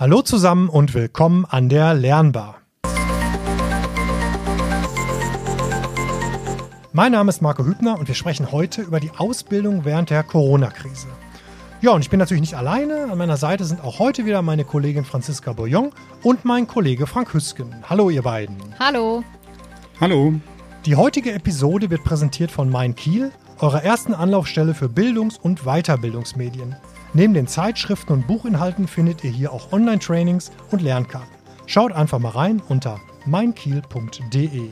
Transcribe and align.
Hallo 0.00 0.22
zusammen 0.22 0.70
und 0.70 0.94
willkommen 0.94 1.44
an 1.44 1.68
der 1.68 1.92
Lernbar. 1.92 2.62
Mein 6.94 7.12
Name 7.12 7.28
ist 7.28 7.42
Marco 7.42 7.66
Hübner 7.66 7.98
und 7.98 8.08
wir 8.08 8.14
sprechen 8.14 8.50
heute 8.50 8.80
über 8.80 8.98
die 8.98 9.10
Ausbildung 9.18 9.84
während 9.84 10.08
der 10.08 10.22
Corona-Krise. 10.22 11.08
Ja, 11.82 11.90
und 11.90 12.00
ich 12.00 12.08
bin 12.08 12.18
natürlich 12.18 12.40
nicht 12.40 12.54
alleine. 12.54 13.12
An 13.12 13.18
meiner 13.18 13.36
Seite 13.36 13.66
sind 13.66 13.84
auch 13.84 13.98
heute 13.98 14.24
wieder 14.24 14.40
meine 14.40 14.64
Kollegin 14.64 15.04
Franziska 15.04 15.52
Bourillon 15.52 15.92
und 16.22 16.46
mein 16.46 16.66
Kollege 16.66 17.06
Frank 17.06 17.34
Hüsken. 17.34 17.84
Hallo, 17.90 18.08
ihr 18.08 18.22
beiden. 18.22 18.56
Hallo. 18.78 19.22
Hallo. 20.00 20.32
Die 20.86 20.96
heutige 20.96 21.32
Episode 21.32 21.90
wird 21.90 22.04
präsentiert 22.04 22.50
von 22.50 22.70
Mein 22.70 22.94
Kiel, 22.94 23.32
eurer 23.58 23.84
ersten 23.84 24.14
Anlaufstelle 24.14 24.72
für 24.72 24.88
Bildungs- 24.88 25.36
und 25.36 25.64
Weiterbildungsmedien. 25.64 26.74
Neben 27.12 27.34
den 27.34 27.48
Zeitschriften 27.48 28.12
und 28.12 28.26
Buchinhalten 28.28 28.86
findet 28.86 29.24
ihr 29.24 29.30
hier 29.30 29.52
auch 29.52 29.72
Online-Trainings 29.72 30.52
und 30.70 30.80
Lernkarten. 30.80 31.28
Schaut 31.66 31.92
einfach 31.92 32.20
mal 32.20 32.30
rein 32.30 32.62
unter 32.68 33.00
meinkiel.de. 33.26 34.70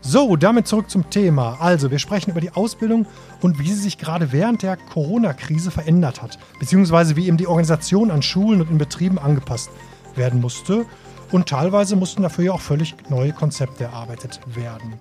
So, 0.00 0.36
damit 0.36 0.66
zurück 0.66 0.88
zum 0.88 1.10
Thema. 1.10 1.58
Also, 1.60 1.90
wir 1.90 1.98
sprechen 1.98 2.30
über 2.30 2.40
die 2.40 2.52
Ausbildung 2.52 3.06
und 3.42 3.58
wie 3.58 3.68
sie 3.68 3.80
sich 3.80 3.98
gerade 3.98 4.32
während 4.32 4.62
der 4.62 4.78
Corona-Krise 4.78 5.70
verändert 5.70 6.22
hat, 6.22 6.38
beziehungsweise 6.58 7.16
wie 7.16 7.26
eben 7.26 7.36
die 7.36 7.46
Organisation 7.46 8.10
an 8.10 8.22
Schulen 8.22 8.62
und 8.62 8.70
in 8.70 8.78
Betrieben 8.78 9.18
angepasst 9.18 9.70
werden 10.14 10.40
musste. 10.40 10.86
Und 11.32 11.50
teilweise 11.50 11.96
mussten 11.96 12.22
dafür 12.22 12.44
ja 12.44 12.52
auch 12.52 12.60
völlig 12.60 12.94
neue 13.10 13.32
Konzepte 13.34 13.84
erarbeitet 13.84 14.40
werden. 14.46 14.94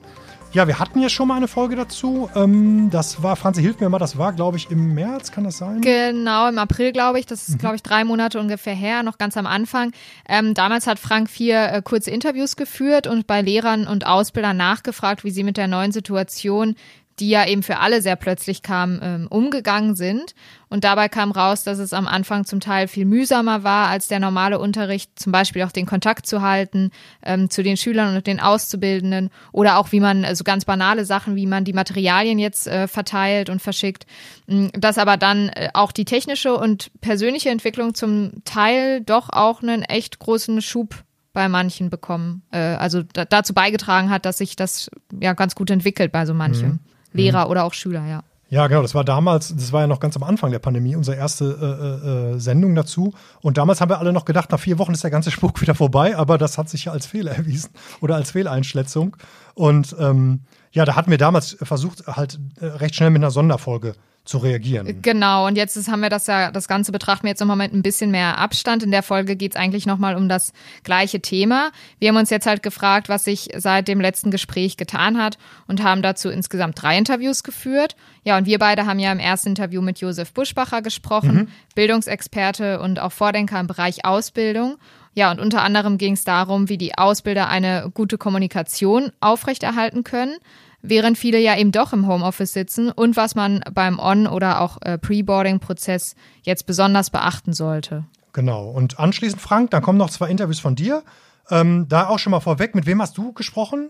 Ja, 0.57 0.67
wir 0.67 0.79
hatten 0.79 0.99
ja 0.99 1.07
schon 1.07 1.27
mal 1.27 1.35
eine 1.35 1.47
Folge 1.47 1.75
dazu. 1.75 2.31
Ähm, 2.33 2.89
das 2.89 3.21
war, 3.21 3.35
Franzi, 3.35 3.61
hilf 3.61 3.79
mir 3.79 3.89
mal, 3.89 3.99
das 3.99 4.17
war, 4.17 4.33
glaube 4.33 4.57
ich, 4.57 4.71
im 4.71 4.95
März, 4.95 5.31
kann 5.31 5.43
das 5.43 5.59
sein? 5.59 5.81
Genau, 5.81 6.49
im 6.49 6.57
April, 6.57 6.93
glaube 6.93 7.19
ich. 7.19 7.27
Das 7.27 7.47
ist, 7.47 7.53
mhm. 7.53 7.57
glaube 7.59 7.75
ich, 7.75 7.83
drei 7.83 8.03
Monate 8.03 8.39
ungefähr 8.39 8.73
her, 8.73 9.03
noch 9.03 9.19
ganz 9.19 9.37
am 9.37 9.45
Anfang. 9.45 9.91
Ähm, 10.27 10.55
damals 10.55 10.87
hat 10.87 10.97
Frank 10.97 11.29
vier 11.29 11.71
äh, 11.71 11.81
kurze 11.83 12.09
Interviews 12.09 12.55
geführt 12.55 13.05
und 13.05 13.27
bei 13.27 13.43
Lehrern 13.43 13.85
und 13.85 14.07
Ausbildern 14.07 14.57
nachgefragt, 14.57 15.23
wie 15.23 15.29
sie 15.29 15.43
mit 15.43 15.57
der 15.57 15.67
neuen 15.67 15.91
Situation 15.91 16.73
die 17.19 17.29
ja 17.29 17.47
eben 17.47 17.63
für 17.63 17.79
alle 17.79 18.01
sehr 18.01 18.15
plötzlich 18.15 18.61
kam, 18.61 18.99
ähm, 19.01 19.27
umgegangen 19.29 19.95
sind. 19.95 20.35
Und 20.69 20.83
dabei 20.83 21.07
kam 21.07 21.31
raus, 21.31 21.63
dass 21.63 21.79
es 21.79 21.93
am 21.93 22.07
Anfang 22.07 22.45
zum 22.45 22.59
Teil 22.59 22.87
viel 22.87 23.05
mühsamer 23.05 23.63
war 23.63 23.87
als 23.87 24.07
der 24.07 24.19
normale 24.19 24.59
Unterricht, 24.59 25.17
zum 25.17 25.31
Beispiel 25.31 25.63
auch 25.63 25.71
den 25.71 25.85
Kontakt 25.85 26.27
zu 26.27 26.41
halten 26.41 26.91
ähm, 27.23 27.49
zu 27.49 27.63
den 27.63 27.77
Schülern 27.77 28.15
und 28.15 28.27
den 28.27 28.39
Auszubildenden 28.39 29.29
oder 29.51 29.77
auch 29.77 29.91
wie 29.91 29.99
man 29.99 30.21
so 30.21 30.27
also 30.27 30.43
ganz 30.43 30.65
banale 30.65 31.05
Sachen, 31.05 31.35
wie 31.35 31.47
man 31.47 31.63
die 31.63 31.73
Materialien 31.73 32.37
jetzt 32.37 32.67
äh, 32.67 32.87
verteilt 32.87 33.49
und 33.49 33.61
verschickt. 33.61 34.05
Mm, 34.47 34.67
dass 34.73 34.97
aber 34.97 35.17
dann 35.17 35.49
äh, 35.49 35.69
auch 35.73 35.91
die 35.91 36.05
technische 36.05 36.55
und 36.55 36.91
persönliche 37.01 37.49
Entwicklung 37.49 37.95
zum 37.95 38.43
Teil 38.43 39.01
doch 39.01 39.29
auch 39.29 39.63
einen 39.63 39.83
echt 39.83 40.19
großen 40.19 40.61
Schub 40.61 41.03
bei 41.37 41.49
manchen 41.49 41.89
bekommen, 41.89 42.41
äh, 42.51 42.57
also 42.57 43.03
da, 43.03 43.23
dazu 43.23 43.53
beigetragen 43.53 44.09
hat, 44.09 44.25
dass 44.25 44.39
sich 44.39 44.55
das 44.55 44.89
ja 45.21 45.33
ganz 45.33 45.53
gut 45.53 45.69
entwickelt 45.69 46.11
bei 46.11 46.25
so 46.25 46.33
manchem. 46.33 46.69
Mhm. 46.69 46.79
Lehrer 47.17 47.45
mhm. 47.45 47.51
oder 47.51 47.63
auch 47.65 47.73
Schüler, 47.73 48.05
ja. 48.05 48.23
Ja, 48.49 48.67
genau. 48.67 48.81
Das 48.81 48.95
war 48.95 49.03
damals, 49.03 49.53
das 49.53 49.73
war 49.73 49.81
ja 49.81 49.87
noch 49.87 49.99
ganz 49.99 50.15
am 50.15 50.23
Anfang 50.23 50.51
der 50.51 50.59
Pandemie, 50.59 50.95
unsere 50.95 51.17
erste 51.17 51.45
äh, 51.45 52.07
äh, 52.09 52.35
äh, 52.35 52.39
Sendung 52.39 52.75
dazu. 52.75 53.13
Und 53.41 53.57
damals 53.57 53.81
haben 53.81 53.89
wir 53.89 53.99
alle 53.99 54.13
noch 54.13 54.23
gedacht, 54.23 54.51
nach 54.51 54.59
vier 54.59 54.79
Wochen 54.79 54.93
ist 54.93 55.03
der 55.03 55.11
ganze 55.11 55.31
Spuk 55.37 55.59
wieder 55.61 55.75
vorbei, 55.75 56.15
aber 56.17 56.37
das 56.37 56.57
hat 56.57 56.69
sich 56.69 56.85
ja 56.85 56.93
als 56.93 57.05
Fehler 57.05 57.31
erwiesen 57.31 57.71
oder 57.99 58.15
als 58.15 58.31
Fehleinschätzung. 58.31 59.17
Und 59.53 59.95
ähm, 59.99 60.41
ja, 60.77 60.85
da 60.85 60.95
hatten 60.95 61.09
wir 61.09 61.17
damals 61.17 61.57
versucht, 61.59 62.05
halt 62.05 62.39
äh, 62.61 62.65
recht 62.65 62.95
schnell 62.95 63.09
mit 63.09 63.21
einer 63.21 63.31
Sonderfolge 63.31 63.95
zu 64.25 64.37
reagieren. 64.37 65.01
Genau, 65.01 65.47
und 65.47 65.55
jetzt 65.55 65.75
ist, 65.75 65.89
haben 65.89 66.01
wir 66.01 66.09
das 66.09 66.27
ja, 66.27 66.51
das 66.51 66.67
Ganze 66.67 66.91
betrachten 66.91 67.23
wir 67.23 67.29
jetzt 67.29 67.39
nochmal 67.39 67.57
mit 67.57 67.73
ein 67.73 67.81
bisschen 67.81 68.11
mehr 68.11 68.37
Abstand. 68.37 68.83
In 68.83 68.91
der 68.91 69.01
Folge 69.01 69.35
geht 69.35 69.55
es 69.55 69.59
eigentlich 69.59 69.87
nochmal 69.87 70.15
um 70.15 70.29
das 70.29 70.53
gleiche 70.83 71.19
Thema. 71.19 71.71
Wir 71.97 72.09
haben 72.09 72.17
uns 72.17 72.29
jetzt 72.29 72.45
halt 72.45 72.61
gefragt, 72.61 73.09
was 73.09 73.23
sich 73.23 73.49
seit 73.55 73.87
dem 73.87 73.99
letzten 73.99 74.29
Gespräch 74.29 74.77
getan 74.77 75.17
hat 75.17 75.39
und 75.65 75.81
haben 75.81 76.03
dazu 76.03 76.29
insgesamt 76.29 76.79
drei 76.79 76.95
Interviews 76.95 77.41
geführt. 77.41 77.95
Ja, 78.23 78.37
und 78.37 78.45
wir 78.45 78.59
beide 78.59 78.85
haben 78.85 78.99
ja 78.99 79.11
im 79.11 79.19
ersten 79.19 79.49
Interview 79.49 79.81
mit 79.81 79.99
Josef 79.99 80.31
Buschbacher 80.31 80.83
gesprochen, 80.83 81.35
mhm. 81.35 81.47
Bildungsexperte 81.73 82.81
und 82.81 82.99
auch 82.99 83.13
Vordenker 83.13 83.59
im 83.59 83.65
Bereich 83.67 84.05
Ausbildung. 84.05 84.77
Ja, 85.15 85.31
und 85.31 85.39
unter 85.39 85.63
anderem 85.63 85.97
ging 85.97 86.13
es 86.13 86.25
darum, 86.25 86.69
wie 86.69 86.77
die 86.77 86.95
Ausbilder 86.95 87.47
eine 87.47 87.89
gute 87.91 88.19
Kommunikation 88.19 89.11
aufrechterhalten 89.19 90.03
können 90.03 90.37
während 90.81 91.17
viele 91.17 91.39
ja 91.39 91.57
eben 91.57 91.71
doch 91.71 91.93
im 91.93 92.07
Homeoffice 92.07 92.53
sitzen 92.53 92.91
und 92.91 93.15
was 93.15 93.35
man 93.35 93.61
beim 93.73 93.99
On- 93.99 94.27
oder 94.27 94.61
auch 94.61 94.81
äh, 94.81 94.97
Pre-Boarding-Prozess 94.97 96.15
jetzt 96.43 96.65
besonders 96.65 97.09
beachten 97.09 97.53
sollte. 97.53 98.05
Genau. 98.33 98.69
Und 98.69 98.99
anschließend, 98.99 99.41
Frank, 99.41 99.71
dann 99.71 99.81
kommen 99.81 99.97
noch 99.97 100.09
zwei 100.09 100.29
Interviews 100.29 100.59
von 100.59 100.75
dir. 100.75 101.03
Ähm, 101.49 101.87
da 101.87 102.07
auch 102.07 102.19
schon 102.19 102.31
mal 102.31 102.39
vorweg, 102.39 102.75
mit 102.75 102.85
wem 102.85 103.01
hast 103.01 103.17
du 103.17 103.33
gesprochen? 103.33 103.89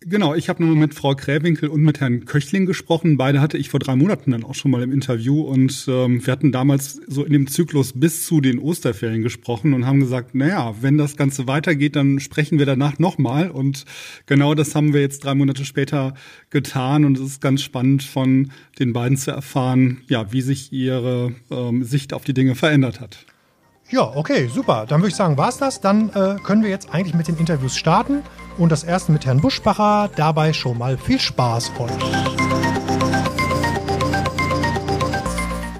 Genau, 0.00 0.32
ich 0.36 0.48
habe 0.48 0.64
nur 0.64 0.76
mit 0.76 0.94
Frau 0.94 1.16
Kräwinkel 1.16 1.68
und 1.68 1.82
mit 1.82 1.98
Herrn 1.98 2.24
Köchling 2.24 2.66
gesprochen. 2.66 3.16
Beide 3.16 3.40
hatte 3.40 3.58
ich 3.58 3.68
vor 3.68 3.80
drei 3.80 3.96
Monaten 3.96 4.30
dann 4.30 4.44
auch 4.44 4.54
schon 4.54 4.70
mal 4.70 4.80
im 4.82 4.92
Interview 4.92 5.40
und 5.40 5.86
ähm, 5.88 6.24
wir 6.24 6.30
hatten 6.30 6.52
damals 6.52 7.00
so 7.08 7.24
in 7.24 7.32
dem 7.32 7.48
Zyklus 7.48 7.94
bis 7.98 8.24
zu 8.24 8.40
den 8.40 8.60
Osterferien 8.60 9.24
gesprochen 9.24 9.74
und 9.74 9.86
haben 9.86 9.98
gesagt, 9.98 10.36
naja, 10.36 10.76
wenn 10.80 10.98
das 10.98 11.16
Ganze 11.16 11.48
weitergeht, 11.48 11.96
dann 11.96 12.20
sprechen 12.20 12.60
wir 12.60 12.66
danach 12.66 13.00
nochmal 13.00 13.50
und 13.50 13.86
genau 14.26 14.54
das 14.54 14.76
haben 14.76 14.94
wir 14.94 15.00
jetzt 15.00 15.24
drei 15.24 15.34
Monate 15.34 15.64
später 15.64 16.14
getan 16.50 17.04
und 17.04 17.18
es 17.18 17.24
ist 17.24 17.40
ganz 17.40 17.62
spannend 17.62 18.04
von 18.04 18.52
den 18.78 18.92
beiden 18.92 19.16
zu 19.16 19.32
erfahren, 19.32 20.02
ja, 20.06 20.30
wie 20.30 20.42
sich 20.42 20.72
ihre 20.72 21.34
ähm, 21.50 21.82
Sicht 21.82 22.12
auf 22.14 22.22
die 22.22 22.34
Dinge 22.34 22.54
verändert 22.54 23.00
hat. 23.00 23.26
Ja, 23.90 24.02
okay, 24.02 24.48
super. 24.48 24.84
Dann 24.86 25.00
würde 25.00 25.08
ich 25.08 25.16
sagen, 25.16 25.38
war's 25.38 25.56
das. 25.56 25.80
Dann 25.80 26.10
äh, 26.10 26.36
können 26.42 26.62
wir 26.62 26.68
jetzt 26.68 26.90
eigentlich 26.90 27.14
mit 27.14 27.26
den 27.26 27.38
Interviews 27.38 27.74
starten. 27.74 28.22
Und 28.58 28.70
das 28.70 28.84
erste 28.84 29.12
mit 29.12 29.24
Herrn 29.24 29.40
Buschbacher. 29.40 30.10
Dabei 30.14 30.52
schon 30.52 30.76
mal 30.76 30.98
viel 30.98 31.18
Spaß 31.18 31.72
euch. 31.78 31.90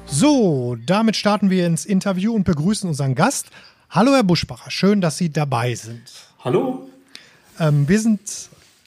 So, 0.06 0.76
damit 0.86 1.16
starten 1.16 1.50
wir 1.50 1.66
ins 1.66 1.84
Interview 1.84 2.34
und 2.34 2.44
begrüßen 2.44 2.88
unseren 2.88 3.14
Gast. 3.14 3.50
Hallo, 3.90 4.12
Herr 4.12 4.24
Buschbacher. 4.24 4.70
Schön, 4.70 5.02
dass 5.02 5.18
Sie 5.18 5.30
dabei 5.30 5.74
sind. 5.74 6.10
Hallo. 6.42 6.88
Ähm, 7.60 7.86
wir 7.88 8.00
sind 8.00 8.20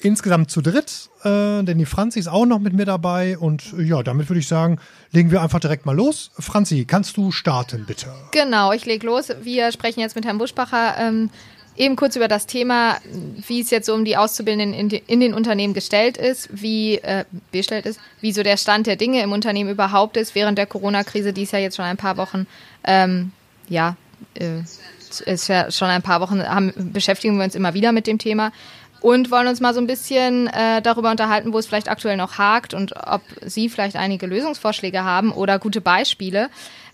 insgesamt 0.03 0.51
zu 0.51 0.61
dritt, 0.61 1.09
äh, 1.23 1.63
denn 1.63 1.77
die 1.77 1.85
Franzi 1.85 2.19
ist 2.19 2.27
auch 2.27 2.45
noch 2.45 2.59
mit 2.59 2.73
mir 2.73 2.85
dabei. 2.85 3.37
Und 3.37 3.73
äh, 3.77 3.83
ja, 3.83 4.03
damit 4.03 4.29
würde 4.29 4.39
ich 4.39 4.47
sagen, 4.47 4.79
legen 5.11 5.31
wir 5.31 5.41
einfach 5.41 5.59
direkt 5.59 5.85
mal 5.85 5.95
los. 5.95 6.31
Franzi, 6.37 6.85
kannst 6.85 7.17
du 7.17 7.31
starten, 7.31 7.85
bitte? 7.85 8.07
Genau, 8.31 8.71
ich 8.71 8.85
lege 8.85 9.05
los. 9.05 9.29
Wir 9.41 9.71
sprechen 9.71 9.99
jetzt 9.99 10.15
mit 10.15 10.25
Herrn 10.25 10.37
Buschbacher. 10.37 10.95
Ähm, 10.97 11.29
eben 11.77 11.95
kurz 11.95 12.15
über 12.15 12.27
das 12.27 12.45
Thema, 12.45 12.97
wie 13.47 13.61
es 13.61 13.69
jetzt 13.69 13.85
so 13.85 13.93
um 13.93 14.05
die 14.05 14.17
Auszubildenden 14.17 14.73
in, 14.73 14.89
in 14.89 15.19
den 15.19 15.33
Unternehmen 15.33 15.73
gestellt 15.73 16.17
ist, 16.17 16.49
wie 16.51 16.95
äh, 16.97 17.25
bestellt 17.51 17.85
ist, 17.85 17.99
wie 18.19 18.33
so 18.33 18.43
der 18.43 18.57
Stand 18.57 18.87
der 18.87 18.97
Dinge 18.97 19.21
im 19.21 19.31
Unternehmen 19.31 19.69
überhaupt 19.69 20.17
ist 20.17 20.35
während 20.35 20.57
der 20.57 20.65
Corona-Krise, 20.65 21.33
die 21.33 21.43
ist 21.43 21.53
ja 21.53 21.59
jetzt 21.59 21.77
schon 21.77 21.85
ein 21.85 21.97
paar 21.97 22.17
Wochen, 22.17 22.45
ähm, 22.83 23.31
ja, 23.69 23.95
äh, 24.35 24.59
ist 25.25 25.47
ja 25.47 25.71
schon 25.71 25.89
ein 25.89 26.01
paar 26.01 26.21
Wochen, 26.21 26.41
haben, 26.41 26.73
beschäftigen 26.93 27.37
wir 27.37 27.43
uns 27.43 27.55
immer 27.55 27.73
wieder 27.73 27.91
mit 27.91 28.07
dem 28.07 28.17
Thema 28.17 28.51
und 29.01 29.31
wollen 29.31 29.47
uns 29.47 29.59
mal 29.59 29.73
so 29.73 29.81
ein 29.81 29.87
bisschen 29.87 30.47
äh, 30.47 30.81
darüber 30.81 31.11
unterhalten, 31.11 31.53
wo 31.53 31.57
es 31.57 31.65
vielleicht 31.65 31.89
aktuell 31.89 32.17
noch 32.17 32.37
hakt 32.37 32.73
und 32.73 32.93
ob 32.95 33.21
Sie 33.41 33.67
vielleicht 33.67 33.95
einige 33.95 34.27
Lösungsvorschläge 34.27 35.03
haben 35.03 35.31
oder 35.31 35.59
gute 35.59 35.81
Beispiele. 35.81 36.49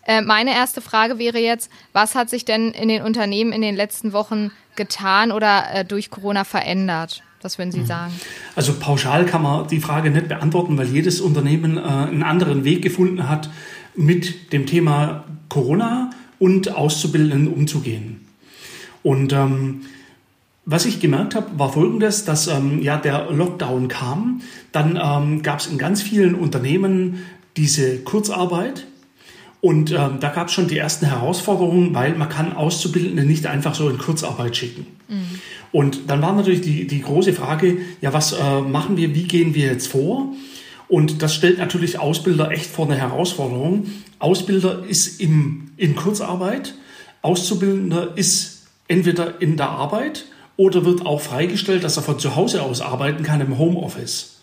Äh, 0.06 0.22
meine 0.22 0.54
erste 0.54 0.82
Frage 0.82 1.20
wäre 1.20 1.38
jetzt, 1.38 1.70
was 1.92 2.16
hat 2.16 2.30
sich 2.30 2.46
denn 2.46 2.72
in 2.72 2.88
den 2.88 3.04
Unternehmen 3.04 3.52
in 3.52 3.62
den 3.62 3.76
letzten 3.76 4.14
Wochen 4.14 4.52
getan 4.78 5.34
oder 5.34 5.66
äh, 5.74 5.86
durch 5.86 6.10
Corona 6.10 6.46
verändert? 6.46 7.24
Was 7.42 7.58
würden 7.58 7.72
Sie 7.72 7.82
mhm. 7.82 7.86
sagen? 7.86 8.14
Also 8.56 8.74
pauschal 8.80 9.26
kann 9.26 9.44
man 9.44 9.68
die 9.68 9.80
Frage 9.80 10.10
nicht 10.10 10.30
beantworten, 10.30 10.78
weil 10.78 10.88
jedes 10.88 11.20
Unternehmen 11.20 11.78
äh, 11.78 11.82
einen 11.82 12.24
anderen 12.24 12.64
Weg 12.64 12.82
gefunden 12.82 13.28
hat, 13.28 13.50
mit 13.96 14.54
dem 14.54 14.66
Thema 14.66 15.26
Corona 15.50 16.12
und 16.40 16.74
Auszubildenden 16.74 17.52
umzugehen. 17.52 18.28
Und 19.04 19.34
ähm, 19.34 19.82
was 20.70 20.86
ich 20.86 21.00
gemerkt 21.00 21.34
habe, 21.34 21.58
war 21.58 21.72
folgendes, 21.72 22.26
dass 22.26 22.48
ähm, 22.48 22.82
ja 22.82 22.98
der 22.98 23.32
Lockdown 23.32 23.88
kam. 23.88 24.42
Dann 24.74 25.00
ähm, 25.02 25.42
gab 25.42 25.62
es 25.62 25.68
in 25.68 25.78
ganz 25.78 26.02
vielen 26.02 26.36
Unternehmen 26.36 27.20
diese 27.56 28.00
Kurzarbeit. 28.00 28.86
Und 29.62 29.92
ähm, 29.92 30.18
da 30.20 30.30
gab 30.30 30.48
es 30.48 30.54
schon 30.54 30.68
die 30.68 30.78
ersten 30.78 31.06
Herausforderungen, 31.06 31.96
weil 31.96 32.16
man 32.16 32.28
kann 32.28 32.54
Auszubildende 32.54 33.24
nicht 33.24 33.48
einfach 33.48 33.76
so 33.76 33.90
in 33.90 33.98
Kurzarbeit 33.98 34.58
schicken. 34.58 34.86
Mhm. 35.08 35.40
Und 35.72 36.10
dann 36.10 36.22
war 36.22 36.34
natürlich 36.34 36.62
die, 36.62 36.86
die 36.86 37.02
große 37.02 37.32
Frage, 37.32 37.78
ja, 38.02 38.12
was 38.12 38.34
äh, 38.34 38.62
machen 38.62 38.98
wir, 38.98 39.16
wie 39.16 39.24
gehen 39.24 39.56
wir 39.56 39.68
jetzt 39.68 39.88
vor? 39.88 40.34
Und 40.90 41.22
das 41.22 41.34
stellt 41.34 41.60
natürlich 41.60 41.98
Ausbilder 41.98 42.52
echt 42.52 42.70
vor 42.70 42.88
eine 42.88 42.96
Herausforderung. 42.96 43.88
Ausbilder 44.20 44.84
ist 44.86 45.22
im, 45.22 45.72
in 45.78 45.96
Kurzarbeit, 45.96 46.76
Auszubildender 47.22 48.18
ist 48.18 48.68
entweder 48.90 49.42
in 49.42 49.56
der 49.56 49.70
Arbeit 49.70 50.26
oder 50.58 50.84
wird 50.84 51.06
auch 51.06 51.22
freigestellt, 51.22 51.84
dass 51.84 51.98
er 51.98 52.04
von 52.04 52.20
zu 52.20 52.36
Hause 52.36 52.64
aus 52.64 52.82
arbeiten 52.82 53.24
kann 53.24 53.42
im 53.42 53.58
Homeoffice. 53.58 54.38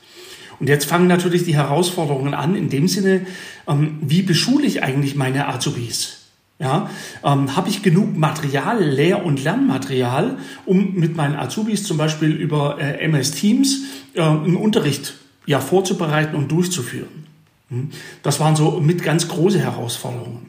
Und 0.60 0.68
jetzt 0.68 0.86
fangen 0.86 1.08
natürlich 1.08 1.44
die 1.44 1.56
Herausforderungen 1.56 2.32
an, 2.32 2.54
in 2.54 2.70
dem 2.70 2.88
Sinne, 2.88 3.26
ähm, 3.66 3.98
wie 4.00 4.22
beschule 4.22 4.66
ich 4.66 4.82
eigentlich 4.82 5.16
meine 5.16 5.48
Azubis? 5.48 6.18
Ja, 6.60 6.88
ähm, 7.24 7.56
habe 7.56 7.68
ich 7.68 7.82
genug 7.82 8.16
Material, 8.16 8.82
Lehr- 8.82 9.24
und 9.24 9.42
Lernmaterial, 9.42 10.38
um 10.64 10.94
mit 10.94 11.16
meinen 11.16 11.34
Azubis 11.34 11.82
zum 11.82 11.96
Beispiel 11.96 12.30
über 12.30 12.80
äh, 12.80 13.04
MS 13.04 13.32
Teams 13.32 13.80
äh, 14.14 14.22
einen 14.22 14.54
Unterricht 14.54 15.14
ja 15.46 15.58
vorzubereiten 15.58 16.36
und 16.36 16.52
durchzuführen. 16.52 17.26
Hm? 17.70 17.90
Das 18.22 18.38
waren 18.38 18.54
so 18.54 18.80
mit 18.80 19.02
ganz 19.02 19.26
große 19.26 19.58
Herausforderungen. 19.58 20.46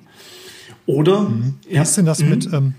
Oder 0.85 1.21
mhm. 1.21 1.55
wie 1.67 1.75
ist 1.75 1.97
denn 1.97 2.05
das 2.05 2.19
mhm. 2.19 2.29
mit 2.29 2.53
ähm, 2.53 2.75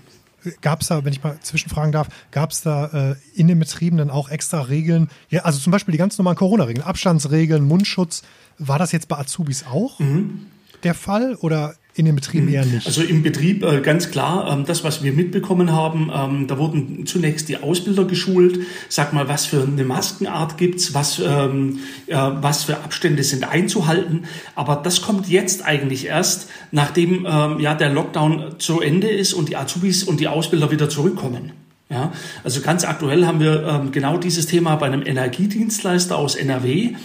Gab 0.61 0.81
es 0.81 0.87
da, 0.87 1.03
wenn 1.05 1.13
ich 1.13 1.23
mal 1.23 1.39
zwischenfragen 1.41 1.91
darf, 1.91 2.07
gab 2.31 2.51
es 2.51 2.61
da 2.61 3.11
äh, 3.11 3.15
in 3.33 3.47
den 3.47 3.59
Betrieben 3.59 3.97
dann 3.97 4.09
auch 4.09 4.29
extra 4.29 4.61
Regeln? 4.61 5.09
Ja, 5.29 5.41
also 5.41 5.59
zum 5.59 5.71
Beispiel 5.71 5.91
die 5.91 5.97
ganz 5.97 6.17
normalen 6.17 6.37
Corona-Regeln, 6.37 6.85
Abstandsregeln, 6.85 7.63
Mundschutz. 7.63 8.23
War 8.57 8.79
das 8.79 8.91
jetzt 8.91 9.07
bei 9.07 9.17
Azubis 9.17 9.65
auch 9.65 9.99
mhm. 9.99 10.47
der 10.83 10.93
Fall 10.93 11.35
oder 11.35 11.75
in 11.97 12.05
den 12.05 12.15
Betrieben 12.15 12.47
eher 12.47 12.63
nicht? 12.63 12.85
Also 12.85 13.01
im 13.01 13.23
Betrieb 13.23 13.63
äh, 13.63 13.81
ganz 13.81 14.11
klar, 14.11 14.51
ähm, 14.51 14.65
das, 14.65 14.83
was 14.83 15.03
wir 15.03 15.13
mitbekommen 15.13 15.71
haben, 15.71 16.11
ähm, 16.13 16.47
da 16.47 16.57
wurden 16.57 17.07
zunächst 17.07 17.49
die 17.49 17.57
Ausbilder 17.57 18.05
geschult. 18.05 18.59
Sag 18.87 19.13
mal, 19.13 19.27
was 19.27 19.47
für 19.47 19.63
eine 19.63 19.83
Maskenart 19.83 20.57
gibt's, 20.57 20.93
was, 20.93 21.19
ähm, 21.19 21.79
äh, 22.05 22.15
was 22.15 22.65
für 22.65 22.77
Abstände 22.77 23.23
sind 23.23 23.49
einzuhalten. 23.49 24.25
Aber 24.53 24.75
das 24.75 25.01
kommt 25.01 25.27
jetzt 25.27 25.65
eigentlich 25.65 26.05
erst, 26.05 26.49
nachdem 26.71 27.25
ähm, 27.27 27.59
ja 27.59 27.73
der 27.73 27.89
Lockdown 27.89 28.59
zu 28.59 28.79
Ende 28.79 29.09
ist 29.09 29.33
und 29.33 29.49
die 29.49 29.55
Azubis 29.57 30.03
und 30.03 30.19
die 30.19 30.27
Ausbilder 30.27 30.69
wieder 30.69 30.89
zurückkommen. 30.89 31.51
Ja, 31.89 32.11
also 32.43 32.61
ganz 32.61 32.83
aktuell 32.83 33.25
haben 33.25 33.39
wir 33.39 33.65
ähm, 33.65 33.91
genau 33.91 34.17
dieses 34.17 34.45
Thema 34.45 34.75
bei 34.75 34.87
einem 34.87 35.05
Energiedienstleister 35.05 36.17
aus 36.17 36.35
NRW. 36.35 36.95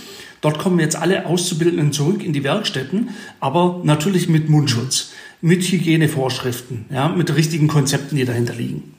Dort 0.43 0.59
kommen 0.59 0.81
jetzt 0.81 0.97
alle 0.97 1.25
Auszubildenden 1.25 1.93
zurück 1.93 2.23
in 2.23 2.33
die 2.33 2.45
Werkstätten, 2.45 3.11
aber 3.41 3.81
natürlich 3.85 4.29
mit 4.29 4.49
Mundschutz, 4.49 5.13
mit 5.41 5.63
Hygienevorschriften, 5.63 6.85
ja, 6.91 7.09
mit 7.09 7.35
richtigen 7.35 7.69
Konzepten, 7.69 8.17
die 8.17 8.25
dahinter 8.25 8.53
liegen. 8.53 8.95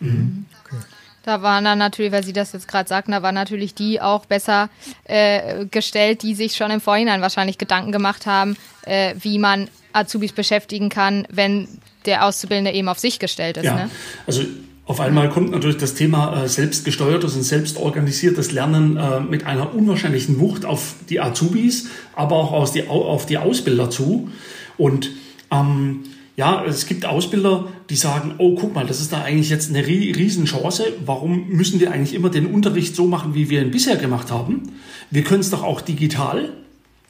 Mhm. 0.00 0.46
Okay. 0.64 0.82
Da 1.24 1.42
waren 1.42 1.64
dann 1.64 1.78
natürlich, 1.78 2.10
weil 2.10 2.24
Sie 2.24 2.32
das 2.32 2.52
jetzt 2.54 2.68
gerade 2.68 2.88
sagten, 2.88 3.12
da 3.12 3.22
waren 3.22 3.34
natürlich 3.34 3.74
die 3.74 4.00
auch 4.00 4.24
besser 4.24 4.70
äh, 5.04 5.66
gestellt, 5.66 6.22
die 6.22 6.34
sich 6.34 6.56
schon 6.56 6.70
im 6.70 6.80
Vorhinein 6.80 7.20
wahrscheinlich 7.20 7.58
Gedanken 7.58 7.92
gemacht 7.92 8.24
haben, 8.24 8.56
äh, 8.86 9.14
wie 9.20 9.38
man 9.38 9.68
Azubis 9.92 10.32
beschäftigen 10.32 10.88
kann, 10.88 11.26
wenn 11.30 11.68
der 12.06 12.24
Auszubildende 12.24 12.72
eben 12.72 12.88
auf 12.88 12.98
sich 12.98 13.18
gestellt 13.18 13.58
ist. 13.58 13.64
Ja, 13.64 13.74
ne? 13.74 13.90
also 14.26 14.42
auf 14.88 15.00
einmal 15.00 15.28
kommt 15.28 15.50
natürlich 15.50 15.76
das 15.76 15.92
Thema 15.92 16.44
äh, 16.44 16.48
selbstgesteuertes 16.48 17.36
und 17.36 17.42
selbstorganisiertes 17.42 18.52
Lernen 18.52 18.96
äh, 18.96 19.20
mit 19.20 19.44
einer 19.44 19.74
unwahrscheinlichen 19.74 20.40
Wucht 20.40 20.64
auf 20.64 20.94
die 21.10 21.20
Azubis, 21.20 21.88
aber 22.16 22.36
auch 22.36 22.52
aus 22.52 22.72
die, 22.72 22.88
auf 22.88 23.26
die 23.26 23.36
Ausbilder 23.36 23.90
zu. 23.90 24.30
Und 24.78 25.10
ähm, 25.50 26.04
ja, 26.36 26.64
es 26.64 26.86
gibt 26.86 27.04
Ausbilder, 27.04 27.68
die 27.90 27.96
sagen, 27.96 28.36
oh, 28.38 28.54
guck 28.54 28.74
mal, 28.74 28.86
das 28.86 29.02
ist 29.02 29.12
da 29.12 29.20
eigentlich 29.20 29.50
jetzt 29.50 29.68
eine 29.68 29.86
Riesenchance. 29.86 30.84
Warum 31.04 31.48
müssen 31.48 31.80
wir 31.80 31.92
eigentlich 31.92 32.14
immer 32.14 32.30
den 32.30 32.46
Unterricht 32.46 32.96
so 32.96 33.06
machen, 33.06 33.34
wie 33.34 33.50
wir 33.50 33.60
ihn 33.60 33.70
bisher 33.70 33.96
gemacht 33.96 34.30
haben? 34.30 34.72
Wir 35.10 35.22
können 35.22 35.40
es 35.40 35.50
doch 35.50 35.62
auch 35.62 35.82
digital. 35.82 36.54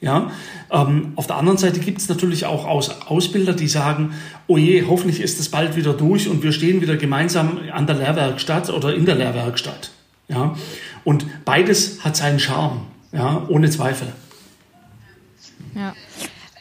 Ja, 0.00 0.30
ähm, 0.70 1.12
auf 1.16 1.26
der 1.26 1.36
anderen 1.36 1.58
Seite 1.58 1.80
gibt 1.80 1.98
es 1.98 2.08
natürlich 2.08 2.46
auch 2.46 2.66
Aus 2.66 3.02
Ausbilder, 3.06 3.52
die 3.52 3.66
sagen, 3.66 4.14
oh 4.46 4.56
je, 4.56 4.84
hoffentlich 4.86 5.20
ist 5.20 5.40
es 5.40 5.48
bald 5.48 5.74
wieder 5.74 5.92
durch 5.92 6.28
und 6.28 6.44
wir 6.44 6.52
stehen 6.52 6.80
wieder 6.80 6.96
gemeinsam 6.96 7.58
an 7.72 7.86
der 7.88 7.96
Lehrwerkstatt 7.96 8.70
oder 8.70 8.94
in 8.94 9.06
der 9.06 9.16
Lehrwerkstatt. 9.16 9.90
Ja, 10.28 10.54
und 11.04 11.26
beides 11.44 12.04
hat 12.04 12.16
seinen 12.16 12.38
Charme, 12.38 12.82
ja, 13.12 13.44
ohne 13.48 13.70
Zweifel. 13.70 14.12
Ja. 15.74 15.94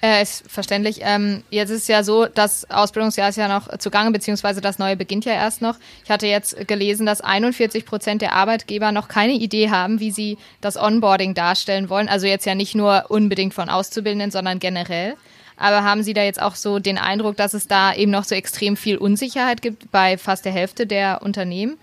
Äh, 0.01 0.21
ist 0.21 0.49
verständlich. 0.49 0.99
Ähm, 1.01 1.43
jetzt 1.49 1.71
ist 1.71 1.83
es 1.83 1.87
ja 1.87 2.03
so, 2.03 2.27
das 2.27 2.69
Ausbildungsjahr 2.69 3.29
ist 3.29 3.37
ja 3.37 3.47
noch 3.47 3.77
zugange, 3.79 4.11
beziehungsweise 4.11 4.61
das 4.61 4.77
neue 4.77 4.95
beginnt 4.95 5.25
ja 5.25 5.33
erst 5.33 5.61
noch. 5.61 5.75
Ich 6.03 6.11
hatte 6.11 6.27
jetzt 6.27 6.67
gelesen, 6.67 7.05
dass 7.07 7.21
41 7.21 7.85
Prozent 7.85 8.21
der 8.21 8.33
Arbeitgeber 8.33 8.91
noch 8.91 9.07
keine 9.07 9.33
Idee 9.33 9.71
haben, 9.71 9.99
wie 9.99 10.11
sie 10.11 10.37
das 10.61 10.77
Onboarding 10.77 11.33
darstellen 11.33 11.89
wollen. 11.89 12.09
Also 12.09 12.27
jetzt 12.27 12.45
ja 12.45 12.53
nicht 12.53 12.75
nur 12.75 13.05
unbedingt 13.09 13.55
von 13.55 13.69
Auszubildenden, 13.69 14.29
sondern 14.29 14.59
generell. 14.59 15.15
Aber 15.59 15.83
haben 15.83 16.03
Sie 16.03 16.13
da 16.13 16.21
jetzt 16.21 16.39
auch 16.39 16.53
so 16.53 16.77
den 16.77 16.99
Eindruck, 16.99 17.35
dass 17.35 17.55
es 17.55 17.67
da 17.67 17.91
eben 17.91 18.11
noch 18.11 18.25
so 18.25 18.35
extrem 18.35 18.77
viel 18.77 18.97
Unsicherheit 18.97 19.63
gibt 19.63 19.91
bei 19.91 20.19
fast 20.19 20.45
der 20.45 20.51
Hälfte 20.51 20.85
der 20.85 21.23
Unternehmen? 21.23 21.77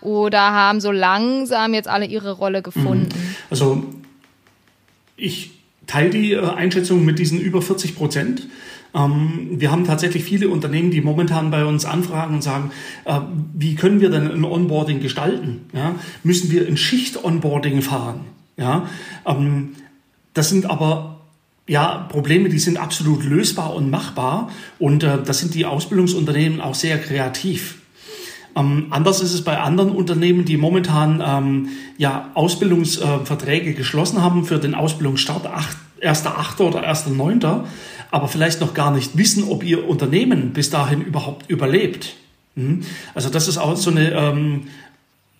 Oder 0.00 0.40
haben 0.40 0.80
so 0.80 0.90
langsam 0.90 1.74
jetzt 1.74 1.86
alle 1.86 2.06
ihre 2.06 2.32
Rolle 2.32 2.62
gefunden? 2.62 3.36
Also 3.50 3.84
ich 5.16 5.59
teile 5.90 6.10
die 6.10 6.32
äh, 6.32 6.40
Einschätzung 6.40 7.04
mit 7.04 7.18
diesen 7.18 7.40
über 7.40 7.60
40 7.60 7.96
Prozent. 7.96 8.46
Ähm, 8.94 9.50
wir 9.52 9.70
haben 9.70 9.84
tatsächlich 9.84 10.24
viele 10.24 10.48
Unternehmen, 10.48 10.90
die 10.90 11.00
momentan 11.00 11.50
bei 11.50 11.64
uns 11.64 11.84
anfragen 11.84 12.36
und 12.36 12.42
sagen, 12.42 12.70
äh, 13.04 13.20
wie 13.54 13.74
können 13.74 14.00
wir 14.00 14.10
denn 14.10 14.30
ein 14.30 14.44
Onboarding 14.44 15.00
gestalten? 15.00 15.62
Müssen 16.22 16.50
wir 16.50 16.66
ein 16.66 16.76
Schicht-Onboarding 16.76 17.82
fahren? 17.82 18.20
Ähm, 19.26 19.70
das 20.34 20.48
sind 20.48 20.70
aber 20.70 21.20
ja, 21.66 22.06
Probleme, 22.08 22.48
die 22.48 22.58
sind 22.58 22.78
absolut 22.78 23.24
lösbar 23.24 23.74
und 23.74 23.90
machbar. 23.90 24.50
Und 24.78 25.02
äh, 25.02 25.22
das 25.22 25.38
sind 25.38 25.54
die 25.54 25.66
Ausbildungsunternehmen 25.66 26.60
auch 26.60 26.74
sehr 26.74 26.98
kreativ. 26.98 27.79
Ähm, 28.60 28.86
anders 28.90 29.20
ist 29.20 29.32
es 29.32 29.42
bei 29.42 29.58
anderen 29.58 29.90
Unternehmen, 29.90 30.44
die 30.44 30.56
momentan 30.56 31.22
ähm, 31.24 31.68
ja, 31.98 32.30
Ausbildungsverträge 32.34 33.70
äh, 33.70 33.74
geschlossen 33.74 34.22
haben 34.22 34.44
für 34.44 34.58
den 34.58 34.74
Ausbildungsstart 34.74 35.46
1.8. 36.02 36.60
oder 36.62 36.88
1.9., 36.88 37.64
aber 38.12 38.28
vielleicht 38.28 38.60
noch 38.60 38.74
gar 38.74 38.90
nicht 38.90 39.16
wissen, 39.16 39.44
ob 39.44 39.62
ihr 39.62 39.88
Unternehmen 39.88 40.50
bis 40.52 40.70
dahin 40.70 41.00
überhaupt 41.00 41.48
überlebt. 41.48 42.14
Mhm. 42.56 42.82
Also 43.14 43.30
das 43.30 43.46
ist 43.46 43.58
auch 43.58 43.76
so 43.76 43.90
eine 43.90 44.10
ähm, 44.12 44.62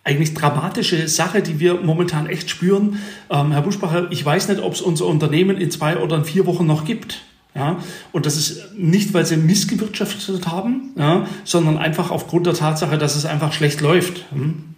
eigentlich 0.04 0.34
dramatische 0.34 1.08
Sache, 1.08 1.42
die 1.42 1.58
wir 1.60 1.74
momentan 1.74 2.26
echt 2.26 2.48
spüren. 2.48 2.98
Ähm, 3.28 3.52
Herr 3.52 3.62
Buschbacher, 3.62 4.10
ich 4.10 4.24
weiß 4.24 4.48
nicht, 4.48 4.60
ob 4.60 4.74
es 4.74 4.80
unser 4.80 5.06
Unternehmen 5.06 5.56
in 5.56 5.70
zwei 5.70 5.98
oder 5.98 6.16
in 6.16 6.24
vier 6.24 6.46
Wochen 6.46 6.66
noch 6.66 6.84
gibt. 6.84 7.22
Ja, 7.54 7.78
und 8.12 8.26
das 8.26 8.36
ist 8.36 8.74
nicht, 8.76 9.12
weil 9.12 9.26
sie 9.26 9.36
missgewirtschaftet 9.36 10.46
haben, 10.46 10.90
ja, 10.96 11.26
sondern 11.44 11.78
einfach 11.78 12.10
aufgrund 12.10 12.46
der 12.46 12.54
Tatsache, 12.54 12.96
dass 12.96 13.16
es 13.16 13.26
einfach 13.26 13.52
schlecht 13.52 13.80
läuft. 13.80 14.24
Hm? 14.32 14.74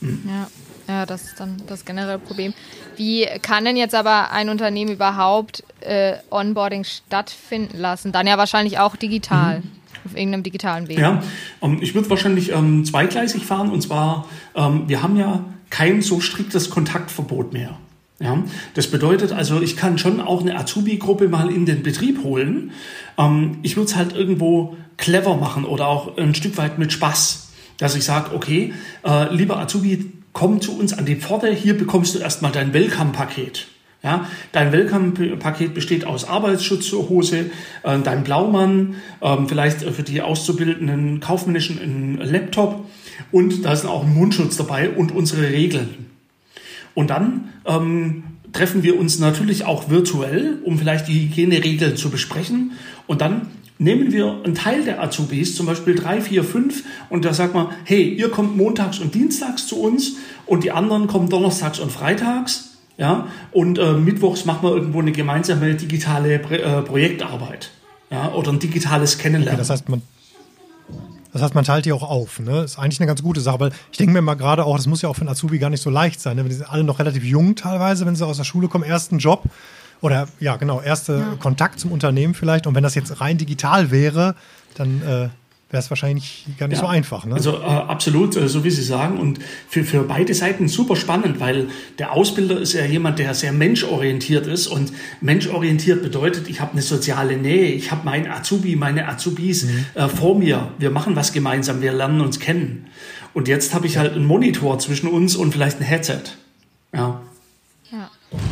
Hm. 0.00 0.22
Ja. 0.26 0.48
Ja, 0.88 1.04
das 1.04 1.24
ist 1.24 1.40
dann 1.40 1.60
das 1.66 1.84
generelle 1.84 2.20
Problem. 2.20 2.54
Wie 2.96 3.26
kann 3.42 3.64
denn 3.64 3.76
jetzt 3.76 3.94
aber 3.94 4.30
ein 4.30 4.48
Unternehmen 4.48 4.92
überhaupt 4.92 5.64
äh, 5.80 6.14
Onboarding 6.30 6.84
stattfinden 6.84 7.78
lassen? 7.78 8.12
Dann 8.12 8.26
ja 8.26 8.38
wahrscheinlich 8.38 8.78
auch 8.78 8.94
digital, 8.94 9.60
mhm. 9.60 9.70
auf 10.04 10.16
irgendeinem 10.16 10.44
digitalen 10.44 10.86
Weg. 10.86 10.98
Ja, 10.98 11.24
ähm, 11.60 11.78
ich 11.80 11.94
würde 11.96 12.08
wahrscheinlich 12.08 12.52
ähm, 12.52 12.84
zweigleisig 12.84 13.44
fahren. 13.46 13.70
Und 13.70 13.82
zwar, 13.82 14.28
ähm, 14.54 14.88
wir 14.88 15.02
haben 15.02 15.16
ja 15.16 15.44
kein 15.70 16.02
so 16.02 16.20
striktes 16.20 16.70
Kontaktverbot 16.70 17.52
mehr. 17.52 17.76
Ja, 18.18 18.42
das 18.72 18.90
bedeutet 18.90 19.32
also, 19.32 19.60
ich 19.60 19.76
kann 19.76 19.98
schon 19.98 20.22
auch 20.22 20.40
eine 20.40 20.58
Azubi-Gruppe 20.58 21.28
mal 21.28 21.50
in 21.50 21.66
den 21.66 21.82
Betrieb 21.82 22.22
holen. 22.22 22.72
Ähm, 23.18 23.58
ich 23.62 23.76
würde 23.76 23.90
es 23.90 23.96
halt 23.96 24.14
irgendwo 24.14 24.76
clever 24.96 25.36
machen 25.36 25.64
oder 25.66 25.86
auch 25.88 26.16
ein 26.16 26.34
Stück 26.34 26.56
weit 26.56 26.78
mit 26.78 26.92
Spaß, 26.92 27.48
dass 27.76 27.94
ich 27.94 28.04
sage, 28.04 28.34
okay, 28.34 28.72
äh, 29.04 29.34
lieber 29.34 29.58
Azubi, 29.58 30.12
komm 30.32 30.62
zu 30.62 30.78
uns 30.78 30.94
an 30.94 31.04
die 31.04 31.16
Pforte, 31.16 31.52
hier 31.52 31.76
bekommst 31.76 32.14
du 32.14 32.18
erstmal 32.18 32.52
dein 32.52 32.72
Welcome-Paket. 32.72 33.68
Ja, 34.02 34.26
dein 34.52 34.72
Welcome-Paket 34.72 35.74
besteht 35.74 36.06
aus 36.06 36.26
Arbeitsschutzhose, 36.26 37.50
äh, 37.82 37.98
dein 38.02 38.24
Blaumann, 38.24 38.94
äh, 39.20 39.36
vielleicht 39.46 39.80
für 39.80 40.02
die 40.02 40.22
auszubildenden 40.22 41.20
Kaufmännischen 41.20 41.78
ein 41.78 42.18
Laptop 42.18 42.86
und 43.30 43.64
da 43.64 43.72
ist 43.72 43.84
auch 43.84 44.04
ein 44.04 44.14
Mundschutz 44.14 44.56
dabei 44.56 44.90
und 44.90 45.12
unsere 45.12 45.50
Regeln. 45.50 46.05
Und 46.96 47.10
dann 47.10 47.52
ähm, 47.66 48.24
treffen 48.52 48.82
wir 48.82 48.98
uns 48.98 49.18
natürlich 49.18 49.66
auch 49.66 49.90
virtuell, 49.90 50.58
um 50.64 50.78
vielleicht 50.78 51.08
die 51.08 51.28
Hygieneregeln 51.28 51.96
zu 51.96 52.08
besprechen. 52.10 52.72
Und 53.06 53.20
dann 53.20 53.48
nehmen 53.78 54.12
wir 54.12 54.40
einen 54.42 54.54
Teil 54.54 54.82
der 54.82 55.02
Azubis, 55.02 55.54
zum 55.54 55.66
Beispiel 55.66 55.94
drei, 55.94 56.22
vier, 56.22 56.42
fünf, 56.42 56.84
und 57.10 57.26
da 57.26 57.34
sagt 57.34 57.52
man, 57.54 57.68
hey, 57.84 58.02
ihr 58.02 58.30
kommt 58.30 58.56
montags 58.56 58.98
und 58.98 59.14
dienstags 59.14 59.66
zu 59.66 59.78
uns 59.78 60.14
und 60.46 60.64
die 60.64 60.72
anderen 60.72 61.06
kommen 61.06 61.28
donnerstags 61.28 61.78
und 61.78 61.92
freitags. 61.92 62.72
Ja, 62.98 63.28
und 63.52 63.78
äh, 63.78 63.92
mittwochs 63.92 64.46
machen 64.46 64.66
wir 64.66 64.74
irgendwo 64.74 65.00
eine 65.00 65.12
gemeinsame 65.12 65.74
digitale 65.74 66.36
äh, 66.36 66.80
Projektarbeit. 66.80 67.72
Ja, 68.10 68.32
oder 68.32 68.52
ein 68.52 68.58
digitales 68.58 69.18
Kennenlernen. 69.18 69.60
Okay, 69.60 69.68
das 69.68 69.68
heißt, 69.68 69.90
man, 69.90 70.00
das 71.36 71.42
heißt, 71.42 71.54
man 71.54 71.64
teilt 71.64 71.84
die 71.84 71.92
auch 71.92 72.02
auf. 72.02 72.40
Ne? 72.40 72.62
Ist 72.62 72.78
eigentlich 72.78 72.98
eine 73.00 73.06
ganz 73.06 73.22
gute 73.22 73.40
Sache. 73.40 73.60
Weil 73.60 73.72
ich 73.92 73.98
denke 73.98 74.12
mir 74.12 74.22
mal 74.22 74.34
gerade 74.34 74.64
auch, 74.64 74.76
das 74.76 74.86
muss 74.86 75.02
ja 75.02 75.08
auch 75.08 75.14
für 75.14 75.20
einen 75.20 75.28
Azubi 75.28 75.58
gar 75.58 75.70
nicht 75.70 75.82
so 75.82 75.90
leicht 75.90 76.20
sein. 76.20 76.36
Ne? 76.36 76.44
Die 76.44 76.54
sind 76.54 76.70
alle 76.70 76.84
noch 76.84 76.98
relativ 76.98 77.24
jung 77.24 77.54
teilweise, 77.56 78.06
wenn 78.06 78.16
sie 78.16 78.26
aus 78.26 78.38
der 78.38 78.44
Schule 78.44 78.68
kommen, 78.68 78.84
ersten 78.84 79.18
Job 79.18 79.44
oder 80.00 80.28
ja, 80.40 80.56
genau, 80.56 80.80
erste 80.80 81.18
ja. 81.18 81.36
Kontakt 81.38 81.80
zum 81.80 81.92
Unternehmen 81.92 82.34
vielleicht. 82.34 82.66
Und 82.66 82.74
wenn 82.74 82.82
das 82.82 82.94
jetzt 82.94 83.20
rein 83.20 83.38
digital 83.38 83.90
wäre, 83.90 84.34
dann 84.74 85.02
äh, 85.02 85.28
wäre 85.68 85.82
es 85.82 85.90
wahrscheinlich 85.90 86.46
gar 86.58 86.68
nicht 86.68 86.78
ja. 86.78 86.84
so 86.84 86.88
einfach. 86.88 87.26
Ne? 87.26 87.34
Also 87.34 87.56
äh, 87.56 87.64
absolut, 87.64 88.36
äh, 88.36 88.48
so 88.48 88.62
wie 88.62 88.70
Sie 88.70 88.82
sagen. 88.82 89.18
Und 89.18 89.40
für, 89.68 89.82
für 89.82 90.04
beide 90.04 90.32
Seiten 90.32 90.68
super 90.68 90.94
spannend, 90.94 91.40
weil 91.40 91.68
der 91.98 92.12
Ausbilder 92.12 92.60
ist 92.60 92.72
ja 92.74 92.84
jemand, 92.84 93.18
der 93.18 93.34
sehr 93.34 93.52
menschorientiert 93.52 94.46
ist. 94.46 94.68
Und 94.68 94.92
menschorientiert 95.20 96.02
bedeutet, 96.02 96.48
ich 96.48 96.60
habe 96.60 96.72
eine 96.72 96.82
soziale 96.82 97.36
Nähe, 97.36 97.72
ich 97.72 97.90
habe 97.90 98.04
meinen 98.04 98.30
Azubi, 98.30 98.76
meine 98.76 99.08
Azubis 99.08 99.64
mhm. 99.64 99.86
äh, 99.94 100.08
vor 100.08 100.38
mir. 100.38 100.72
Wir 100.78 100.90
machen 100.90 101.16
was 101.16 101.32
gemeinsam, 101.32 101.82
wir 101.82 101.92
lernen 101.92 102.20
uns 102.20 102.38
kennen. 102.38 102.86
Und 103.34 103.48
jetzt 103.48 103.74
habe 103.74 103.86
ich 103.86 103.98
halt 103.98 104.12
einen 104.12 104.24
Monitor 104.24 104.78
zwischen 104.78 105.08
uns 105.08 105.34
und 105.34 105.52
vielleicht 105.52 105.80
ein 105.80 105.84
Headset. 105.84 106.22
Ja. 106.94 107.22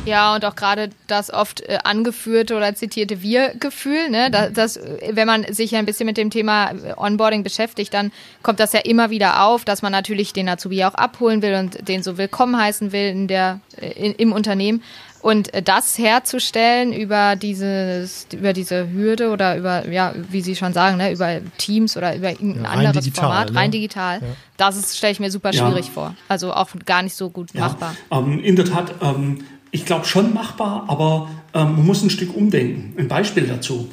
Ja. 0.04 0.34
Und 0.34 0.44
auch 0.44 0.56
gerade 0.56 0.90
das 1.06 1.32
oft 1.32 1.60
äh, 1.62 1.78
angeführte 1.84 2.56
oder 2.56 2.74
zitierte 2.74 3.22
Wir-Gefühl, 3.22 4.10
ne? 4.10 4.30
Das, 4.30 4.52
das, 4.52 4.80
wenn 5.10 5.26
man 5.26 5.52
sich 5.52 5.74
ein 5.76 5.86
bisschen 5.86 6.06
mit 6.06 6.16
dem 6.16 6.30
Thema 6.30 6.70
äh, 6.70 6.94
Onboarding 6.96 7.42
beschäftigt, 7.42 7.94
dann 7.94 8.12
kommt 8.42 8.60
das 8.60 8.72
ja 8.72 8.80
immer 8.80 9.10
wieder 9.10 9.44
auf, 9.44 9.64
dass 9.64 9.82
man 9.82 9.92
natürlich 9.92 10.32
den 10.32 10.48
Azubi 10.48 10.84
auch 10.84 10.94
abholen 10.94 11.42
will 11.42 11.54
und 11.54 11.88
den 11.88 12.02
so 12.02 12.18
willkommen 12.18 12.58
heißen 12.58 12.92
will 12.92 13.08
in 13.08 13.28
der, 13.28 13.60
äh, 13.80 13.90
in, 13.92 14.12
im 14.14 14.32
Unternehmen. 14.32 14.82
Und 15.24 15.50
das 15.64 15.96
herzustellen 15.96 16.92
über 16.92 17.34
dieses, 17.34 18.26
über 18.30 18.52
diese 18.52 18.92
Hürde 18.92 19.30
oder 19.30 19.56
über, 19.56 19.88
ja, 19.88 20.12
wie 20.14 20.42
Sie 20.42 20.54
schon 20.54 20.74
sagen, 20.74 20.98
ne, 20.98 21.12
über 21.12 21.40
Teams 21.56 21.96
oder 21.96 22.14
über 22.14 22.28
ein 22.28 22.60
ja, 22.62 22.68
anderes 22.68 23.04
digital, 23.04 23.24
Format, 23.24 23.50
ne? 23.50 23.58
rein 23.58 23.70
digital, 23.70 24.20
ja. 24.20 24.26
das 24.58 24.98
stelle 24.98 25.12
ich 25.12 25.20
mir 25.20 25.30
super 25.30 25.54
schwierig 25.54 25.86
ja. 25.86 25.92
vor. 25.92 26.14
Also 26.28 26.52
auch 26.52 26.68
gar 26.84 27.02
nicht 27.02 27.16
so 27.16 27.30
gut 27.30 27.54
machbar. 27.54 27.96
Ähm, 28.10 28.38
in 28.44 28.54
der 28.54 28.66
Tat, 28.66 28.96
ähm, 29.00 29.42
ich 29.74 29.84
glaube 29.84 30.06
schon 30.06 30.32
machbar, 30.32 30.84
aber 30.86 31.28
ähm, 31.52 31.74
man 31.74 31.86
muss 31.86 32.02
ein 32.04 32.10
Stück 32.10 32.34
umdenken. 32.34 32.94
Ein 32.96 33.08
Beispiel 33.08 33.42
dazu. 33.42 33.88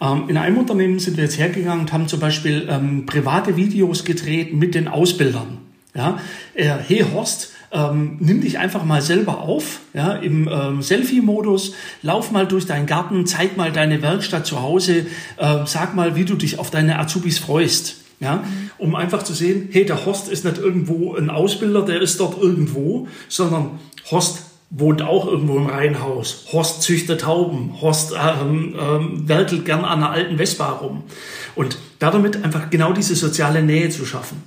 Ähm, 0.00 0.28
in 0.28 0.36
einem 0.36 0.56
Unternehmen 0.56 1.00
sind 1.00 1.16
wir 1.16 1.24
jetzt 1.24 1.36
hergegangen 1.36 1.80
und 1.80 1.92
haben 1.92 2.06
zum 2.06 2.20
Beispiel 2.20 2.68
ähm, 2.70 3.06
private 3.06 3.56
Videos 3.56 4.04
gedreht 4.04 4.54
mit 4.54 4.76
den 4.76 4.86
Ausbildern. 4.86 5.58
Ja, 5.96 6.20
äh, 6.54 6.68
hey 6.86 7.04
Horst, 7.12 7.52
ähm, 7.72 8.18
nimm 8.20 8.40
dich 8.40 8.58
einfach 8.58 8.84
mal 8.84 9.02
selber 9.02 9.40
auf, 9.40 9.80
ja, 9.94 10.12
im 10.12 10.48
ähm, 10.48 10.80
Selfie-Modus, 10.80 11.74
lauf 12.02 12.30
mal 12.30 12.46
durch 12.46 12.66
deinen 12.66 12.86
Garten, 12.86 13.26
zeig 13.26 13.56
mal 13.56 13.72
deine 13.72 14.02
Werkstatt 14.02 14.46
zu 14.46 14.62
Hause, 14.62 15.06
äh, 15.38 15.58
sag 15.64 15.96
mal, 15.96 16.14
wie 16.14 16.24
du 16.24 16.36
dich 16.36 16.60
auf 16.60 16.70
deine 16.70 17.00
Azubis 17.00 17.40
freust. 17.40 17.96
Ja, 18.20 18.44
um 18.78 18.94
einfach 18.94 19.24
zu 19.24 19.34
sehen, 19.34 19.68
hey, 19.72 19.84
der 19.84 20.06
Horst 20.06 20.30
ist 20.30 20.44
nicht 20.44 20.56
irgendwo 20.56 21.14
ein 21.16 21.28
Ausbilder, 21.28 21.82
der 21.82 22.00
ist 22.00 22.18
dort 22.18 22.40
irgendwo, 22.40 23.08
sondern 23.28 23.78
Horst 24.10 24.45
wohnt 24.70 25.02
auch 25.02 25.26
irgendwo 25.26 25.56
im 25.56 25.66
Reihenhaus. 25.66 26.46
Horst 26.52 26.82
züchtet 26.82 27.22
Tauben. 27.22 27.80
Horst 27.80 28.12
ähm, 28.12 28.74
ähm, 28.78 29.28
werkelt 29.28 29.64
gern 29.64 29.84
an 29.84 30.02
einer 30.02 30.10
alten 30.10 30.36
Vespa 30.38 30.70
rum. 30.70 31.04
Und 31.54 31.78
damit 31.98 32.44
einfach 32.44 32.70
genau 32.70 32.92
diese 32.92 33.14
soziale 33.14 33.62
Nähe 33.62 33.88
zu 33.90 34.04
schaffen. 34.04 34.42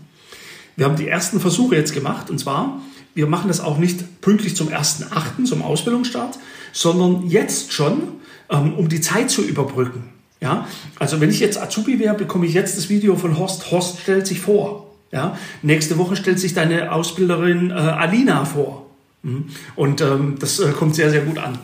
Wir 0.75 0.85
haben 0.85 0.95
die 0.95 1.07
ersten 1.07 1.39
Versuche 1.39 1.75
jetzt 1.75 1.93
gemacht 1.93 2.29
und 2.29 2.39
zwar 2.39 2.79
wir 3.13 3.27
machen 3.27 3.47
das 3.47 3.59
auch 3.59 3.77
nicht 3.77 4.21
pünktlich 4.21 4.55
zum 4.55 4.69
1.8., 4.69 5.45
zum 5.45 5.61
Ausbildungsstart, 5.61 6.39
sondern 6.71 7.27
jetzt 7.27 7.73
schon, 7.73 8.03
ähm, 8.49 8.73
um 8.75 8.87
die 8.87 9.01
Zeit 9.01 9.29
zu 9.29 9.41
überbrücken. 9.41 10.09
Ja, 10.41 10.67
also 10.99 11.19
wenn 11.19 11.29
ich 11.29 11.41
jetzt 11.41 11.61
Azubi 11.61 11.99
wäre, 11.99 12.15
bekomme 12.15 12.45
ich 12.45 12.53
jetzt 12.53 12.77
das 12.77 12.87
Video 12.87 13.17
von 13.17 13.37
Horst. 13.37 13.71
Horst 13.71 13.99
stellt 13.99 14.25
sich 14.25 14.39
vor. 14.39 14.89
Ja, 15.11 15.37
nächste 15.61 15.97
Woche 15.97 16.15
stellt 16.15 16.39
sich 16.39 16.53
deine 16.53 16.93
Ausbilderin 16.93 17.71
äh, 17.71 17.73
Alina 17.73 18.45
vor. 18.45 18.88
Mhm. 19.21 19.49
Und 19.75 20.01
ähm, 20.01 20.37
das 20.39 20.59
äh, 20.59 20.71
kommt 20.71 20.95
sehr, 20.95 21.09
sehr 21.09 21.21
gut 21.21 21.37
an. 21.37 21.59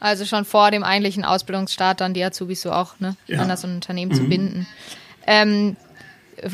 Also 0.00 0.24
schon 0.24 0.44
vor 0.46 0.70
dem 0.70 0.82
eigentlichen 0.82 1.24
Ausbildungsstart 1.24 2.00
dann 2.00 2.14
die 2.14 2.24
Azubis 2.24 2.62
so 2.62 2.72
auch 2.72 2.98
ne, 3.00 3.16
ja. 3.26 3.40
an 3.40 3.48
das 3.48 3.64
Unternehmen 3.64 4.12
mhm. 4.12 4.16
zu 4.16 4.24
binden. 4.24 4.66
Ähm, 5.26 5.76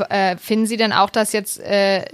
äh, 0.09 0.37
finden 0.37 0.67
Sie 0.67 0.77
denn 0.77 0.93
auch, 0.93 1.11
dass 1.11 1.33
jetzt, 1.33 1.61
äh, 1.61 2.05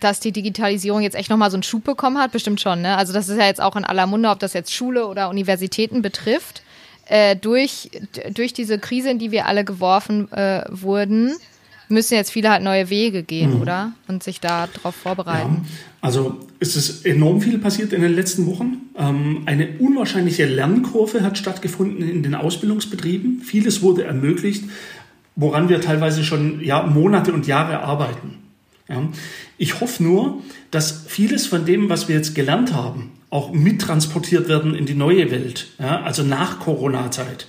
dass 0.00 0.18
die 0.18 0.32
Digitalisierung 0.32 1.02
jetzt 1.02 1.14
echt 1.14 1.30
nochmal 1.30 1.50
so 1.50 1.56
einen 1.56 1.62
Schub 1.62 1.84
bekommen 1.84 2.18
hat? 2.18 2.32
Bestimmt 2.32 2.60
schon, 2.60 2.82
ne? 2.82 2.96
Also 2.96 3.12
das 3.12 3.28
ist 3.28 3.38
ja 3.38 3.46
jetzt 3.46 3.60
auch 3.60 3.76
in 3.76 3.84
aller 3.84 4.06
Munde, 4.06 4.30
ob 4.30 4.40
das 4.40 4.52
jetzt 4.52 4.74
Schule 4.74 5.06
oder 5.06 5.28
Universitäten 5.28 6.02
betrifft. 6.02 6.62
Äh, 7.06 7.36
durch, 7.36 7.90
durch 8.32 8.52
diese 8.52 8.78
Krise, 8.78 9.10
in 9.10 9.18
die 9.18 9.30
wir 9.30 9.46
alle 9.46 9.64
geworfen 9.64 10.30
äh, 10.32 10.64
wurden, 10.68 11.36
müssen 11.88 12.14
jetzt 12.14 12.30
viele 12.30 12.50
halt 12.50 12.62
neue 12.62 12.90
Wege 12.90 13.22
gehen, 13.22 13.56
mhm. 13.56 13.62
oder? 13.62 13.92
Und 14.08 14.22
sich 14.22 14.40
darauf 14.40 14.94
vorbereiten. 14.94 15.62
Ja. 15.64 15.70
Also 16.00 16.38
es 16.60 16.76
ist 16.76 17.04
enorm 17.04 17.40
viel 17.40 17.58
passiert 17.58 17.92
in 17.92 18.00
den 18.00 18.14
letzten 18.14 18.46
Wochen. 18.46 18.90
Ähm, 18.96 19.42
eine 19.46 19.78
unwahrscheinliche 19.78 20.46
Lernkurve 20.46 21.22
hat 21.22 21.36
stattgefunden 21.36 22.08
in 22.08 22.22
den 22.22 22.34
Ausbildungsbetrieben. 22.34 23.42
Vieles 23.42 23.82
wurde 23.82 24.04
ermöglicht 24.04 24.64
woran 25.40 25.68
wir 25.68 25.80
teilweise 25.80 26.22
schon 26.22 26.60
ja, 26.62 26.82
Monate 26.82 27.32
und 27.32 27.46
Jahre 27.46 27.80
arbeiten. 27.80 28.36
Ja. 28.88 29.08
Ich 29.56 29.80
hoffe 29.80 30.02
nur, 30.02 30.42
dass 30.70 31.04
vieles 31.06 31.46
von 31.46 31.64
dem, 31.64 31.88
was 31.88 32.08
wir 32.08 32.16
jetzt 32.16 32.34
gelernt 32.34 32.74
haben, 32.74 33.12
auch 33.30 33.52
mittransportiert 33.52 34.48
werden 34.48 34.74
in 34.74 34.86
die 34.86 34.94
neue 34.94 35.30
Welt, 35.30 35.68
ja, 35.78 36.02
also 36.02 36.22
nach 36.22 36.58
Corona-Zeit. 36.58 37.46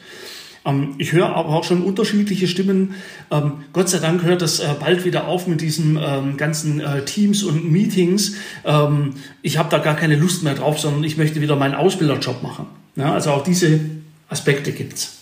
Ähm, 0.65 0.95
ich 0.97 1.11
höre 1.11 1.35
aber 1.35 1.49
auch 1.49 1.63
schon 1.63 1.83
unterschiedliche 1.83 2.47
Stimmen. 2.47 2.95
Ähm, 3.31 3.53
Gott 3.73 3.89
sei 3.89 3.99
Dank 3.99 4.23
hört 4.23 4.41
das 4.41 4.59
äh, 4.59 4.67
bald 4.79 5.05
wieder 5.05 5.27
auf 5.27 5.47
mit 5.47 5.61
diesen 5.61 5.97
ähm, 6.01 6.37
ganzen 6.37 6.79
äh, 6.79 7.03
Teams 7.05 7.43
und 7.43 7.71
Meetings. 7.71 8.35
Ähm, 8.65 9.13
ich 9.41 9.57
habe 9.57 9.69
da 9.69 9.79
gar 9.79 9.95
keine 9.95 10.15
Lust 10.15 10.43
mehr 10.43 10.55
drauf, 10.55 10.79
sondern 10.79 11.03
ich 11.03 11.17
möchte 11.17 11.41
wieder 11.41 11.55
meinen 11.55 11.75
Ausbilderjob 11.75 12.43
machen. 12.43 12.67
Ja, 12.95 13.13
also 13.13 13.31
auch 13.31 13.43
diese 13.43 13.79
Aspekte 14.29 14.71
gibt's. 14.71 15.20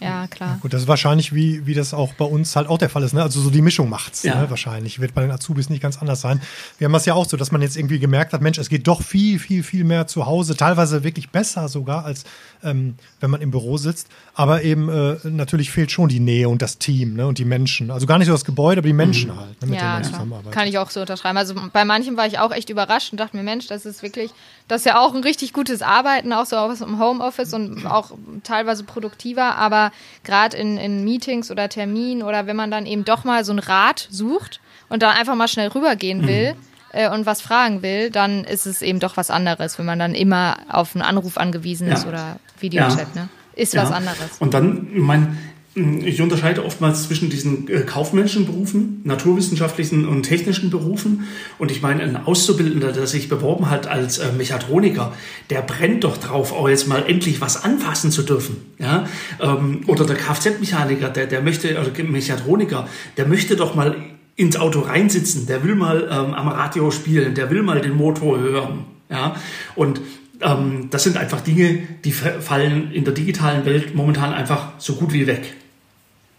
Ja, 0.00 0.26
klar. 0.26 0.50
Ja, 0.50 0.58
gut, 0.60 0.72
das 0.72 0.82
ist 0.82 0.88
wahrscheinlich, 0.88 1.34
wie, 1.34 1.66
wie 1.66 1.74
das 1.74 1.94
auch 1.94 2.12
bei 2.14 2.24
uns 2.24 2.56
halt 2.56 2.68
auch 2.68 2.78
der 2.78 2.90
Fall 2.90 3.02
ist. 3.02 3.12
Ne? 3.12 3.22
Also 3.22 3.40
so 3.40 3.50
die 3.50 3.62
Mischung 3.62 3.88
macht's 3.88 4.22
ja. 4.22 4.40
ne? 4.40 4.50
wahrscheinlich. 4.50 5.00
Wird 5.00 5.14
bei 5.14 5.22
den 5.22 5.30
Azubis 5.30 5.70
nicht 5.70 5.82
ganz 5.82 5.98
anders 5.98 6.20
sein. 6.20 6.40
Wir 6.78 6.86
haben 6.86 6.92
das 6.92 7.06
ja 7.06 7.14
auch 7.14 7.26
so, 7.26 7.36
dass 7.36 7.52
man 7.52 7.62
jetzt 7.62 7.76
irgendwie 7.76 7.98
gemerkt 7.98 8.32
hat, 8.32 8.42
Mensch, 8.42 8.58
es 8.58 8.68
geht 8.68 8.86
doch 8.86 9.02
viel, 9.02 9.38
viel, 9.38 9.62
viel 9.62 9.84
mehr 9.84 10.06
zu 10.06 10.26
Hause. 10.26 10.56
Teilweise 10.56 11.04
wirklich 11.04 11.30
besser 11.30 11.68
sogar, 11.68 12.04
als 12.04 12.24
ähm, 12.62 12.96
wenn 13.20 13.30
man 13.30 13.40
im 13.40 13.50
Büro 13.50 13.76
sitzt. 13.76 14.08
Aber 14.34 14.62
eben 14.62 14.88
äh, 14.88 15.16
natürlich 15.24 15.70
fehlt 15.70 15.92
schon 15.92 16.08
die 16.08 16.20
Nähe 16.20 16.48
und 16.48 16.60
das 16.62 16.78
Team 16.78 17.14
ne? 17.14 17.26
und 17.26 17.38
die 17.38 17.44
Menschen. 17.44 17.90
Also 17.90 18.06
gar 18.06 18.18
nicht 18.18 18.26
so 18.26 18.32
das 18.32 18.44
Gebäude, 18.44 18.80
aber 18.80 18.88
die 18.88 18.94
Menschen 18.94 19.30
mhm. 19.30 19.40
halt, 19.40 19.62
ne? 19.62 19.68
mit 19.68 19.76
ja, 19.76 19.80
denen 19.80 19.92
man 19.92 20.04
zusammenarbeitet. 20.04 20.52
Kann 20.52 20.68
ich 20.68 20.78
auch 20.78 20.90
so 20.90 21.00
unterschreiben. 21.00 21.38
Also 21.38 21.54
bei 21.72 21.84
manchen 21.84 22.16
war 22.16 22.26
ich 22.26 22.38
auch 22.38 22.50
echt 22.50 22.70
überrascht 22.70 23.12
und 23.12 23.20
dachte 23.20 23.36
mir, 23.36 23.42
Mensch, 23.42 23.68
das 23.68 23.86
ist 23.86 24.02
wirklich, 24.02 24.32
das 24.66 24.80
ist 24.80 24.86
ja 24.86 25.00
auch 25.00 25.14
ein 25.14 25.22
richtig 25.22 25.52
gutes 25.52 25.82
Arbeiten, 25.82 26.32
auch 26.32 26.46
so 26.46 26.56
aus 26.56 26.78
dem 26.78 26.98
Homeoffice 26.98 27.54
und 27.54 27.86
auch 27.86 28.12
teilweise 28.42 28.84
produktiver. 28.84 29.56
Aber 29.56 29.83
gerade 30.22 30.56
in, 30.56 30.76
in 30.76 31.04
Meetings 31.04 31.50
oder 31.50 31.68
Terminen 31.68 32.22
oder 32.22 32.46
wenn 32.46 32.56
man 32.56 32.70
dann 32.70 32.86
eben 32.86 33.04
doch 33.04 33.24
mal 33.24 33.44
so 33.44 33.52
einen 33.52 33.60
Rat 33.60 34.08
sucht 34.10 34.60
und 34.88 35.02
dann 35.02 35.16
einfach 35.16 35.34
mal 35.34 35.48
schnell 35.48 35.68
rübergehen 35.68 36.22
mhm. 36.22 36.28
will, 36.28 36.56
äh, 36.94 37.10
und 37.10 37.26
was 37.26 37.42
fragen 37.42 37.82
will, 37.82 38.10
dann 38.10 38.44
ist 38.44 38.66
es 38.66 38.80
eben 38.80 39.00
doch 39.00 39.16
was 39.16 39.30
anderes, 39.30 39.78
wenn 39.78 39.86
man 39.86 39.98
dann 39.98 40.14
immer 40.14 40.56
auf 40.68 40.94
einen 40.94 41.02
Anruf 41.02 41.36
angewiesen 41.36 41.88
ist 41.88 42.06
oder 42.06 42.38
Videochat. 42.60 43.08
Ja. 43.14 43.22
Ne? 43.22 43.28
Ist 43.54 43.74
ja. 43.74 43.82
was 43.82 43.90
anderes. 43.90 44.38
Und 44.38 44.54
dann, 44.54 44.88
mein, 44.92 45.36
ich 45.76 46.22
unterscheide 46.22 46.64
oftmals 46.64 47.02
zwischen 47.02 47.30
diesen 47.30 47.68
äh, 47.68 47.80
kaufmännischen 47.80 48.46
Berufen, 48.46 49.00
naturwissenschaftlichen 49.02 50.06
und 50.06 50.22
technischen 50.22 50.70
Berufen. 50.70 51.26
Und 51.58 51.72
ich 51.72 51.82
meine, 51.82 52.04
ein 52.04 52.16
Auszubildender, 52.16 52.92
der 52.92 53.08
sich 53.08 53.28
beworben 53.28 53.70
hat 53.70 53.88
als 53.88 54.18
äh, 54.18 54.30
Mechatroniker, 54.32 55.12
der 55.50 55.62
brennt 55.62 56.04
doch 56.04 56.16
drauf, 56.16 56.52
auch 56.52 56.68
jetzt 56.68 56.86
mal 56.86 57.04
endlich 57.08 57.40
was 57.40 57.64
anfassen 57.64 58.12
zu 58.12 58.22
dürfen. 58.22 58.56
Ja? 58.78 59.08
Ähm, 59.40 59.80
oder 59.88 60.04
der 60.04 60.14
Kfz-Mechaniker, 60.14 61.08
der, 61.08 61.26
der 61.26 61.42
möchte, 61.42 61.76
oder 61.76 62.04
Mechatroniker, 62.04 62.88
der 63.16 63.26
möchte 63.26 63.56
doch 63.56 63.74
mal 63.74 63.96
ins 64.36 64.56
Auto 64.56 64.80
reinsitzen, 64.80 65.46
der 65.46 65.64
will 65.64 65.74
mal 65.74 66.08
ähm, 66.08 66.34
am 66.34 66.48
Radio 66.48 66.92
spielen, 66.92 67.34
der 67.34 67.50
will 67.50 67.62
mal 67.62 67.80
den 67.80 67.96
Motor 67.96 68.38
hören. 68.38 68.84
Ja? 69.10 69.34
Und 69.74 70.00
ähm, 70.40 70.88
das 70.90 71.02
sind 71.02 71.16
einfach 71.16 71.40
Dinge, 71.40 71.82
die 72.04 72.12
fallen 72.12 72.92
in 72.92 73.04
der 73.04 73.14
digitalen 73.14 73.64
Welt 73.64 73.96
momentan 73.96 74.32
einfach 74.32 74.74
so 74.78 74.94
gut 74.94 75.12
wie 75.12 75.26
weg. 75.26 75.54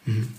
Mhm. 0.05 0.33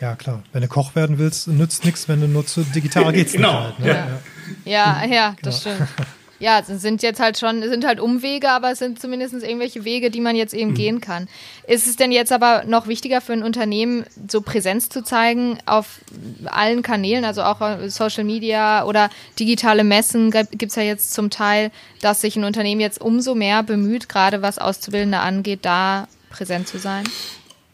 Ja, 0.00 0.14
klar. 0.14 0.42
Wenn 0.52 0.62
du 0.62 0.68
Koch 0.68 0.94
werden 0.94 1.18
willst, 1.18 1.48
nützt 1.48 1.84
nichts, 1.84 2.08
wenn 2.08 2.20
du 2.20 2.28
nur 2.28 2.46
zu 2.46 2.62
digital 2.62 3.12
geht's 3.14 3.32
genau. 3.32 3.68
nicht 3.78 3.78
halt. 3.78 3.80
Ne? 3.80 4.20
Ja. 4.64 5.02
ja, 5.02 5.06
ja, 5.06 5.36
das 5.42 5.64
genau. 5.64 5.76
stimmt. 5.76 5.90
Ja, 6.38 6.58
es 6.60 6.66
sind 6.66 7.02
jetzt 7.02 7.18
halt 7.18 7.38
schon, 7.38 7.62
es 7.62 7.70
sind 7.70 7.86
halt 7.86 7.98
Umwege, 7.98 8.50
aber 8.50 8.70
es 8.70 8.78
sind 8.78 9.00
zumindest 9.00 9.32
irgendwelche 9.34 9.84
Wege, 9.84 10.10
die 10.10 10.20
man 10.20 10.36
jetzt 10.36 10.52
eben 10.52 10.72
mhm. 10.72 10.74
gehen 10.74 11.00
kann. 11.00 11.28
Ist 11.66 11.86
es 11.86 11.96
denn 11.96 12.12
jetzt 12.12 12.30
aber 12.30 12.64
noch 12.66 12.88
wichtiger 12.88 13.22
für 13.22 13.32
ein 13.32 13.42
Unternehmen, 13.42 14.04
so 14.28 14.42
Präsenz 14.42 14.90
zu 14.90 15.02
zeigen 15.02 15.58
auf 15.64 16.00
allen 16.44 16.82
Kanälen, 16.82 17.24
also 17.24 17.42
auch 17.42 17.60
Social 17.88 18.24
Media 18.24 18.84
oder 18.84 19.08
digitale 19.38 19.82
Messen 19.82 20.30
gibt 20.30 20.70
es 20.70 20.76
ja 20.76 20.82
jetzt 20.82 21.14
zum 21.14 21.30
Teil, 21.30 21.70
dass 22.02 22.20
sich 22.20 22.36
ein 22.36 22.44
Unternehmen 22.44 22.82
jetzt 22.82 23.00
umso 23.00 23.34
mehr 23.34 23.62
bemüht, 23.62 24.10
gerade 24.10 24.42
was 24.42 24.58
Auszubildende 24.58 25.20
angeht, 25.20 25.60
da 25.62 26.06
präsent 26.28 26.68
zu 26.68 26.78
sein? 26.78 27.04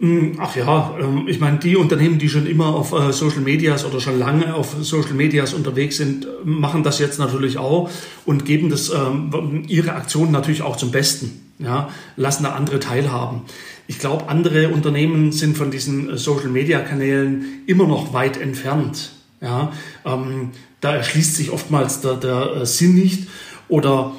Hm, 0.03 0.33
ach 0.39 0.57
ja, 0.57 0.97
ähm, 1.01 1.29
ich 1.29 1.39
meine, 1.39 1.59
die 1.59 1.77
Unternehmen, 1.77 2.19
die 2.19 2.29
schon 2.29 2.49
immer 2.49 2.75
auf 2.75 2.93
äh, 2.93 3.13
Social 3.13 3.41
Medias 3.41 3.85
oder 3.85 4.01
schon 4.01 4.19
lange 4.19 4.53
auf 4.53 4.75
Social 4.81 5.13
Medias 5.13 5.55
unterwegs 5.55 5.97
sind, 5.97 6.27
machen 6.45 6.83
das 6.83 6.99
jetzt 6.99 7.21
natürlich 7.21 7.57
auch 7.57 7.89
und 8.27 8.45
geben 8.45 8.69
das, 8.69 8.91
ähm, 8.91 9.63
ihre 9.69 9.93
Aktionen 9.93 10.33
natürlich 10.33 10.63
auch 10.63 10.75
zum 10.75 10.91
Besten. 10.91 11.55
ja, 11.61 11.89
lassen 12.17 12.43
da 12.43 12.55
andere 12.55 12.81
teilhaben. 12.81 13.43
Ich 13.87 14.01
glaube, 14.01 14.29
andere 14.29 14.71
Unternehmen 14.71 15.31
sind 15.31 15.57
von 15.57 15.71
diesen 15.71 16.11
äh, 16.11 16.19
Social-Media-Kanälen 16.19 17.63
immer 17.69 17.87
noch 17.87 18.13
weit 18.13 18.41
entfernt. 18.41 19.13
Ja, 19.41 19.73
ähm, 20.05 20.51
da 20.81 20.97
erschließt 20.97 21.37
sich 21.37 21.53
oftmals 21.53 22.01
der, 22.01 22.15
der 22.15 22.57
äh, 22.57 22.67
Sinn 22.67 22.97
nicht. 22.97 23.29
Oder 23.69 24.13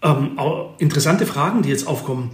ähm, 0.00 0.38
interessante 0.78 1.26
Fragen, 1.26 1.62
die 1.62 1.70
jetzt 1.70 1.88
aufkommen. 1.88 2.30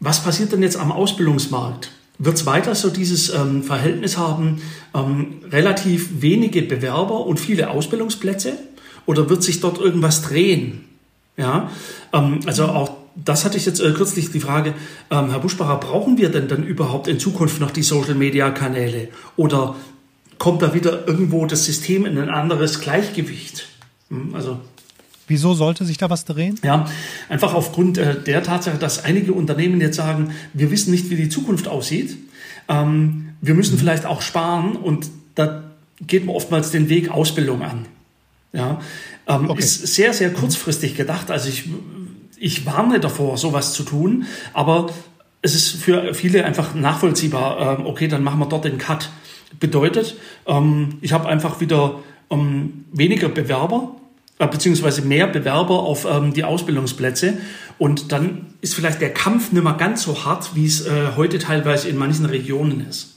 Was 0.00 0.24
passiert 0.24 0.52
denn 0.52 0.62
jetzt 0.62 0.78
am 0.78 0.90
Ausbildungsmarkt? 0.90 1.90
Wird 2.18 2.36
es 2.36 2.46
weiter 2.46 2.74
so 2.74 2.90
dieses 2.90 3.34
ähm, 3.34 3.62
Verhältnis 3.62 4.16
haben, 4.16 4.62
ähm, 4.94 5.42
relativ 5.50 6.22
wenige 6.22 6.62
Bewerber 6.62 7.26
und 7.26 7.40
viele 7.40 7.70
Ausbildungsplätze? 7.70 8.52
Oder 9.06 9.28
wird 9.28 9.42
sich 9.42 9.60
dort 9.60 9.78
irgendwas 9.78 10.22
drehen? 10.22 10.84
Ja, 11.36 11.70
ähm, 12.12 12.40
also 12.46 12.66
auch 12.66 12.92
das 13.16 13.44
hatte 13.44 13.56
ich 13.56 13.66
jetzt 13.66 13.80
äh, 13.80 13.92
kürzlich 13.92 14.30
die 14.30 14.40
Frage, 14.40 14.74
ähm, 15.10 15.30
Herr 15.30 15.38
Buschbacher, 15.38 15.76
brauchen 15.76 16.18
wir 16.18 16.30
denn 16.30 16.48
dann 16.48 16.64
überhaupt 16.64 17.08
in 17.08 17.18
Zukunft 17.18 17.60
noch 17.60 17.70
die 17.70 17.82
Social-Media-Kanäle? 17.82 19.08
Oder 19.36 19.76
kommt 20.38 20.62
da 20.62 20.74
wieder 20.74 21.06
irgendwo 21.06 21.46
das 21.46 21.64
System 21.64 22.06
in 22.06 22.18
ein 22.18 22.30
anderes 22.30 22.80
Gleichgewicht? 22.80 23.68
Hm, 24.08 24.34
also 24.34 24.58
Wieso 25.26 25.54
sollte 25.54 25.84
sich 25.84 25.96
da 25.96 26.10
was 26.10 26.24
drehen? 26.24 26.58
Ja, 26.62 26.86
einfach 27.28 27.54
aufgrund 27.54 27.98
äh, 27.98 28.20
der 28.20 28.42
Tatsache, 28.42 28.76
dass 28.76 29.04
einige 29.04 29.32
Unternehmen 29.32 29.80
jetzt 29.80 29.96
sagen, 29.96 30.32
wir 30.52 30.70
wissen 30.70 30.90
nicht, 30.90 31.10
wie 31.10 31.16
die 31.16 31.28
Zukunft 31.28 31.68
aussieht. 31.68 32.16
Ähm, 32.68 33.30
wir 33.40 33.54
müssen 33.54 33.74
mhm. 33.74 33.78
vielleicht 33.78 34.06
auch 34.06 34.22
sparen 34.22 34.76
und 34.76 35.08
da 35.34 35.64
geht 36.06 36.26
man 36.26 36.34
oftmals 36.34 36.70
den 36.70 36.88
Weg 36.88 37.10
Ausbildung 37.10 37.62
an. 37.62 37.86
Ja, 38.52 38.80
ähm, 39.26 39.50
okay. 39.50 39.60
ist 39.60 39.86
sehr, 39.94 40.12
sehr 40.12 40.32
kurzfristig 40.32 40.96
gedacht. 40.96 41.30
Also 41.30 41.48
ich, 41.48 41.68
ich 42.38 42.66
warne 42.66 43.00
davor, 43.00 43.36
sowas 43.36 43.72
zu 43.72 43.82
tun, 43.82 44.26
aber 44.52 44.90
es 45.42 45.54
ist 45.54 45.72
für 45.72 46.14
viele 46.14 46.44
einfach 46.44 46.74
nachvollziehbar. 46.74 47.78
Ähm, 47.78 47.86
okay, 47.86 48.08
dann 48.08 48.22
machen 48.22 48.38
wir 48.38 48.46
dort 48.46 48.64
den 48.64 48.78
Cut. 48.78 49.10
Bedeutet, 49.60 50.16
ähm, 50.46 50.98
ich 51.00 51.12
habe 51.12 51.28
einfach 51.28 51.60
wieder 51.60 52.00
ähm, 52.30 52.84
weniger 52.92 53.28
Bewerber 53.28 53.96
beziehungsweise 54.38 55.02
mehr 55.02 55.26
Bewerber 55.26 55.80
auf 55.80 56.04
ähm, 56.04 56.32
die 56.32 56.44
Ausbildungsplätze. 56.44 57.38
Und 57.78 58.12
dann 58.12 58.46
ist 58.60 58.74
vielleicht 58.74 59.00
der 59.00 59.12
Kampf 59.12 59.52
nicht 59.52 59.62
mehr 59.62 59.74
ganz 59.74 60.02
so 60.02 60.24
hart, 60.24 60.54
wie 60.54 60.66
es 60.66 60.86
äh, 60.86 61.12
heute 61.16 61.38
teilweise 61.38 61.88
in 61.88 61.96
manchen 61.96 62.26
Regionen 62.26 62.86
ist. 62.88 63.14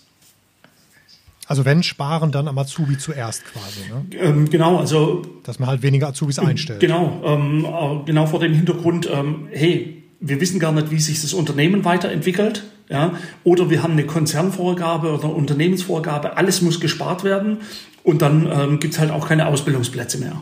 Also 1.47 1.63
wenn 1.63 1.81
sparen, 1.81 2.31
dann 2.31 2.47
am 2.47 2.57
Azubi 2.57 2.97
zuerst 2.97 3.43
quasi. 3.45 3.79
Ne? 3.89 4.19
Ähm, 4.19 4.50
genau, 4.50 4.77
also 4.77 5.21
dass 5.43 5.59
man 5.59 5.69
halt 5.69 5.81
weniger 5.81 6.09
Azubis 6.09 6.39
einstellt. 6.39 6.81
Genau, 6.81 7.21
ähm, 7.24 7.65
äh, 7.65 8.05
genau 8.05 8.25
vor 8.25 8.41
dem 8.41 8.53
Hintergrund, 8.53 9.09
ähm, 9.12 9.47
hey, 9.51 10.03
wir 10.19 10.41
wissen 10.41 10.59
gar 10.59 10.74
nicht, 10.74 10.91
wie 10.91 11.00
sich 11.00 11.21
das 11.21 11.33
Unternehmen 11.33 11.86
weiterentwickelt. 11.86 12.63
Ja? 12.89 13.13
Oder 13.43 13.69
wir 13.69 13.81
haben 13.81 13.93
eine 13.93 14.05
Konzernvorgabe 14.05 15.13
oder 15.13 15.33
Unternehmensvorgabe, 15.33 16.36
alles 16.36 16.62
muss 16.62 16.81
gespart 16.81 17.24
werden 17.24 17.57
und 18.03 18.21
dann 18.21 18.50
ähm, 18.51 18.79
gibt 18.79 18.95
es 18.95 19.00
halt 19.00 19.12
auch 19.12 19.27
keine 19.27 19.47
Ausbildungsplätze 19.47 20.17
mehr. 20.17 20.41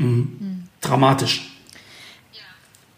Mhm. 0.00 0.68
Dramatisch. 0.80 1.50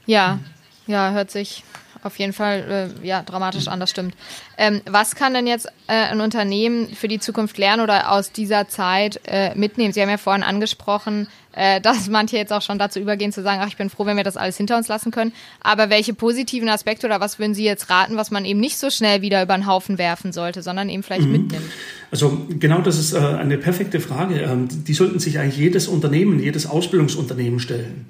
Ja, 0.07 0.39
ja, 0.87 1.11
hört 1.11 1.31
sich 1.31 1.65
auf 2.03 2.19
jeden 2.19 2.33
Fall 2.33 2.91
äh, 3.03 3.07
ja, 3.07 3.23
dramatisch 3.23 3.69
an, 3.69 3.79
das 3.79 3.91
stimmt. 3.91 4.17
Ähm, 4.59 4.83
was 4.87 5.15
kann 5.15 5.35
denn 5.35 5.47
jetzt 5.47 5.67
äh, 5.87 5.93
ein 5.93 6.21
Unternehmen 6.21 6.89
für 6.95 7.07
die 7.07 7.21
Zukunft 7.21 7.59
lernen 7.59 7.83
oder 7.83 8.11
aus 8.11 8.33
dieser 8.33 8.69
Zeit 8.69 9.21
äh, 9.25 9.55
mitnehmen? 9.55 9.93
Sie 9.93 10.03
haben 10.03 10.11
ja 10.11 10.19
vorhin 10.19 10.43
angesprochen, 10.43 11.29
äh, 11.53 11.81
dass 11.81 12.09
manche 12.09 12.37
jetzt 12.37 12.53
auch 12.53 12.63
schon 12.63 12.79
dazu 12.79 12.99
übergehen 12.99 13.33
zu 13.33 13.43
sagen, 13.43 13.61
ach, 13.63 13.69
ich 13.69 13.77
bin 13.77 13.91
froh, 13.91 14.07
wenn 14.07 14.17
wir 14.17 14.25
das 14.25 14.37
alles 14.37 14.57
hinter 14.57 14.77
uns 14.77 14.89
lassen 14.89 15.11
können. 15.11 15.33
Aber 15.61 15.91
welche 15.91 16.15
positiven 16.15 16.69
Aspekte 16.69 17.07
oder 17.07 17.21
was 17.21 17.39
würden 17.39 17.55
Sie 17.55 17.65
jetzt 17.65 17.91
raten, 17.91 18.17
was 18.17 18.31
man 18.31 18.45
eben 18.45 18.61
nicht 18.61 18.79
so 18.79 18.91
schnell 18.91 19.23
wieder 19.23 19.43
über 19.43 19.55
den 19.55 19.67
Haufen 19.67 19.99
werfen 19.99 20.33
sollte, 20.33 20.63
sondern 20.63 20.89
eben 20.89 21.03
vielleicht 21.03 21.27
mhm. 21.27 21.33
mitnimmt? 21.33 21.65
Also 22.11 22.47
genau 22.49 22.81
das 22.81 22.99
ist 22.99 23.13
äh, 23.13 23.19
eine 23.19 23.59
perfekte 23.59 24.01
Frage. 24.01 24.41
Ähm, 24.41 24.69
die 24.71 24.95
sollten 24.95 25.19
sich 25.19 25.39
eigentlich 25.39 25.59
jedes 25.59 25.89
Unternehmen, 25.89 26.39
jedes 26.41 26.67
Ausbildungsunternehmen 26.67 27.61
stellen. 27.61 28.07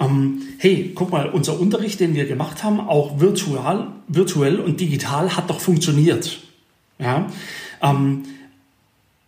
Ähm, 0.00 0.42
hey, 0.58 0.92
guck 0.94 1.10
mal, 1.10 1.28
unser 1.28 1.58
Unterricht, 1.58 2.00
den 2.00 2.14
wir 2.14 2.26
gemacht 2.26 2.64
haben, 2.64 2.80
auch 2.80 3.20
virtual, 3.20 3.88
virtuell 4.08 4.60
und 4.60 4.80
digital, 4.80 5.36
hat 5.36 5.50
doch 5.50 5.60
funktioniert. 5.60 6.40
Ja? 6.98 7.28
Ähm, 7.82 8.24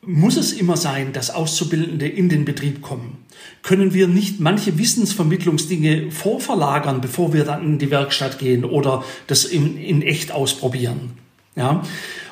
muss 0.07 0.37
es 0.37 0.53
immer 0.53 0.77
sein, 0.77 1.13
dass 1.13 1.31
Auszubildende 1.31 2.09
in 2.09 2.29
den 2.29 2.45
Betrieb 2.45 2.81
kommen? 2.81 3.25
Können 3.63 3.93
wir 3.93 4.09
nicht 4.09 4.41
manche 4.41 4.79
Wissensvermittlungsdinge 4.79 6.11
vorverlagern, 6.11 7.01
bevor 7.01 7.33
wir 7.33 7.45
dann 7.45 7.65
in 7.65 7.79
die 7.79 7.91
Werkstatt 7.91 8.39
gehen 8.39 8.65
oder 8.65 9.05
das 9.27 9.45
in, 9.45 9.77
in 9.77 10.03
echt 10.03 10.33
ausprobieren? 10.33 11.13
Ja? 11.57 11.83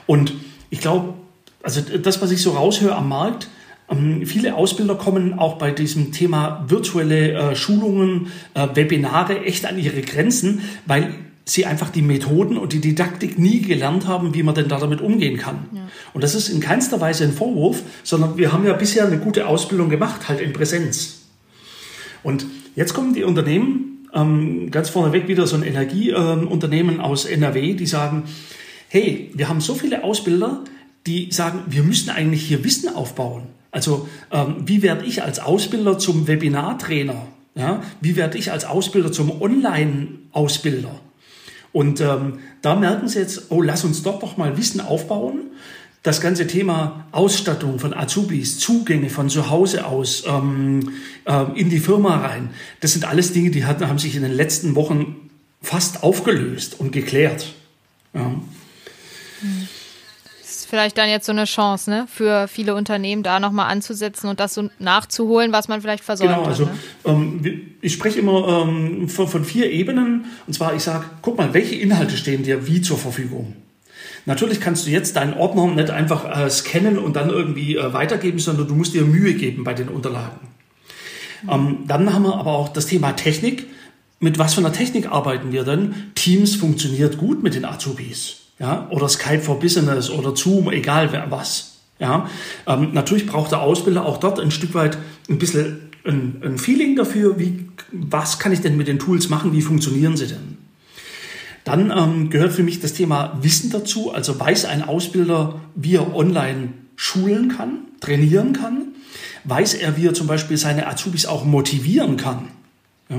Und 0.06 0.34
ich 0.70 0.80
glaube, 0.80 1.14
also 1.62 1.80
das, 1.80 2.22
was 2.22 2.30
ich 2.30 2.42
so 2.42 2.52
raushöre 2.52 2.94
am 2.94 3.08
Markt, 3.08 3.48
ähm, 3.90 4.24
viele 4.24 4.54
Ausbilder 4.54 4.94
kommen 4.94 5.38
auch 5.38 5.58
bei 5.58 5.70
diesem 5.70 6.12
Thema 6.12 6.64
virtuelle 6.68 7.32
äh, 7.32 7.56
Schulungen, 7.56 8.28
äh, 8.54 8.68
Webinare 8.74 9.44
echt 9.44 9.66
an 9.66 9.78
ihre 9.78 10.02
Grenzen, 10.02 10.62
weil 10.86 11.14
sie 11.44 11.66
einfach 11.66 11.90
die 11.90 12.02
Methoden 12.02 12.56
und 12.56 12.72
die 12.72 12.80
Didaktik 12.80 13.38
nie 13.38 13.60
gelernt 13.60 14.06
haben, 14.06 14.34
wie 14.34 14.42
man 14.42 14.54
denn 14.54 14.68
da 14.68 14.78
damit 14.78 15.00
umgehen 15.00 15.36
kann. 15.36 15.66
Ja. 15.72 15.88
Und 16.14 16.24
das 16.24 16.34
ist 16.34 16.48
in 16.48 16.60
keinster 16.60 17.00
Weise 17.00 17.24
ein 17.24 17.32
Vorwurf, 17.32 17.82
sondern 18.02 18.38
wir 18.38 18.52
haben 18.52 18.64
ja 18.64 18.72
bisher 18.72 19.06
eine 19.06 19.18
gute 19.18 19.46
Ausbildung 19.46 19.90
gemacht, 19.90 20.28
halt 20.28 20.40
in 20.40 20.52
Präsenz. 20.52 21.22
Und 22.22 22.46
jetzt 22.74 22.94
kommen 22.94 23.14
die 23.14 23.24
Unternehmen, 23.24 24.08
ähm, 24.14 24.70
ganz 24.70 24.88
vorneweg 24.88 25.28
wieder 25.28 25.46
so 25.46 25.56
ein 25.56 25.62
Energieunternehmen 25.62 26.98
äh, 26.98 27.02
aus 27.02 27.26
NRW, 27.26 27.74
die 27.74 27.86
sagen, 27.86 28.24
hey, 28.88 29.30
wir 29.34 29.48
haben 29.48 29.60
so 29.60 29.74
viele 29.74 30.02
Ausbilder, 30.02 30.64
die 31.06 31.30
sagen, 31.30 31.64
wir 31.66 31.82
müssen 31.82 32.08
eigentlich 32.10 32.46
hier 32.46 32.64
Wissen 32.64 32.94
aufbauen. 32.94 33.42
Also 33.70 34.08
ähm, 34.30 34.56
wie 34.64 34.82
werde 34.82 35.04
ich 35.04 35.22
als 35.22 35.40
Ausbilder 35.40 35.98
zum 35.98 36.26
Webinartrainer? 36.26 37.26
Ja? 37.54 37.82
Wie 38.00 38.16
werde 38.16 38.38
ich 38.38 38.52
als 38.52 38.64
Ausbilder 38.64 39.12
zum 39.12 39.42
Online-Ausbilder? 39.42 41.00
Und 41.74 42.00
ähm, 42.00 42.38
da 42.62 42.76
merken 42.76 43.08
Sie 43.08 43.18
jetzt, 43.18 43.50
oh, 43.50 43.60
lass 43.60 43.82
uns 43.82 44.04
dort 44.04 44.22
doch 44.22 44.36
mal 44.36 44.56
Wissen 44.56 44.80
aufbauen. 44.80 45.40
Das 46.04 46.20
ganze 46.20 46.46
Thema 46.46 47.06
Ausstattung 47.10 47.80
von 47.80 47.92
Azubis, 47.92 48.60
Zugänge 48.60 49.10
von 49.10 49.28
zu 49.28 49.50
Hause 49.50 49.84
aus 49.84 50.22
ähm, 50.24 50.92
äh, 51.24 51.46
in 51.56 51.70
die 51.70 51.80
Firma 51.80 52.18
rein, 52.18 52.50
das 52.80 52.92
sind 52.92 53.04
alles 53.04 53.32
Dinge, 53.32 53.50
die 53.50 53.64
hat, 53.64 53.84
haben 53.84 53.98
sich 53.98 54.14
in 54.14 54.22
den 54.22 54.30
letzten 54.30 54.76
Wochen 54.76 55.30
fast 55.62 56.04
aufgelöst 56.04 56.78
und 56.78 56.92
geklärt. 56.92 57.54
Ja. 58.14 58.34
Vielleicht 60.74 60.98
dann 60.98 61.08
jetzt 61.08 61.26
so 61.26 61.30
eine 61.30 61.44
Chance, 61.44 61.88
ne, 61.88 62.06
für 62.12 62.48
viele 62.48 62.74
Unternehmen 62.74 63.22
da 63.22 63.38
nochmal 63.38 63.70
anzusetzen 63.70 64.28
und 64.28 64.40
das 64.40 64.54
so 64.54 64.70
nachzuholen, 64.80 65.52
was 65.52 65.68
man 65.68 65.80
vielleicht 65.80 66.02
versäumt 66.02 66.34
genau, 66.34 66.46
also, 66.46 66.66
hat. 66.66 66.72
Ne? 67.06 67.12
Ähm, 67.12 67.60
ich 67.80 67.92
spreche 67.92 68.18
immer 68.18 68.66
ähm, 68.66 69.08
von, 69.08 69.28
von, 69.28 69.44
vier 69.44 69.70
Ebenen. 69.70 70.24
Und 70.48 70.52
zwar, 70.52 70.74
ich 70.74 70.82
sage, 70.82 71.04
guck 71.22 71.38
mal, 71.38 71.54
welche 71.54 71.76
Inhalte 71.76 72.16
stehen 72.16 72.42
dir 72.42 72.66
wie 72.66 72.82
zur 72.82 72.98
Verfügung? 72.98 73.54
Natürlich 74.26 74.60
kannst 74.60 74.88
du 74.88 74.90
jetzt 74.90 75.14
deinen 75.14 75.34
Ordner 75.34 75.68
nicht 75.68 75.90
einfach 75.90 76.24
äh, 76.24 76.50
scannen 76.50 76.98
und 76.98 77.14
dann 77.14 77.30
irgendwie 77.30 77.76
äh, 77.76 77.92
weitergeben, 77.92 78.40
sondern 78.40 78.66
du 78.66 78.74
musst 78.74 78.94
dir 78.94 79.04
Mühe 79.04 79.34
geben 79.34 79.62
bei 79.62 79.74
den 79.74 79.88
Unterlagen. 79.88 80.40
Mhm. 81.44 81.50
Ähm, 81.50 81.78
dann 81.86 82.12
haben 82.12 82.24
wir 82.24 82.34
aber 82.34 82.50
auch 82.50 82.68
das 82.68 82.86
Thema 82.86 83.12
Technik. 83.12 83.68
Mit 84.18 84.40
was 84.40 84.54
für 84.54 84.60
einer 84.60 84.72
Technik 84.72 85.06
arbeiten 85.06 85.52
wir 85.52 85.62
denn? 85.62 85.94
Teams 86.16 86.56
funktioniert 86.56 87.16
gut 87.16 87.44
mit 87.44 87.54
den 87.54 87.64
Azubis 87.64 88.43
ja, 88.58 88.88
oder 88.90 89.08
Skype 89.08 89.40
for 89.40 89.58
Business 89.58 90.10
oder 90.10 90.36
Zoom, 90.36 90.70
egal 90.70 91.12
wer 91.12 91.30
was. 91.30 91.72
Ja, 91.98 92.28
ähm, 92.66 92.90
natürlich 92.92 93.26
braucht 93.26 93.52
der 93.52 93.60
Ausbilder 93.60 94.04
auch 94.04 94.18
dort 94.18 94.40
ein 94.40 94.50
Stück 94.50 94.74
weit 94.74 94.98
ein 95.28 95.38
bisschen 95.38 95.90
ein, 96.04 96.42
ein 96.44 96.58
Feeling 96.58 96.96
dafür, 96.96 97.38
wie, 97.38 97.66
was 97.92 98.38
kann 98.38 98.52
ich 98.52 98.60
denn 98.60 98.76
mit 98.76 98.88
den 98.88 98.98
Tools 98.98 99.28
machen, 99.28 99.52
wie 99.52 99.62
funktionieren 99.62 100.16
sie 100.16 100.26
denn? 100.26 100.58
Dann 101.64 101.90
ähm, 101.90 102.30
gehört 102.30 102.52
für 102.52 102.62
mich 102.62 102.80
das 102.80 102.92
Thema 102.92 103.38
Wissen 103.40 103.70
dazu, 103.70 104.12
also 104.12 104.38
weiß 104.38 104.66
ein 104.66 104.82
Ausbilder, 104.82 105.60
wie 105.74 105.96
er 105.96 106.14
online 106.14 106.74
schulen 106.94 107.48
kann, 107.48 107.78
trainieren 108.00 108.52
kann, 108.52 108.88
weiß 109.44 109.74
er, 109.74 109.96
wie 109.96 110.06
er 110.06 110.14
zum 110.14 110.26
Beispiel 110.26 110.58
seine 110.58 110.86
Azubis 110.86 111.24
auch 111.26 111.44
motivieren 111.44 112.16
kann. 112.18 112.48
Ja? 113.08 113.16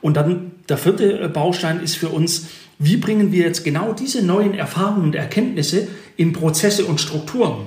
Und 0.00 0.16
dann 0.16 0.52
der 0.68 0.78
vierte 0.78 1.20
äh, 1.20 1.28
Baustein 1.28 1.80
ist 1.80 1.96
für 1.96 2.08
uns, 2.08 2.46
wie 2.78 2.96
bringen 2.96 3.32
wir 3.32 3.44
jetzt 3.44 3.64
genau 3.64 3.92
diese 3.92 4.24
neuen 4.24 4.54
Erfahrungen 4.54 5.04
und 5.04 5.14
Erkenntnisse 5.14 5.88
in 6.16 6.32
Prozesse 6.32 6.84
und 6.84 7.00
Strukturen? 7.00 7.66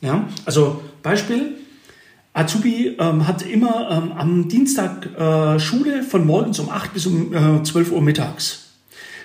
Ja, 0.00 0.28
also 0.44 0.82
Beispiel, 1.02 1.56
Azubi 2.34 2.96
ähm, 2.98 3.26
hat 3.26 3.42
immer 3.42 3.90
ähm, 3.90 4.12
am 4.12 4.48
Dienstag 4.48 5.06
äh, 5.18 5.60
Schule 5.60 6.02
von 6.02 6.26
morgens 6.26 6.58
um 6.58 6.70
8 6.70 6.94
bis 6.94 7.06
um 7.06 7.34
äh, 7.34 7.62
12 7.62 7.92
Uhr 7.92 8.02
mittags. 8.02 8.70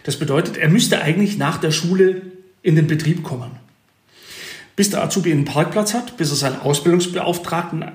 Das 0.03 0.17
bedeutet, 0.17 0.57
er 0.57 0.69
müsste 0.69 1.01
eigentlich 1.01 1.37
nach 1.37 1.57
der 1.57 1.71
Schule 1.71 2.21
in 2.61 2.75
den 2.75 2.87
Betrieb 2.87 3.23
kommen. 3.23 3.51
Bis 4.75 4.89
der 4.89 5.03
Azubi 5.03 5.31
einen 5.31 5.45
Parkplatz 5.45 5.93
hat, 5.93 6.17
bis 6.17 6.29
er 6.29 6.35
seinen 6.35 6.59
Ausbildungsbeauftragten 6.59 7.85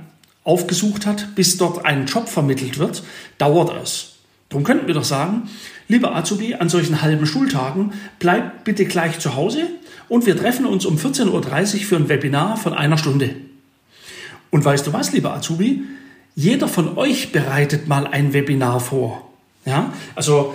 aufgesucht 0.44 1.06
hat, 1.06 1.35
bis 1.35 1.56
dort 1.56 1.85
ein 1.85 2.06
Job 2.06 2.28
vermittelt 2.28 2.78
wird, 2.78 3.02
dauert 3.38 3.70
es. 3.82 4.16
Darum 4.48 4.64
könnten 4.64 4.87
wir 4.87 4.94
doch 4.94 5.04
sagen, 5.04 5.48
lieber 5.88 6.14
Azubi, 6.14 6.55
an 6.55 6.68
solchen 6.68 7.03
halben 7.03 7.27
Schultagen, 7.27 7.92
bleib 8.18 8.64
bitte 8.64 8.85
gleich 8.85 9.18
zu 9.18 9.35
Hause 9.35 9.68
und 10.09 10.27
wir 10.27 10.37
treffen 10.37 10.66
uns 10.66 10.85
um 10.85 10.97
14.30 10.97 11.29
Uhr 11.31 11.81
für 11.81 11.97
ein 11.97 12.09
Webinar 12.09 12.57
von 12.57 12.75
einer 12.75 12.99
Stunde. 12.99 13.35
Und 14.51 14.64
weißt 14.64 14.87
du 14.87 14.92
was, 14.92 15.12
lieber 15.12 15.33
Azubi? 15.35 15.83
Jeder 16.35 16.68
von 16.68 16.97
euch 16.97 17.33
bereitet 17.33 17.88
mal 17.88 18.07
ein 18.07 18.33
Webinar 18.33 18.81
vor. 18.81 19.29
Ja, 19.64 19.92
also, 20.14 20.55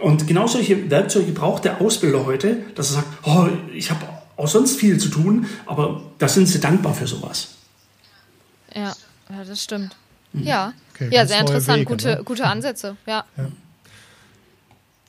und 0.00 0.26
genau 0.26 0.46
solche 0.46 0.90
Werkzeuge 0.90 1.32
braucht 1.32 1.64
der 1.64 1.80
Ausbilder 1.80 2.24
heute, 2.24 2.56
dass 2.74 2.90
er 2.90 2.94
sagt, 3.02 3.08
oh, 3.24 3.48
ich 3.74 3.90
habe 3.90 4.06
auch 4.36 4.48
sonst 4.48 4.76
viel 4.78 4.98
zu 4.98 5.08
tun, 5.08 5.46
aber 5.66 6.02
da 6.18 6.28
sind 6.28 6.46
sie 6.46 6.60
dankbar 6.60 6.94
für 6.94 7.06
sowas. 7.06 7.48
Ja, 8.74 8.94
ja 9.28 9.44
das 9.46 9.62
stimmt. 9.62 9.96
Mhm. 10.32 10.42
Ja, 10.44 10.72
okay, 10.94 11.08
ja 11.10 11.26
sehr 11.26 11.40
interessant. 11.40 11.80
Wege, 11.80 11.90
gute, 11.90 12.08
ne? 12.08 12.22
gute 12.24 12.44
Ansätze, 12.44 12.96
ja. 13.06 13.24
ja. 13.36 13.48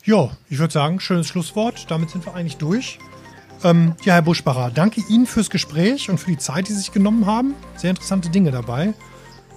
Ja, 0.10 0.32
ich 0.50 0.58
würde 0.58 0.74
sagen, 0.74 1.00
schönes 1.00 1.28
Schlusswort. 1.28 1.86
Damit 1.89 2.10
sind 2.10 2.26
wir 2.26 2.34
eigentlich 2.34 2.58
durch. 2.58 2.98
Ähm, 3.63 3.93
ja, 4.04 4.15
Herr 4.15 4.24
Buschbacher, 4.24 4.72
danke 4.74 5.04
Ihnen 5.08 5.28
fürs 5.28 5.52
Gespräch 5.52 6.10
und 6.10 6.17
für 6.17 6.32
die 6.32 6.38
Zeit, 6.39 6.67
die 6.67 6.74
Sie 6.74 6.80
sich 6.80 6.91
genommen 6.91 7.28
haben. 7.28 7.54
Sehr 7.76 7.91
interessante 7.91 8.32
Dinge 8.32 8.50
dabei. 8.50 8.95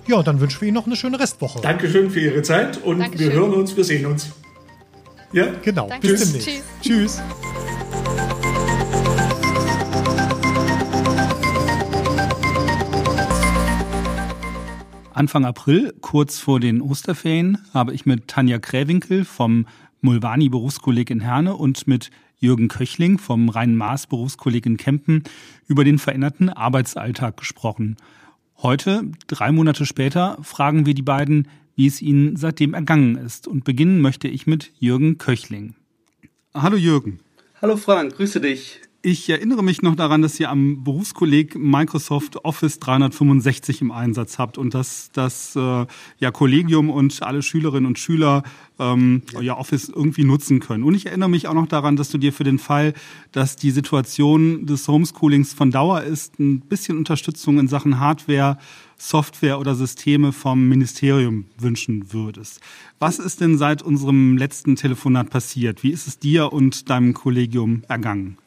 Ja, 0.07 0.23
dann 0.23 0.41
wünschen 0.41 0.61
wir 0.61 0.69
Ihnen 0.69 0.75
noch 0.75 0.85
eine 0.85 0.95
schöne 0.97 1.19
Restwoche. 1.19 1.62
Dankeschön 1.62 2.11
für 2.11 2.21
Ihre 2.21 2.43
Zeit 2.43 2.77
und 2.85 2.99
Dankeschön. 2.99 3.29
wir 3.29 3.35
hören 3.35 3.55
uns, 3.55 3.75
wir 3.75 3.85
sehen 3.85 4.05
uns. 4.05 4.29
Ja? 5.33 5.47
Genau. 5.62 5.88
Danke. 5.88 6.09
Bis 6.09 6.21
demnächst. 6.21 6.51
Tschüss. 6.83 7.17
Tschüss. 7.17 7.23
Anfang 15.15 15.45
April, 15.45 15.95
kurz 16.01 16.38
vor 16.38 16.59
den 16.59 16.83
Osterferien, 16.83 17.59
habe 17.73 17.95
ich 17.95 18.07
mit 18.07 18.29
Tanja 18.29 18.59
Kräwinkel 18.59 19.25
vom 19.25 19.67
Mulvani 20.03 20.49
Berufskolleg 20.49 21.11
in 21.11 21.21
Herne 21.21 21.55
und 21.57 21.87
mit 21.87 22.11
Jürgen 22.38 22.67
Köchling 22.67 23.19
vom 23.19 23.49
Rhein-Maas 23.49 24.09
Berufskolleg 24.09 24.67
in 24.67 24.77
Kempen 24.77 25.23
über 25.69 25.85
den 25.85 25.99
veränderten 25.99 26.49
Arbeitsalltag 26.49 27.37
gesprochen. 27.37 27.97
Heute, 28.59 29.05
drei 29.29 29.53
Monate 29.53 29.87
später, 29.87 30.38
fragen 30.43 30.87
wir 30.87 30.95
die 30.95 31.03
beiden, 31.03 31.47
wie 31.77 31.87
es 31.87 32.03
ihnen 32.03 32.35
seitdem 32.35 32.75
ergangen 32.75 33.17
ist. 33.17 33.47
Und 33.47 33.62
beginnen 33.62 34.01
möchte 34.01 34.27
ich 34.27 34.47
mit 34.47 34.73
Jürgen 34.81 35.19
Köchling. 35.19 35.77
Hallo 36.53 36.77
Jürgen. 36.77 37.21
Hallo 37.61 37.77
Frank, 37.77 38.17
grüße 38.17 38.41
dich. 38.41 38.81
Ich 39.05 39.29
erinnere 39.29 39.65
mich 39.65 39.83
noch 39.83 39.97
daran, 39.97 40.23
dass 40.23 40.38
ihr 40.38 40.49
am 40.49 40.85
Berufskolleg 40.85 41.59
Microsoft 41.59 42.45
Office 42.45 42.79
365 42.79 43.81
im 43.81 43.91
Einsatz 43.91 44.38
habt 44.38 44.59
und 44.59 44.75
dass 44.75 45.11
das 45.12 45.57
äh, 45.57 45.87
ja 46.21 46.31
Kollegium 46.31 46.88
und 46.88 47.21
alle 47.21 47.43
Schülerinnen 47.43 47.87
und 47.87 47.99
Schüler 47.99 48.45
ähm, 48.79 49.23
euer 49.35 49.59
Office 49.59 49.88
irgendwie 49.88 50.23
nutzen 50.23 50.61
können. 50.61 50.85
Und 50.85 50.95
ich 50.95 51.07
erinnere 51.07 51.29
mich 51.29 51.49
auch 51.49 51.55
noch 51.55 51.67
daran, 51.67 51.97
dass 51.97 52.11
du 52.11 52.19
dir 52.19 52.33
für 52.33 52.45
den 52.45 52.61
Fall, 52.61 52.95
dass 53.33 53.57
die 53.57 53.73
Situation 53.73 54.67
des 54.67 54.87
Homeschoolings 54.87 55.53
von 55.53 55.73
Dauer 55.73 56.03
ist, 56.03 56.38
ein 56.38 56.61
bisschen 56.61 56.97
Unterstützung 56.97 57.59
in 57.59 57.67
Sachen 57.67 57.99
Hardware, 57.99 58.57
Software 58.99 59.59
oder 59.59 59.75
Systeme 59.75 60.31
vom 60.31 60.69
Ministerium 60.69 61.47
wünschen 61.59 62.12
würdest. 62.12 62.61
Was 63.01 63.19
ist 63.19 63.41
denn 63.41 63.59
seit 63.59 63.83
unserem 63.83 64.37
letzten 64.37 64.77
Telefonat 64.77 65.29
passiert? 65.29 65.83
Wie 65.83 65.91
ist 65.91 66.07
es 66.07 66.21
dir 66.21 66.53
und 66.53 66.88
deinem 66.88 67.15
Kollegium 67.15 67.83
ergangen? 67.88 68.38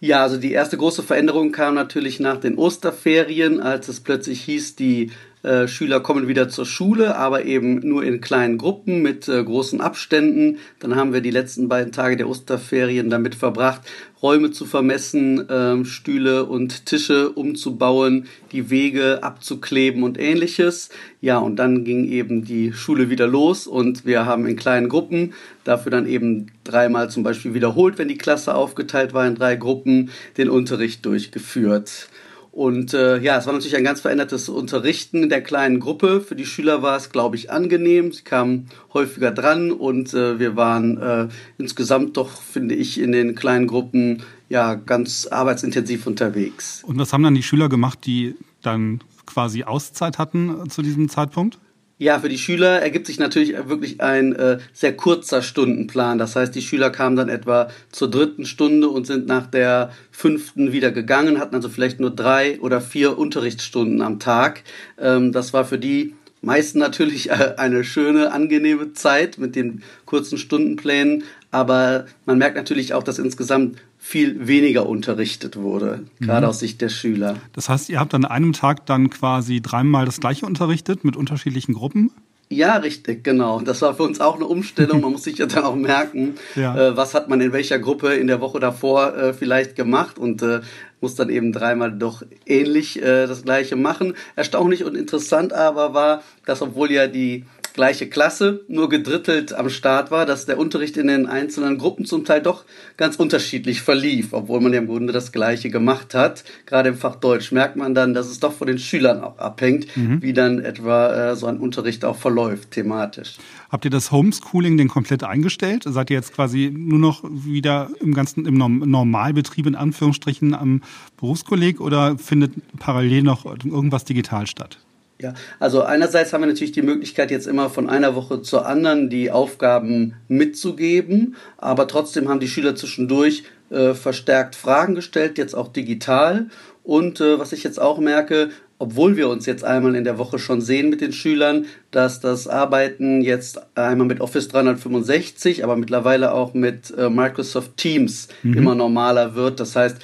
Ja, 0.00 0.22
also 0.22 0.36
die 0.36 0.52
erste 0.52 0.76
große 0.76 1.02
Veränderung 1.02 1.50
kam 1.50 1.74
natürlich 1.74 2.20
nach 2.20 2.38
den 2.38 2.56
Osterferien, 2.56 3.60
als 3.60 3.88
es 3.88 4.00
plötzlich 4.00 4.42
hieß, 4.42 4.76
die 4.76 5.10
äh, 5.42 5.68
Schüler 5.68 6.00
kommen 6.00 6.26
wieder 6.26 6.48
zur 6.48 6.66
Schule, 6.66 7.16
aber 7.16 7.44
eben 7.44 7.80
nur 7.88 8.02
in 8.02 8.20
kleinen 8.20 8.58
Gruppen 8.58 9.02
mit 9.02 9.28
äh, 9.28 9.42
großen 9.42 9.80
Abständen. 9.80 10.58
Dann 10.80 10.96
haben 10.96 11.12
wir 11.12 11.20
die 11.20 11.30
letzten 11.30 11.68
beiden 11.68 11.92
Tage 11.92 12.16
der 12.16 12.28
Osterferien 12.28 13.08
damit 13.08 13.34
verbracht, 13.34 13.82
Räume 14.20 14.50
zu 14.50 14.66
vermessen, 14.66 15.48
äh, 15.48 15.84
Stühle 15.84 16.44
und 16.46 16.86
Tische 16.86 17.30
umzubauen, 17.30 18.26
die 18.50 18.68
Wege 18.68 19.22
abzukleben 19.22 20.02
und 20.02 20.18
ähnliches. 20.18 20.88
Ja, 21.20 21.38
und 21.38 21.56
dann 21.56 21.84
ging 21.84 22.08
eben 22.08 22.44
die 22.44 22.72
Schule 22.72 23.10
wieder 23.10 23.28
los 23.28 23.68
und 23.68 24.04
wir 24.04 24.26
haben 24.26 24.46
in 24.46 24.56
kleinen 24.56 24.88
Gruppen, 24.88 25.34
dafür 25.62 25.90
dann 25.90 26.06
eben 26.06 26.48
dreimal 26.64 27.10
zum 27.10 27.22
Beispiel 27.22 27.54
wiederholt, 27.54 27.98
wenn 27.98 28.08
die 28.08 28.18
Klasse 28.18 28.54
aufgeteilt 28.54 29.14
war 29.14 29.26
in 29.26 29.36
drei 29.36 29.54
Gruppen, 29.54 30.10
den 30.36 30.50
Unterricht 30.50 31.06
durchgeführt. 31.06 32.08
Und 32.50 32.94
äh, 32.94 33.18
ja, 33.18 33.38
es 33.38 33.46
war 33.46 33.52
natürlich 33.52 33.76
ein 33.76 33.84
ganz 33.84 34.00
verändertes 34.00 34.48
Unterrichten 34.48 35.22
in 35.22 35.28
der 35.28 35.42
kleinen 35.42 35.80
Gruppe. 35.80 36.20
Für 36.20 36.34
die 36.34 36.46
Schüler 36.46 36.82
war 36.82 36.96
es, 36.96 37.10
glaube 37.10 37.36
ich, 37.36 37.50
angenehm. 37.50 38.12
Sie 38.12 38.22
kamen 38.22 38.68
häufiger 38.92 39.30
dran 39.30 39.70
und 39.70 40.12
äh, 40.14 40.38
wir 40.38 40.56
waren 40.56 40.98
äh, 40.98 41.28
insgesamt 41.58 42.16
doch, 42.16 42.42
finde 42.42 42.74
ich, 42.74 43.00
in 43.00 43.12
den 43.12 43.34
kleinen 43.34 43.66
Gruppen 43.66 44.22
ja 44.48 44.74
ganz 44.74 45.26
arbeitsintensiv 45.26 46.06
unterwegs. 46.06 46.82
Und 46.84 46.98
was 46.98 47.12
haben 47.12 47.22
dann 47.22 47.34
die 47.34 47.42
Schüler 47.42 47.68
gemacht, 47.68 48.00
die 48.06 48.34
dann 48.62 49.00
quasi 49.26 49.64
Auszeit 49.64 50.18
hatten 50.18 50.68
zu 50.70 50.82
diesem 50.82 51.08
Zeitpunkt? 51.08 51.58
Ja, 52.00 52.20
für 52.20 52.28
die 52.28 52.38
Schüler 52.38 52.80
ergibt 52.80 53.08
sich 53.08 53.18
natürlich 53.18 53.56
wirklich 53.68 54.00
ein 54.00 54.32
äh, 54.36 54.58
sehr 54.72 54.96
kurzer 54.96 55.42
Stundenplan. 55.42 56.16
Das 56.16 56.36
heißt, 56.36 56.54
die 56.54 56.62
Schüler 56.62 56.90
kamen 56.90 57.16
dann 57.16 57.28
etwa 57.28 57.70
zur 57.90 58.08
dritten 58.08 58.46
Stunde 58.46 58.88
und 58.88 59.04
sind 59.04 59.26
nach 59.26 59.46
der 59.48 59.90
fünften 60.12 60.70
wieder 60.70 60.92
gegangen, 60.92 61.40
hatten 61.40 61.56
also 61.56 61.68
vielleicht 61.68 61.98
nur 61.98 62.10
drei 62.10 62.60
oder 62.60 62.80
vier 62.80 63.18
Unterrichtsstunden 63.18 64.00
am 64.00 64.20
Tag. 64.20 64.62
Ähm, 64.96 65.32
das 65.32 65.52
war 65.52 65.64
für 65.64 65.78
die 65.78 66.14
meisten 66.40 66.78
natürlich 66.78 67.30
äh, 67.30 67.54
eine 67.56 67.82
schöne, 67.82 68.30
angenehme 68.30 68.92
Zeit 68.92 69.38
mit 69.38 69.56
den 69.56 69.82
kurzen 70.04 70.38
Stundenplänen. 70.38 71.24
Aber 71.50 72.06
man 72.26 72.38
merkt 72.38 72.56
natürlich 72.56 72.94
auch, 72.94 73.02
dass 73.02 73.18
insgesamt 73.18 73.76
viel 73.98 74.46
weniger 74.46 74.88
unterrichtet 74.88 75.56
wurde, 75.56 76.04
gerade 76.20 76.46
mhm. 76.46 76.50
aus 76.50 76.60
Sicht 76.60 76.80
der 76.80 76.88
Schüler. 76.88 77.36
Das 77.52 77.68
heißt, 77.68 77.90
ihr 77.90 77.98
habt 77.98 78.14
an 78.14 78.24
einem 78.24 78.52
Tag 78.52 78.86
dann 78.86 79.10
quasi 79.10 79.60
dreimal 79.60 80.06
das 80.06 80.20
gleiche 80.20 80.46
unterrichtet 80.46 81.04
mit 81.04 81.16
unterschiedlichen 81.16 81.74
Gruppen? 81.74 82.12
Ja, 82.50 82.76
richtig, 82.76 83.24
genau. 83.24 83.60
Das 83.60 83.82
war 83.82 83.94
für 83.94 84.04
uns 84.04 84.20
auch 84.20 84.36
eine 84.36 84.46
Umstellung. 84.46 85.02
Man 85.02 85.12
muss 85.12 85.24
sich 85.24 85.36
ja 85.36 85.46
dann 85.46 85.64
auch 85.64 85.74
merken, 85.74 86.36
ja. 86.54 86.76
äh, 86.76 86.96
was 86.96 87.12
hat 87.12 87.28
man 87.28 87.40
in 87.40 87.52
welcher 87.52 87.78
Gruppe 87.78 88.14
in 88.14 88.26
der 88.26 88.40
Woche 88.40 88.58
davor 88.58 89.14
äh, 89.14 89.34
vielleicht 89.34 89.76
gemacht 89.76 90.18
und 90.18 90.40
äh, 90.42 90.60
muss 91.00 91.14
dann 91.14 91.28
eben 91.28 91.52
dreimal 91.52 91.92
doch 91.92 92.22
ähnlich 92.46 93.02
äh, 93.02 93.26
das 93.26 93.42
gleiche 93.42 93.76
machen. 93.76 94.14
Erstaunlich 94.34 94.84
und 94.84 94.96
interessant 94.96 95.52
aber 95.52 95.92
war, 95.92 96.22
dass 96.46 96.62
obwohl 96.62 96.90
ja 96.90 97.06
die 97.06 97.44
gleiche 97.78 98.08
Klasse, 98.08 98.64
nur 98.66 98.88
gedrittelt 98.88 99.52
am 99.52 99.70
Start 99.70 100.10
war, 100.10 100.26
dass 100.26 100.46
der 100.46 100.58
Unterricht 100.58 100.96
in 100.96 101.06
den 101.06 101.26
einzelnen 101.26 101.78
Gruppen 101.78 102.06
zum 102.06 102.24
Teil 102.24 102.42
doch 102.42 102.64
ganz 102.96 103.14
unterschiedlich 103.14 103.82
verlief, 103.82 104.32
obwohl 104.32 104.60
man 104.60 104.72
ja 104.72 104.80
im 104.80 104.88
Grunde 104.88 105.12
das 105.12 105.30
Gleiche 105.30 105.70
gemacht 105.70 106.12
hat. 106.12 106.42
Gerade 106.66 106.88
im 106.88 106.96
Fach 106.96 107.14
Deutsch 107.14 107.52
merkt 107.52 107.76
man 107.76 107.94
dann, 107.94 108.14
dass 108.14 108.26
es 108.26 108.40
doch 108.40 108.52
von 108.52 108.66
den 108.66 108.80
Schülern 108.80 109.22
auch 109.22 109.38
abhängt, 109.38 109.96
mhm. 109.96 110.20
wie 110.20 110.32
dann 110.32 110.58
etwa 110.58 111.30
äh, 111.30 111.36
so 111.36 111.46
ein 111.46 111.58
Unterricht 111.58 112.04
auch 112.04 112.16
verläuft, 112.16 112.72
thematisch. 112.72 113.36
Habt 113.70 113.84
ihr 113.84 113.92
das 113.92 114.10
Homeschooling 114.10 114.76
denn 114.76 114.88
komplett 114.88 115.22
eingestellt? 115.22 115.84
Seid 115.86 116.10
ihr 116.10 116.16
jetzt 116.16 116.34
quasi 116.34 116.72
nur 116.76 116.98
noch 116.98 117.22
wieder 117.30 117.90
im 118.00 118.12
ganzen, 118.12 118.44
im 118.44 118.56
Normalbetrieb 118.56 119.66
in 119.66 119.76
Anführungsstrichen 119.76 120.52
am 120.52 120.82
Berufskolleg 121.16 121.80
oder 121.80 122.18
findet 122.18 122.54
parallel 122.80 123.22
noch 123.22 123.44
irgendwas 123.46 124.04
digital 124.04 124.48
statt? 124.48 124.78
Ja, 125.20 125.34
also 125.58 125.82
einerseits 125.82 126.32
haben 126.32 126.42
wir 126.42 126.46
natürlich 126.46 126.72
die 126.72 126.82
Möglichkeit, 126.82 127.32
jetzt 127.32 127.48
immer 127.48 127.70
von 127.70 127.90
einer 127.90 128.14
Woche 128.14 128.40
zur 128.42 128.66
anderen 128.66 129.10
die 129.10 129.32
Aufgaben 129.32 130.14
mitzugeben, 130.28 131.34
aber 131.56 131.88
trotzdem 131.88 132.28
haben 132.28 132.38
die 132.38 132.46
Schüler 132.46 132.76
zwischendurch 132.76 133.42
äh, 133.70 133.94
verstärkt 133.94 134.54
Fragen 134.54 134.94
gestellt, 134.94 135.36
jetzt 135.36 135.54
auch 135.54 135.68
digital. 135.68 136.46
Und 136.84 137.20
äh, 137.20 137.38
was 137.38 137.52
ich 137.52 137.64
jetzt 137.64 137.80
auch 137.80 137.98
merke, 137.98 138.50
obwohl 138.78 139.16
wir 139.16 139.28
uns 139.28 139.44
jetzt 139.44 139.64
einmal 139.64 139.96
in 139.96 140.04
der 140.04 140.18
Woche 140.18 140.38
schon 140.38 140.60
sehen 140.60 140.88
mit 140.88 141.00
den 141.00 141.12
Schülern, 141.12 141.66
dass 141.90 142.20
das 142.20 142.46
Arbeiten 142.46 143.22
jetzt 143.22 143.60
einmal 143.76 144.06
mit 144.06 144.20
Office 144.20 144.48
365, 144.48 145.64
aber 145.64 145.76
mittlerweile 145.76 146.32
auch 146.32 146.54
mit 146.54 146.96
äh, 146.96 147.10
Microsoft 147.10 147.76
Teams 147.76 148.28
mhm. 148.44 148.54
immer 148.54 148.74
normaler 148.76 149.34
wird. 149.34 149.58
Das 149.58 149.74
heißt, 149.74 149.98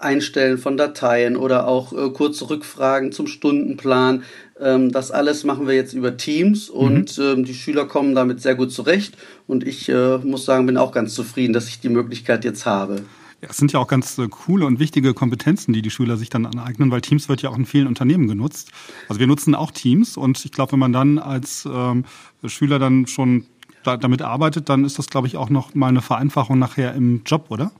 Einstellen 0.00 0.58
von 0.58 0.76
Dateien 0.76 1.36
oder 1.36 1.68
auch 1.68 1.92
äh, 1.92 2.10
kurze 2.10 2.50
Rückfragen 2.50 3.12
zum 3.12 3.28
Stundenplan. 3.28 4.24
Ähm, 4.60 4.90
das 4.90 5.10
alles 5.10 5.44
machen 5.44 5.66
wir 5.66 5.74
jetzt 5.74 5.92
über 5.92 6.16
Teams 6.16 6.70
und 6.70 7.18
mhm. 7.18 7.24
ähm, 7.24 7.44
die 7.44 7.54
Schüler 7.54 7.86
kommen 7.86 8.14
damit 8.14 8.40
sehr 8.40 8.54
gut 8.54 8.72
zurecht. 8.72 9.16
Und 9.46 9.66
ich 9.66 9.88
äh, 9.88 10.18
muss 10.18 10.44
sagen, 10.44 10.66
bin 10.66 10.76
auch 10.76 10.92
ganz 10.92 11.14
zufrieden, 11.14 11.52
dass 11.52 11.68
ich 11.68 11.80
die 11.80 11.88
Möglichkeit 11.88 12.44
jetzt 12.44 12.64
habe. 12.66 13.02
Ja, 13.42 13.50
es 13.50 13.58
sind 13.58 13.72
ja 13.72 13.80
auch 13.80 13.86
ganz 13.86 14.16
äh, 14.16 14.28
coole 14.28 14.64
und 14.64 14.78
wichtige 14.78 15.12
Kompetenzen, 15.12 15.74
die 15.74 15.82
die 15.82 15.90
Schüler 15.90 16.16
sich 16.16 16.30
dann 16.30 16.46
aneignen, 16.46 16.90
weil 16.90 17.02
Teams 17.02 17.28
wird 17.28 17.42
ja 17.42 17.50
auch 17.50 17.58
in 17.58 17.66
vielen 17.66 17.86
Unternehmen 17.86 18.28
genutzt. 18.28 18.70
Also 19.08 19.20
wir 19.20 19.26
nutzen 19.26 19.54
auch 19.54 19.70
Teams 19.70 20.16
und 20.16 20.42
ich 20.44 20.52
glaube, 20.52 20.72
wenn 20.72 20.78
man 20.78 20.92
dann 20.92 21.18
als 21.18 21.68
ähm, 21.70 22.04
Schüler 22.46 22.78
dann 22.78 23.06
schon 23.06 23.44
da, 23.82 23.98
damit 23.98 24.22
arbeitet, 24.22 24.70
dann 24.70 24.84
ist 24.84 24.98
das, 24.98 25.08
glaube 25.08 25.26
ich, 25.26 25.36
auch 25.36 25.50
noch 25.50 25.74
mal 25.74 25.88
eine 25.88 26.00
Vereinfachung 26.00 26.58
nachher 26.58 26.94
im 26.94 27.22
Job, 27.24 27.46
oder? 27.50 27.72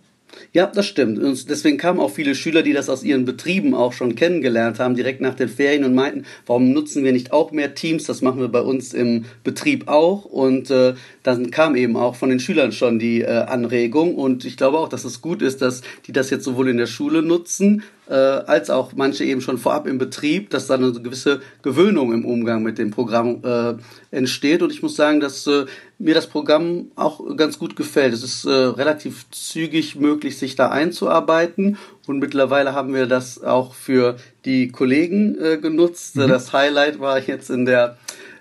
Ja, 0.53 0.67
das 0.67 0.87
stimmt. 0.87 1.19
Und 1.19 1.49
deswegen 1.51 1.77
kamen 1.79 2.01
auch 2.01 2.11
viele 2.11 2.35
Schüler, 2.35 2.63
die 2.63 2.73
das 2.73 2.89
aus 2.89 3.03
ihren 3.03 3.25
Betrieben 3.25 3.75
auch 3.75 3.93
schon 3.93 4.15
kennengelernt 4.15 4.79
haben, 4.79 4.95
direkt 4.95 5.21
nach 5.21 5.35
den 5.35 5.49
Ferien 5.49 5.85
und 5.85 5.95
meinten, 5.95 6.25
warum 6.47 6.73
nutzen 6.73 7.05
wir 7.05 7.13
nicht 7.13 7.33
auch 7.33 7.53
mehr 7.53 7.75
Teams? 7.75 8.05
Das 8.05 8.23
machen 8.23 8.41
wir 8.41 8.49
bei 8.49 8.61
uns 8.61 8.93
im 8.93 9.25
Betrieb 9.45 9.89
auch. 9.89 10.25
Und 10.25 10.71
äh, 10.71 10.95
dann 11.23 11.51
kam 11.51 11.77
eben 11.77 11.97
auch 11.97 12.17
von 12.17 12.31
den 12.31 12.41
Schülern 12.41 12.73
schon 12.73 12.99
die 12.99 13.23
äh, 13.23 13.27
Anregung. 13.27 14.15
Und 14.15 14.45
ich 14.45 14.57
glaube 14.57 14.79
auch, 14.79 14.89
dass 14.89 15.05
es 15.05 15.21
gut 15.21 15.43
ist, 15.43 15.63
dass 15.63 15.83
die 16.07 16.13
das 16.13 16.31
jetzt 16.31 16.45
sowohl 16.45 16.69
in 16.69 16.77
der 16.77 16.87
Schule 16.87 17.23
nutzen, 17.23 17.83
äh, 18.09 18.15
als 18.15 18.71
auch 18.71 18.93
manche 18.95 19.25
eben 19.25 19.41
schon 19.41 19.59
vorab 19.59 19.87
im 19.87 19.99
Betrieb, 19.99 20.51
dass 20.51 20.67
dann 20.67 20.85
eine 20.85 20.93
gewisse 20.93 21.41
Gewöhnung 21.63 22.13
im 22.13 22.25
Umgang 22.25 22.63
mit 22.63 22.79
dem 22.79 22.91
Programm 22.91 23.43
äh, 23.43 23.75
entsteht. 24.11 24.63
Und 24.63 24.73
ich 24.73 24.83
muss 24.83 24.97
sagen, 24.97 25.21
dass 25.21 25.47
äh, 25.47 25.67
mir 25.99 26.15
das 26.15 26.27
Programm 26.27 26.91
auch 26.95 27.37
ganz 27.37 27.59
gut 27.59 27.75
gefällt. 27.77 28.15
Es 28.15 28.23
ist 28.23 28.45
äh, 28.45 28.51
relativ 28.51 29.29
zügig 29.31 29.97
möglich, 29.97 30.39
sich 30.39 30.57
da 30.57 30.71
einzuarbeiten. 30.71 31.79
Und 32.07 32.19
mittlerweile 32.19 32.75
haben 32.75 32.95
wir 32.95 33.07
das 33.07 33.43
auch 33.43 33.75
für 33.75 34.17
die 34.45 34.69
Kollegen 34.69 35.37
äh, 35.41 35.59
genutzt. 35.59 36.17
Mhm. 36.17 36.29
Das 36.29 36.53
Highlight 36.53 37.01
war 37.01 37.19
jetzt 37.19 37.51
in 37.51 37.65
der 37.65 37.97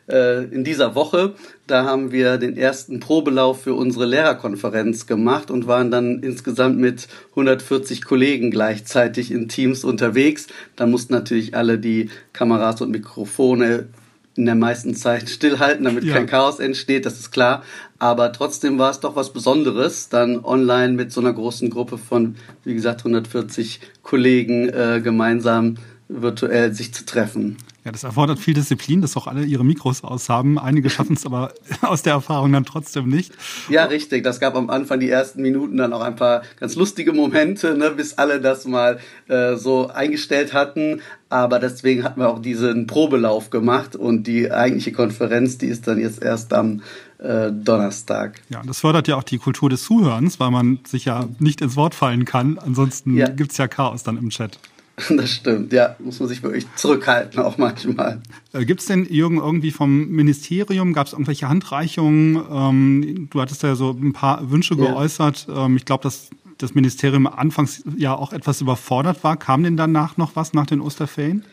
äh, 0.07 0.43
in 0.45 0.63
dieser 0.63 0.95
Woche. 0.95 1.33
Da 1.67 1.85
haben 1.85 2.11
wir 2.11 2.37
den 2.37 2.57
ersten 2.57 2.99
Probelauf 2.99 3.63
für 3.63 3.73
unsere 3.73 4.05
Lehrerkonferenz 4.05 5.07
gemacht 5.07 5.51
und 5.51 5.67
waren 5.67 5.91
dann 5.91 6.21
insgesamt 6.21 6.77
mit 6.77 7.07
140 7.31 8.03
Kollegen 8.03 8.51
gleichzeitig 8.51 9.31
in 9.31 9.49
Teams 9.49 9.83
unterwegs. 9.83 10.47
Da 10.75 10.85
mussten 10.85 11.13
natürlich 11.13 11.55
alle 11.55 11.79
die 11.79 12.09
Kameras 12.33 12.81
und 12.81 12.91
Mikrofone 12.91 13.87
in 14.35 14.45
der 14.45 14.55
meisten 14.55 14.95
Zeit 14.95 15.29
stillhalten, 15.31 15.85
damit 15.85 16.03
ja. 16.03 16.13
kein 16.13 16.27
Chaos 16.27 16.59
entsteht, 16.59 17.05
das 17.05 17.19
ist 17.19 17.31
klar. 17.31 17.63
Aber 17.97 18.31
trotzdem 18.33 18.77
war 18.77 18.91
es 18.91 18.99
doch 18.99 19.15
was 19.15 19.31
Besonderes, 19.31 20.09
dann 20.09 20.43
online 20.43 20.93
mit 20.93 21.11
so 21.11 21.21
einer 21.21 21.33
großen 21.33 21.69
Gruppe 21.69 21.97
von, 21.97 22.35
wie 22.63 22.73
gesagt, 22.73 22.99
140 23.01 23.79
Kollegen 24.03 24.69
äh, 24.69 25.01
gemeinsam 25.01 25.75
virtuell 26.07 26.73
sich 26.73 26.93
zu 26.93 27.05
treffen. 27.05 27.57
Ja, 27.85 27.91
das 27.91 28.03
erfordert 28.03 28.39
viel 28.39 28.55
Disziplin, 28.55 29.01
dass 29.01 29.15
auch 29.15 29.27
alle 29.27 29.45
ihre 29.45 29.63
Mikros 29.63 30.03
aushaben. 30.03 30.57
Einige 30.57 30.89
schaffen 30.95 31.15
es 31.15 31.25
aber 31.25 31.53
aus 31.81 32.01
der 32.01 32.13
Erfahrung 32.13 32.51
dann 32.51 32.65
trotzdem 32.65 33.07
nicht. 33.07 33.31
Ja, 33.69 33.85
richtig. 33.85 34.23
Das 34.23 34.39
gab 34.39 34.55
am 34.55 34.71
Anfang 34.71 34.99
die 34.99 35.09
ersten 35.09 35.43
Minuten 35.43 35.77
dann 35.77 35.93
auch 35.93 36.01
ein 36.01 36.15
paar 36.15 36.41
ganz 36.59 36.75
lustige 36.75 37.13
Momente, 37.13 37.77
ne, 37.77 37.91
bis 37.91 38.15
alle 38.15 38.41
das 38.41 38.65
mal 38.65 38.99
äh, 39.27 39.55
so 39.55 39.87
eingestellt 39.87 40.53
hatten. 40.53 41.01
Aber 41.29 41.59
deswegen 41.59 42.03
hatten 42.03 42.19
wir 42.21 42.29
auch 42.29 42.41
diesen 42.41 42.87
Probelauf 42.87 43.51
gemacht 43.51 43.95
und 43.95 44.25
die 44.25 44.51
eigentliche 44.51 44.91
Konferenz, 44.91 45.59
die 45.59 45.67
ist 45.67 45.87
dann 45.87 45.99
jetzt 45.99 46.23
erst 46.23 46.53
am 46.53 46.81
äh, 47.19 47.51
Donnerstag. 47.51 48.41
Ja, 48.49 48.63
das 48.65 48.79
fördert 48.79 49.07
ja 49.07 49.15
auch 49.15 49.23
die 49.23 49.37
Kultur 49.37 49.69
des 49.69 49.83
Zuhörens, 49.83 50.39
weil 50.39 50.49
man 50.49 50.79
sich 50.87 51.05
ja 51.05 51.27
nicht 51.37 51.61
ins 51.61 51.75
Wort 51.75 51.93
fallen 51.93 52.25
kann. 52.25 52.57
Ansonsten 52.57 53.15
ja. 53.15 53.27
gibt's 53.27 53.57
ja 53.57 53.67
Chaos 53.67 54.01
dann 54.01 54.17
im 54.17 54.29
Chat. 54.29 54.59
Das 55.09 55.29
stimmt, 55.29 55.73
ja, 55.73 55.95
muss 55.99 56.19
man 56.19 56.29
sich 56.29 56.41
wirklich 56.41 56.65
zurückhalten, 56.75 57.41
auch 57.41 57.57
manchmal. 57.57 58.21
Äh, 58.53 58.65
Gibt 58.65 58.79
es 58.81 58.87
denn, 58.87 59.05
Jürgen, 59.05 59.37
irgendwie 59.37 59.71
vom 59.71 60.07
Ministerium, 60.09 60.93
gab 60.93 61.07
es 61.07 61.13
irgendwelche 61.13 61.49
Handreichungen? 61.49 62.41
Ähm, 62.49 63.27
du 63.29 63.41
hattest 63.41 63.63
ja 63.63 63.75
so 63.75 63.91
ein 63.91 64.13
paar 64.13 64.49
Wünsche 64.51 64.75
ja. 64.75 64.85
geäußert. 64.85 65.47
Ähm, 65.53 65.75
ich 65.77 65.85
glaube, 65.85 66.03
dass 66.03 66.29
das 66.57 66.73
Ministerium 66.75 67.27
anfangs 67.27 67.83
ja 67.97 68.15
auch 68.15 68.31
etwas 68.31 68.61
überfordert 68.61 69.23
war. 69.23 69.37
Kam 69.37 69.63
denn 69.63 69.75
danach 69.75 70.17
noch 70.17 70.35
was 70.35 70.53
nach 70.53 70.65
den 70.65 70.79
Osterferien? 70.79 71.43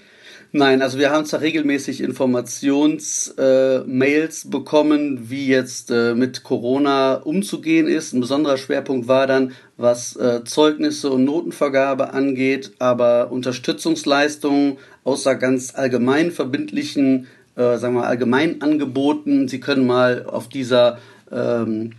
Nein, 0.55 0.83
also 0.83 0.99
wir 0.99 1.11
haben 1.11 1.25
zwar 1.25 1.41
regelmäßig 1.41 2.03
Informationsmails 2.03 4.45
äh, 4.45 4.49
bekommen, 4.49 5.31
wie 5.31 5.47
jetzt 5.47 5.91
äh, 5.91 6.15
mit 6.15 6.43
Corona 6.43 7.15
umzugehen 7.15 7.89
ist. 7.89 8.13
Ein 8.13 8.21
besonderer 8.21 8.59
Schwerpunkt 8.59 9.09
war 9.09 9.27
dann, 9.27 9.53
was 9.79 10.15
äh, 10.17 10.45
Zeugnisse 10.45 11.11
und 11.11 11.25
Notenvergabe 11.25 12.13
angeht, 12.13 12.73
aber 12.79 13.33
Unterstützungsleistungen 13.33 14.77
außer 15.05 15.37
ganz 15.37 15.75
allgemein 15.75 16.31
verbindlichen, 16.31 17.29
äh, 17.57 17.79
sagen 17.79 17.95
wir 17.95 18.07
allgemein 18.07 18.61
Angeboten. 18.61 19.49
Sie 19.49 19.59
können 19.59 19.87
mal 19.87 20.27
auf 20.27 20.51
dieser 20.51 20.99
ähm, 21.31 21.95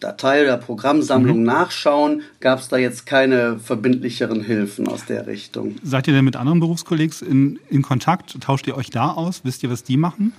Datei 0.00 0.42
oder 0.42 0.56
Programmsammlung 0.56 1.40
mhm. 1.40 1.44
nachschauen, 1.44 2.22
gab 2.40 2.60
es 2.60 2.68
da 2.68 2.76
jetzt 2.76 3.06
keine 3.06 3.58
verbindlicheren 3.58 4.42
Hilfen 4.42 4.88
aus 4.88 5.04
der 5.04 5.26
Richtung. 5.26 5.76
Seid 5.82 6.06
ihr 6.08 6.14
denn 6.14 6.24
mit 6.24 6.36
anderen 6.36 6.60
Berufskollegs 6.60 7.22
in, 7.22 7.58
in 7.68 7.82
Kontakt? 7.82 8.40
Tauscht 8.40 8.66
ihr 8.66 8.76
euch 8.76 8.90
da 8.90 9.12
aus? 9.12 9.40
Wisst 9.44 9.62
ihr, 9.62 9.70
was 9.70 9.82
die 9.82 9.96
machen? 9.96 10.32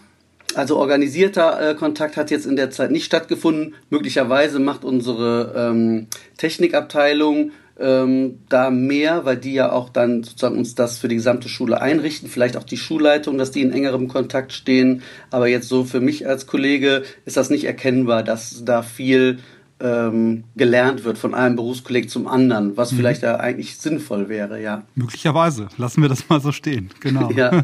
Also 0.56 0.78
organisierter 0.78 1.72
äh, 1.72 1.76
Kontakt 1.76 2.18
hat 2.18 2.32
jetzt 2.32 2.46
in 2.46 2.56
der 2.56 2.72
Zeit 2.72 2.92
nicht 2.92 3.06
stattgefunden. 3.06 3.76
Möglicherweise 3.90 4.60
macht 4.60 4.84
unsere 4.84 5.54
ähm, 5.56 6.08
Technikabteilung 6.38 7.52
ähm, 7.80 8.40
da 8.50 8.70
mehr, 8.70 9.26
weil 9.26 9.38
die 9.38 9.54
ja 9.54 9.72
auch 9.72 9.90
dann 9.90 10.24
sozusagen 10.24 10.58
uns 10.58 10.76
das 10.76 10.98
für 10.98 11.08
die 11.08 11.16
gesamte 11.16 11.50
Schule 11.50 11.82
einrichten, 11.82 12.30
vielleicht 12.30 12.58
auch 12.58 12.64
die 12.64 12.78
Schulleitung, 12.78 13.38
dass 13.38 13.52
die 13.52 13.62
in 13.62 13.72
engerem 13.72 14.08
Kontakt 14.08 14.54
stehen. 14.54 15.04
Aber 15.32 15.48
jetzt 15.48 15.70
so 15.70 15.84
für 15.84 16.02
mich 16.02 16.28
als 16.28 16.48
Kollege 16.48 17.04
ist 17.26 17.38
das 17.38 17.50
nicht 17.50 17.66
erkennbar, 17.66 18.24
dass 18.24 18.64
da 18.66 18.82
viel 18.82 19.40
ähm, 19.80 20.44
gelernt 20.56 21.04
wird 21.04 21.20
von 21.20 21.36
einem 21.36 21.56
Berufskolleg 21.56 22.10
zum 22.10 22.28
anderen, 22.28 22.78
was 22.78 22.92
mhm. 22.92 22.98
vielleicht 22.98 23.22
ja 23.22 23.36
eigentlich 23.36 23.78
sinnvoll 23.78 24.28
wäre, 24.28 24.62
ja. 24.62 24.84
Möglicherweise. 24.96 25.68
Lassen 25.78 26.02
wir 26.02 26.10
das 26.10 26.30
mal 26.30 26.42
so 26.42 26.52
stehen. 26.52 26.90
Genau. 27.00 27.30
ja. 27.36 27.64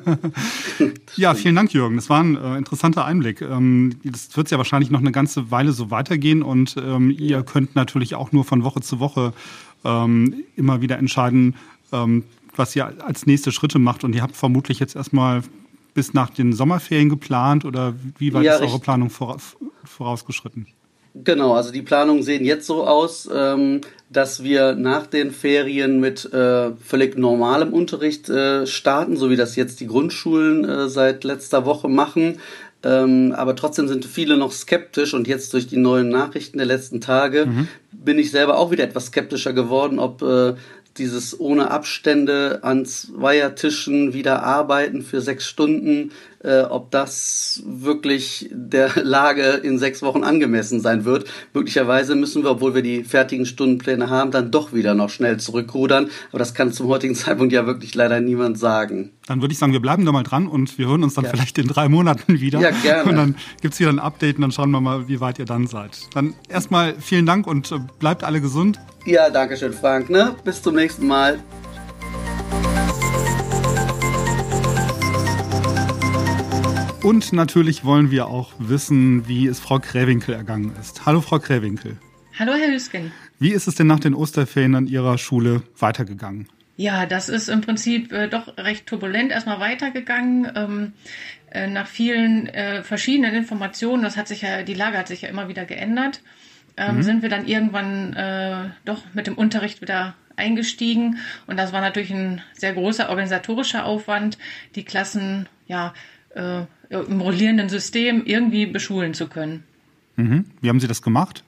ja, 1.16 1.34
vielen 1.34 1.56
Dank, 1.56 1.74
Jürgen. 1.74 1.96
Das 1.96 2.10
war 2.10 2.24
ein 2.24 2.38
äh, 2.38 2.58
interessanter 2.58 3.06
Einblick. 3.06 3.42
Ähm, 3.42 3.96
das 4.04 4.38
wird 4.38 4.52
ja 4.52 4.58
wahrscheinlich 4.58 4.92
noch 4.92 5.00
eine 5.00 5.12
ganze 5.12 5.50
Weile 5.50 5.72
so 5.72 5.90
weitergehen 5.90 6.44
und 6.44 6.76
ähm, 6.78 7.10
ihr 7.10 7.42
könnt 7.42 7.76
natürlich 7.76 8.14
auch 8.14 8.32
nur 8.32 8.44
von 8.44 8.64
Woche 8.64 8.82
zu 8.82 9.00
Woche 9.00 9.34
ähm, 9.84 10.44
immer 10.56 10.82
wieder 10.82 10.98
entscheiden, 10.98 11.56
ähm, 11.92 12.24
was 12.56 12.76
ihr 12.76 12.94
als 13.04 13.26
nächste 13.26 13.52
Schritte 13.52 13.80
macht. 13.80 14.04
Und 14.04 14.16
ihr 14.16 14.22
habt 14.22 14.36
vermutlich 14.36 14.80
jetzt 14.80 14.96
erstmal 14.96 15.42
bis 15.94 16.14
nach 16.14 16.30
den 16.30 16.54
Sommerferien 16.54 17.10
geplant 17.10 17.66
oder 17.66 17.94
wie 18.18 18.34
weit 18.34 18.46
ja, 18.46 18.56
ist 18.56 18.62
eure 18.62 18.80
Planung 18.80 19.10
vorausgeschritten? 19.10 20.68
Genau, 21.16 21.54
also 21.54 21.72
die 21.72 21.84
Planungen 21.84 22.24
sehen 22.24 22.44
jetzt 22.44 22.66
so 22.66 22.88
aus, 22.88 23.30
ähm, 23.32 23.82
dass 24.10 24.42
wir 24.42 24.74
nach 24.74 25.06
den 25.06 25.30
Ferien 25.30 26.00
mit 26.00 26.26
äh, 26.34 26.72
völlig 26.76 27.18
normalem 27.18 27.72
Unterricht 27.72 28.30
äh, 28.30 28.66
starten, 28.66 29.16
so 29.16 29.30
wie 29.30 29.36
das 29.36 29.56
jetzt 29.56 29.80
die 29.80 29.86
Grundschulen 29.86 30.66
äh, 30.66 30.90
seit 30.90 31.24
letzter 31.24 31.66
Woche 31.66 31.88
machen. 31.88 32.40
Ähm, 32.84 33.34
aber 33.36 33.56
trotzdem 33.56 33.88
sind 33.88 34.06
viele 34.06 34.36
noch 34.36 34.52
skeptisch 34.52 35.14
und 35.14 35.28
jetzt 35.28 35.54
durch 35.54 35.68
die 35.68 35.78
neuen 35.78 36.10
Nachrichten 36.10 36.58
der 36.58 36.68
letzten 36.68 37.00
Tage 37.00 37.46
mhm. 37.46 37.68
bin 37.92 38.20
ich 38.20 38.32
selber 38.32 38.58
auch 38.58 38.72
wieder 38.72 38.84
etwas 38.84 39.08
skeptischer 39.08 39.54
geworden, 39.54 40.00
ob 40.00 40.22
äh, 40.22 40.56
dieses 40.98 41.40
ohne 41.40 41.72
Abstände 41.72 42.60
an 42.62 42.86
Zweiertischen 42.86 44.14
wieder 44.14 44.44
arbeiten 44.44 45.02
für 45.02 45.22
sechs 45.22 45.46
Stunden, 45.48 46.12
äh, 46.44 46.62
ob 46.62 46.92
das 46.92 47.62
wirklich 47.66 48.50
der 48.52 48.92
Lage 49.04 49.44
in 49.64 49.80
sechs 49.80 50.02
Wochen 50.02 50.24
angemessen 50.24 50.82
sein 50.82 51.06
wird. 51.06 51.26
Möglicherweise 51.54 52.16
müssen 52.16 52.44
wir, 52.44 52.52
obwohl 52.52 52.76
wir 52.76 52.82
die 52.82 53.04
fertigen 53.04 53.46
Stundenpläne 53.46 54.10
haben, 54.10 54.32
dann 54.32 54.52
doch 54.52 54.74
wieder 54.74 54.94
noch 54.94 55.10
schnell 55.10 55.38
zurückrudern. 55.38 56.10
Aber 56.30 56.40
das 56.40 56.54
kann 56.54 56.72
zum 56.72 56.88
heutigen 56.88 57.16
Zeitpunkt 57.16 57.54
ja 57.54 57.66
wirklich 57.66 57.96
leider 57.96 58.20
niemand 58.20 58.60
sagen. 58.60 59.12
Dann 59.26 59.42
würde 59.42 59.54
ich 59.54 59.60
sagen, 59.60 59.72
wir 59.72 59.80
bleiben 59.80 60.06
da 60.06 60.12
mal 60.12 60.24
dran 60.24 60.48
und 60.48 60.78
wir 60.78 60.88
hören 60.88 61.04
uns 61.04 61.14
dann 61.14 61.24
ja. 61.24 61.32
vielleicht 61.32 61.58
in 61.58 61.68
drei 61.68 61.88
Monaten 61.88 62.40
wieder. 62.40 62.60
Ja, 62.60 62.72
gerne. 62.72 63.10
Und 63.10 63.16
dann 63.16 63.36
gibt's 63.62 63.80
wieder 63.80 63.90
ein 63.90 64.00
Update 64.00 64.36
und 64.36 64.42
dann 64.42 64.52
schauen 64.52 64.72
wir 64.72 64.82
mal, 64.82 65.08
wie 65.08 65.22
weit 65.22 65.40
ihr 65.40 65.46
dann 65.46 65.68
seid. 65.68 65.98
Dann 66.14 66.34
erstmal 66.50 66.96
vielen 67.00 67.26
Dank 67.26 67.48
und 67.48 67.72
äh, 67.72 67.76
bleibt 68.00 68.24
alle 68.24 68.42
gesund. 68.42 68.80
Ja, 69.06 69.30
danke 69.30 69.58
schön, 69.58 69.74
Frank. 69.74 70.10
Ne? 70.10 70.36
Bis 70.44 70.62
zum 70.62 70.76
nächsten 70.76 71.08
Mal. 71.08 71.40
Und 77.04 77.34
natürlich 77.34 77.84
wollen 77.84 78.12
wir 78.12 78.28
auch 78.28 78.54
wissen, 78.60 79.28
wie 79.28 79.48
es 79.48 79.60
Frau 79.60 79.78
Kräwinkel 79.78 80.36
ergangen 80.36 80.74
ist. 80.80 81.06
Hallo, 81.06 81.20
Frau 81.20 81.38
Kräwinkel. 81.38 81.98
Hallo, 82.40 82.54
Herr 82.54 82.72
Hüsken. 82.72 83.12
Wie 83.40 83.52
ist 83.52 83.68
es 83.68 83.76
denn 83.76 83.88
nach 83.88 84.00
den 84.00 84.14
Osterferien 84.14 84.74
an 84.74 84.88
Ihrer 84.88 85.18
Schule 85.18 85.64
weitergegangen? 85.78 86.48
Ja, 86.78 87.06
das 87.06 87.28
ist 87.28 87.50
im 87.50 87.60
Prinzip 87.60 88.14
äh, 88.14 88.30
doch 88.30 88.58
recht 88.58 88.88
turbulent 88.88 89.34
erstmal 89.34 89.60
weitergegangen. 89.60 90.50
Ähm, 90.56 90.94
äh, 91.52 91.68
nach 91.68 91.88
vielen 91.88 92.48
äh, 92.48 92.84
verschiedenen 92.84 93.36
Informationen, 93.36 94.02
das 94.02 94.16
hat 94.16 94.30
sich 94.30 94.42
ja, 94.42 94.64
die 94.64 94.74
Lage 94.74 94.98
hat 94.98 95.10
sich 95.10 95.24
ja 95.24 95.30
immer 95.30 95.50
wieder 95.50 95.66
geändert, 95.66 96.22
ähm, 96.78 96.96
mhm. 96.96 97.04
sind 97.04 97.22
wir 97.22 97.28
dann 97.28 97.46
irgendwann 97.46 98.14
äh, 98.14 98.70
doch 98.86 99.02
mit 99.14 99.28
dem 99.28 99.38
Unterricht 99.38 99.82
wieder 99.82 100.16
eingestiegen. 100.38 101.18
Und 101.48 101.58
das 101.58 101.74
war 101.74 101.82
natürlich 101.82 102.12
ein 102.12 102.42
sehr 102.54 102.72
großer 102.72 103.10
organisatorischer 103.10 103.84
Aufwand, 103.84 104.38
die 104.76 104.86
Klassen 104.86 105.50
ja 105.68 105.94
äh, 106.36 106.64
im 107.02 107.22
rollierenden 107.22 107.70
System 107.70 108.24
irgendwie 108.26 108.66
beschulen 108.66 109.14
zu 109.14 109.28
können. 109.28 109.64
Mhm. 110.16 110.46
Wie 110.62 110.70
haben 110.70 110.80
Sie 110.80 110.88
das 110.88 111.02
gemacht? 111.02 111.44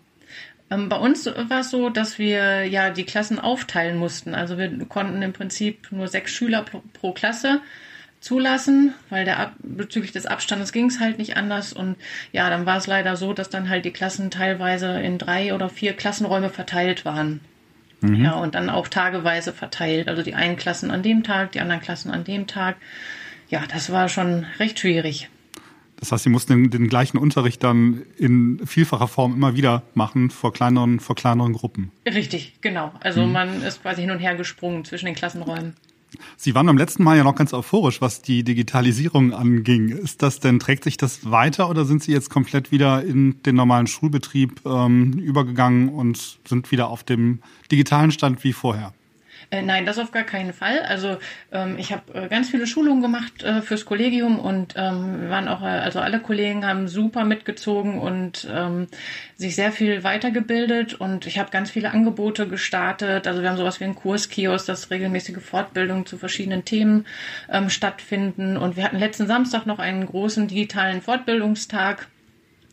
Ähm, 0.72 0.90
bei 0.90 0.98
uns 0.98 1.26
war 1.26 1.60
es 1.60 1.70
so, 1.70 1.90
dass 1.90 2.18
wir 2.18 2.66
ja 2.66 2.90
die 2.90 3.06
Klassen 3.06 3.40
aufteilen 3.40 3.98
mussten. 3.98 4.34
Also 4.34 4.58
wir 4.58 4.70
konnten 4.86 5.22
im 5.22 5.34
Prinzip 5.34 5.92
nur 5.92 6.08
sechs 6.08 6.32
Schüler 6.32 6.64
pro, 6.64 6.82
pro 6.94 7.12
Klasse 7.12 7.62
zulassen, 8.20 8.94
weil 9.12 9.24
der 9.24 9.54
bezüglich 9.60 10.12
des 10.12 10.26
Abstandes 10.26 10.72
ging 10.72 10.88
es 10.88 11.00
halt 11.00 11.20
nicht 11.20 11.38
anders. 11.38 11.74
Und 11.74 11.96
ja, 12.32 12.50
dann 12.50 12.66
war 12.66 12.78
es 12.78 12.88
leider 12.88 13.16
so, 13.16 13.34
dass 13.34 13.50
dann 13.50 13.70
halt 13.70 13.86
die 13.86 13.92
Klassen 13.92 14.32
teilweise 14.32 15.00
in 15.00 15.20
drei 15.20 15.54
oder 15.54 15.70
vier 15.70 15.94
Klassenräume 15.94 16.50
verteilt 16.50 17.06
waren. 17.06 17.42
Mhm. 18.02 18.26
Ja, 18.26 18.34
und 18.34 18.56
dann 18.56 18.72
auch 18.72 18.88
tageweise 18.88 19.54
verteilt. 19.54 20.08
Also 20.08 20.24
die 20.24 20.34
einen 20.34 20.58
Klassen 20.58 20.90
an 20.90 21.04
dem 21.04 21.24
Tag, 21.24 21.52
die 21.52 21.60
anderen 21.60 21.82
Klassen 21.82 22.10
an 22.10 22.24
dem 22.24 22.48
Tag. 22.48 22.78
Ja, 23.50 23.62
das 23.72 23.92
war 23.92 24.10
schon 24.10 24.46
recht 24.60 24.80
schwierig. 24.80 25.30
Das 26.00 26.12
heißt, 26.12 26.24
Sie 26.24 26.30
mussten 26.30 26.54
den, 26.54 26.70
den, 26.70 26.88
gleichen 26.88 27.18
Unterricht 27.18 27.64
dann 27.64 28.02
in 28.18 28.62
vielfacher 28.66 29.08
Form 29.08 29.34
immer 29.34 29.56
wieder 29.56 29.84
machen 29.94 30.30
vor 30.30 30.54
kleineren, 30.54 31.00
vor 31.00 31.16
kleineren 31.16 31.54
Gruppen. 31.54 31.92
Richtig, 32.06 32.56
genau. 32.62 32.92
Also 33.00 33.26
mhm. 33.26 33.32
man 33.32 33.62
ist 33.64 33.82
quasi 33.82 34.02
hin 34.02 34.12
und 34.12 34.20
her 34.20 34.36
gesprungen 34.36 34.86
zwischen 34.86 35.06
den 35.06 35.16
Klassenräumen. 35.16 35.76
Sie 36.38 36.56
waren 36.56 36.66
beim 36.66 36.78
letzten 36.78 37.04
Mal 37.04 37.18
ja 37.18 37.24
noch 37.24 37.36
ganz 37.36 37.54
euphorisch, 37.54 38.02
was 38.02 38.22
die 38.22 38.44
Digitalisierung 38.44 39.34
anging. 39.34 39.90
Ist 39.90 40.22
das 40.22 40.40
denn, 40.40 40.60
trägt 40.60 40.84
sich 40.84 40.98
das 40.98 41.30
weiter 41.30 41.70
oder 41.70 41.86
sind 41.86 42.04
Sie 42.04 42.12
jetzt 42.12 42.30
komplett 42.30 42.72
wieder 42.72 43.04
in 43.04 43.42
den 43.44 43.56
normalen 43.56 43.88
Schulbetrieb 43.88 44.62
ähm, 44.66 45.14
übergegangen 45.14 45.90
und 45.90 46.40
sind 46.46 46.72
wieder 46.72 46.88
auf 46.88 47.04
dem 47.04 47.40
digitalen 47.72 48.12
Stand 48.12 48.44
wie 48.44 48.54
vorher? 48.54 48.94
Äh, 49.52 49.62
nein, 49.62 49.86
das 49.86 50.00
auf 50.00 50.12
gar 50.12 50.24
keinen 50.24 50.54
Fall. 50.54 50.80
Also 50.80 51.18
ähm, 51.52 51.78
ich 51.78 51.92
habe 51.92 52.14
äh, 52.14 52.28
ganz 52.28 52.50
viele 52.50 52.68
Schulungen 52.68 53.02
gemacht 53.02 53.44
äh, 53.44 53.62
fürs 53.62 53.86
Kollegium 53.86 54.40
und 54.40 54.74
ähm, 54.76 55.30
waren 55.30 55.48
auch, 55.48 55.62
äh, 55.62 55.66
also 55.66 56.00
alle 56.00 56.20
Kollegen 56.20 56.66
haben 56.66 56.88
super 56.88 57.26
mitgezogen 57.26 58.00
und 58.00 58.48
ähm, 58.52 58.88
sich 59.36 59.56
sehr 59.56 59.72
viel 59.72 60.04
weitergebildet 60.04 60.94
und 60.96 61.28
ich 61.28 61.40
habe 61.40 61.52
ganz 61.52 61.72
viele 61.72 61.92
Angebote 61.92 62.48
gestartet. 62.48 63.28
Also 63.28 63.42
wir 63.42 63.50
haben 63.50 63.58
sowas 63.58 63.80
wie 63.80 63.86
einen 63.86 63.96
Kurskiosk, 63.96 64.66
dass 64.66 64.90
regelmäßige 64.90 65.38
Fortbildungen 65.38 66.06
zu 66.06 66.18
verschiedenen 66.18 66.66
Themen 66.66 67.06
ähm, 67.52 67.70
stattfinden 67.70 68.58
und 68.58 68.76
wir 68.76 68.84
hatten 68.84 68.98
letzten 68.98 69.28
Samstag 69.28 69.66
noch 69.66 69.80
einen 69.80 70.06
großen 70.06 70.48
digitalen 70.48 71.02
Fortbildungstag 71.02 72.08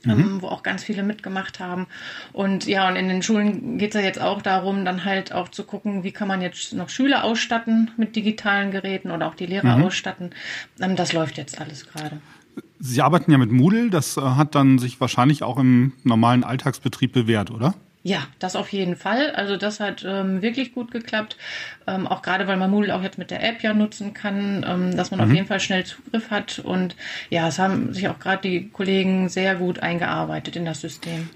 ähm, 0.07 0.35
mhm. 0.35 0.43
wo 0.43 0.49
auch 0.49 0.63
ganz 0.63 0.85
viele 0.85 1.03
mitgemacht 1.03 1.61
haben. 1.61 1.87
Und 2.33 2.67
ja, 2.67 2.89
und 2.89 2.97
in 2.97 3.09
den 3.09 3.23
Schulen 3.23 3.79
geht 3.79 3.95
es 3.95 4.01
ja 4.01 4.07
jetzt 4.07 4.21
auch 4.21 4.43
darum, 4.43 4.85
dann 4.85 5.05
halt 5.05 5.33
auch 5.33 5.49
zu 5.49 5.65
gucken, 5.65 6.05
wie 6.05 6.13
kann 6.13 6.29
man 6.29 6.43
jetzt 6.43 6.73
noch 6.73 6.89
Schüler 6.89 7.25
ausstatten 7.25 7.91
mit 7.97 8.17
digitalen 8.17 8.71
Geräten 8.71 9.11
oder 9.11 9.29
auch 9.29 9.35
die 9.35 9.47
Lehrer 9.47 9.77
mhm. 9.77 9.85
ausstatten. 9.85 10.31
Ähm, 10.81 10.97
das 10.97 11.13
läuft 11.13 11.39
jetzt 11.39 11.61
alles 11.61 11.87
gerade. 11.87 12.21
Sie 12.79 13.01
arbeiten 13.01 13.31
ja 13.31 13.39
mit 13.39 13.51
Moodle, 13.51 13.91
das 13.91 14.17
äh, 14.17 14.21
hat 14.21 14.55
dann 14.55 14.79
sich 14.79 15.01
wahrscheinlich 15.01 15.43
auch 15.43 15.59
im 15.59 15.93
normalen 16.05 16.45
Alltagsbetrieb 16.45 17.13
bewährt, 17.13 17.51
oder? 17.51 17.75
Ja, 18.05 18.27
das 18.41 18.57
auf 18.57 18.73
jeden 18.73 18.97
Fall. 18.97 19.31
Also 19.31 19.57
das 19.57 19.79
hat 19.79 20.05
ähm, 20.05 20.43
wirklich 20.43 20.75
gut 20.75 20.91
geklappt. 20.91 21.37
Ähm, 21.87 22.09
auch 22.09 22.23
gerade, 22.23 22.49
weil 22.49 22.57
man 22.57 22.71
Moodle 22.71 22.95
auch 22.95 23.03
jetzt 23.03 23.19
mit 23.19 23.31
der 23.31 23.43
App 23.49 23.63
ja 23.63 23.75
nutzen 23.75 24.13
kann, 24.13 24.67
ähm, 24.69 24.97
dass 24.97 25.13
man 25.13 25.21
mhm. 25.21 25.27
auf 25.27 25.33
jeden 25.33 25.47
Fall 25.47 25.61
schnell 25.61 25.85
Zugriff 25.85 26.31
hat. 26.31 26.59
Und 26.59 26.97
ja, 27.31 27.47
es 27.47 27.61
haben 27.61 27.95
sich 27.95 28.09
auch 28.09 28.19
gerade 28.19 28.43
die 28.43 28.71
Kollegen 28.71 29.29
sehr 29.29 29.55
gut 29.55 29.81
eingearbeitet 29.81 30.57
in 30.57 30.65
das 30.65 30.81
System. 30.81 31.31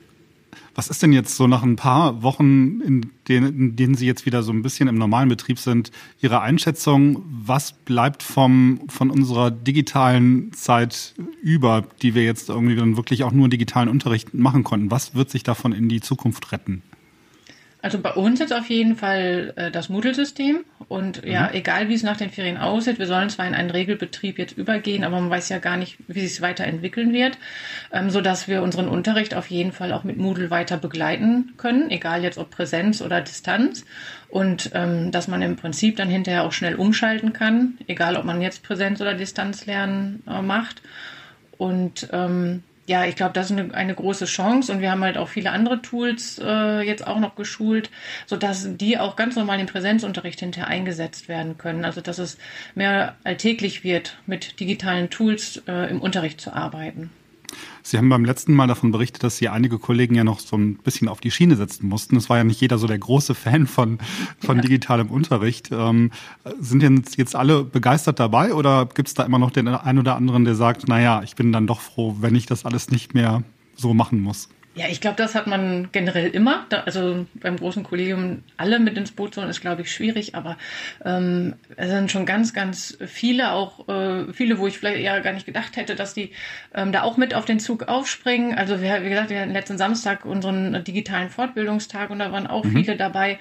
Was 0.76 0.88
ist 0.88 1.02
denn 1.02 1.14
jetzt 1.14 1.36
so 1.36 1.46
nach 1.46 1.62
ein 1.62 1.76
paar 1.76 2.22
Wochen, 2.22 2.82
in 2.82 3.10
denen, 3.28 3.58
in 3.58 3.76
denen 3.76 3.94
Sie 3.94 4.06
jetzt 4.06 4.26
wieder 4.26 4.42
so 4.42 4.52
ein 4.52 4.60
bisschen 4.60 4.88
im 4.88 4.96
normalen 4.96 5.30
Betrieb 5.30 5.58
sind, 5.58 5.90
Ihre 6.20 6.42
Einschätzung? 6.42 7.22
Was 7.26 7.72
bleibt 7.72 8.22
vom, 8.22 8.82
von 8.88 9.10
unserer 9.10 9.50
digitalen 9.50 10.52
Zeit 10.52 11.14
über, 11.40 11.84
die 12.02 12.14
wir 12.14 12.24
jetzt 12.24 12.50
irgendwie 12.50 12.76
dann 12.76 12.98
wirklich 12.98 13.24
auch 13.24 13.32
nur 13.32 13.48
digitalen 13.48 13.88
Unterricht 13.88 14.34
machen 14.34 14.64
konnten? 14.64 14.90
Was 14.90 15.14
wird 15.14 15.30
sich 15.30 15.42
davon 15.42 15.72
in 15.72 15.88
die 15.88 16.02
Zukunft 16.02 16.52
retten? 16.52 16.82
Also 17.86 18.00
bei 18.00 18.14
uns 18.14 18.40
jetzt 18.40 18.52
auf 18.52 18.68
jeden 18.68 18.96
Fall 18.96 19.52
äh, 19.54 19.70
das 19.70 19.88
Moodle-System. 19.88 20.64
Und 20.88 21.24
mhm. 21.24 21.30
ja, 21.30 21.48
egal 21.52 21.88
wie 21.88 21.94
es 21.94 22.02
nach 22.02 22.16
den 22.16 22.30
Ferien 22.30 22.56
aussieht, 22.56 22.98
wir 22.98 23.06
sollen 23.06 23.30
zwar 23.30 23.46
in 23.46 23.54
einen 23.54 23.70
Regelbetrieb 23.70 24.40
jetzt 24.40 24.58
übergehen, 24.58 25.04
aber 25.04 25.20
man 25.20 25.30
weiß 25.30 25.50
ja 25.50 25.60
gar 25.60 25.76
nicht, 25.76 25.96
wie 26.08 26.18
sich 26.18 26.32
es 26.32 26.40
weiterentwickeln 26.40 27.12
wird, 27.12 27.38
ähm, 27.92 28.10
sodass 28.10 28.48
wir 28.48 28.64
unseren 28.64 28.88
Unterricht 28.88 29.36
auf 29.36 29.46
jeden 29.50 29.70
Fall 29.70 29.92
auch 29.92 30.02
mit 30.02 30.16
Moodle 30.16 30.50
weiter 30.50 30.78
begleiten 30.78 31.52
können, 31.58 31.88
egal 31.92 32.24
jetzt 32.24 32.38
ob 32.38 32.50
Präsenz 32.50 33.02
oder 33.02 33.20
Distanz. 33.20 33.84
Und 34.30 34.72
ähm, 34.74 35.12
dass 35.12 35.28
man 35.28 35.40
im 35.40 35.54
Prinzip 35.54 35.94
dann 35.94 36.08
hinterher 36.08 36.42
auch 36.42 36.52
schnell 36.52 36.74
umschalten 36.74 37.32
kann, 37.32 37.78
egal 37.86 38.16
ob 38.16 38.24
man 38.24 38.42
jetzt 38.42 38.64
Präsenz 38.64 39.00
oder 39.00 39.14
Distanzlernen 39.14 40.24
äh, 40.26 40.42
macht. 40.42 40.82
Und 41.56 42.08
ähm, 42.12 42.64
ja, 42.86 43.04
ich 43.04 43.16
glaube, 43.16 43.32
das 43.32 43.50
ist 43.50 43.58
eine, 43.58 43.74
eine, 43.74 43.94
große 43.94 44.26
Chance 44.26 44.72
und 44.72 44.80
wir 44.80 44.90
haben 44.90 45.02
halt 45.02 45.18
auch 45.18 45.28
viele 45.28 45.50
andere 45.50 45.82
Tools 45.82 46.40
äh, 46.42 46.80
jetzt 46.82 47.06
auch 47.06 47.18
noch 47.18 47.34
geschult, 47.34 47.90
sodass 48.26 48.68
die 48.76 48.98
auch 48.98 49.16
ganz 49.16 49.34
normal 49.36 49.58
im 49.58 49.66
Präsenzunterricht 49.66 50.40
hinterher 50.40 50.68
eingesetzt 50.68 51.28
werden 51.28 51.58
können. 51.58 51.84
Also 51.84 52.00
dass 52.00 52.18
es 52.18 52.38
mehr 52.74 53.16
alltäglich 53.24 53.82
wird, 53.82 54.18
mit 54.26 54.60
digitalen 54.60 55.10
Tools 55.10 55.62
äh, 55.66 55.90
im 55.90 56.00
Unterricht 56.00 56.40
zu 56.40 56.52
arbeiten. 56.52 57.10
Sie 57.86 57.98
haben 57.98 58.08
beim 58.08 58.24
letzten 58.24 58.52
Mal 58.52 58.66
davon 58.66 58.90
berichtet, 58.90 59.22
dass 59.22 59.36
Sie 59.36 59.48
einige 59.48 59.78
Kollegen 59.78 60.16
ja 60.16 60.24
noch 60.24 60.40
so 60.40 60.56
ein 60.56 60.74
bisschen 60.74 61.06
auf 61.06 61.20
die 61.20 61.30
Schiene 61.30 61.54
setzen 61.54 61.88
mussten. 61.88 62.16
Es 62.16 62.28
war 62.28 62.36
ja 62.36 62.42
nicht 62.42 62.60
jeder 62.60 62.78
so 62.78 62.88
der 62.88 62.98
große 62.98 63.36
Fan 63.36 63.68
von, 63.68 63.98
von 64.40 64.56
ja. 64.56 64.62
digitalem 64.62 65.06
Unterricht. 65.06 65.70
Ähm, 65.70 66.10
sind 66.58 66.82
denn 66.82 67.04
jetzt 67.16 67.36
alle 67.36 67.62
begeistert 67.62 68.18
dabei 68.18 68.54
oder 68.54 68.86
gibt 68.86 69.06
es 69.06 69.14
da 69.14 69.22
immer 69.22 69.38
noch 69.38 69.52
den 69.52 69.68
einen 69.68 70.00
oder 70.00 70.16
anderen, 70.16 70.44
der 70.44 70.56
sagt, 70.56 70.88
naja, 70.88 71.22
ich 71.22 71.36
bin 71.36 71.52
dann 71.52 71.68
doch 71.68 71.80
froh, 71.80 72.16
wenn 72.18 72.34
ich 72.34 72.46
das 72.46 72.64
alles 72.64 72.90
nicht 72.90 73.14
mehr 73.14 73.44
so 73.76 73.94
machen 73.94 74.20
muss? 74.20 74.48
Ja, 74.76 74.88
ich 74.90 75.00
glaube, 75.00 75.16
das 75.16 75.34
hat 75.34 75.46
man 75.46 75.88
generell 75.90 76.28
immer. 76.28 76.66
Da, 76.68 76.80
also 76.80 77.24
beim 77.32 77.56
großen 77.56 77.82
Kollegium 77.82 78.42
alle 78.58 78.78
mit 78.78 78.98
ins 78.98 79.10
Boot 79.10 79.32
zu 79.32 79.40
holen, 79.40 79.48
ist, 79.48 79.62
glaube 79.62 79.80
ich, 79.80 79.90
schwierig. 79.90 80.34
Aber 80.34 80.58
ähm, 81.02 81.54
es 81.76 81.88
sind 81.88 82.10
schon 82.10 82.26
ganz, 82.26 82.52
ganz 82.52 82.98
viele, 83.06 83.52
auch 83.52 83.88
äh, 83.88 84.30
viele, 84.34 84.58
wo 84.58 84.66
ich 84.66 84.78
vielleicht 84.78 85.00
eher 85.00 85.18
gar 85.22 85.32
nicht 85.32 85.46
gedacht 85.46 85.78
hätte, 85.78 85.94
dass 85.94 86.12
die 86.12 86.32
ähm, 86.74 86.92
da 86.92 87.04
auch 87.04 87.16
mit 87.16 87.32
auf 87.32 87.46
den 87.46 87.58
Zug 87.58 87.88
aufspringen. 87.88 88.54
Also 88.54 88.82
wir, 88.82 89.02
wie 89.02 89.08
gesagt, 89.08 89.30
wir 89.30 89.40
hatten 89.40 89.52
letzten 89.54 89.78
Samstag 89.78 90.26
unseren 90.26 90.84
digitalen 90.84 91.30
Fortbildungstag 91.30 92.10
und 92.10 92.18
da 92.18 92.30
waren 92.30 92.46
auch 92.46 92.64
mhm. 92.64 92.72
viele 92.72 92.96
dabei 92.98 93.38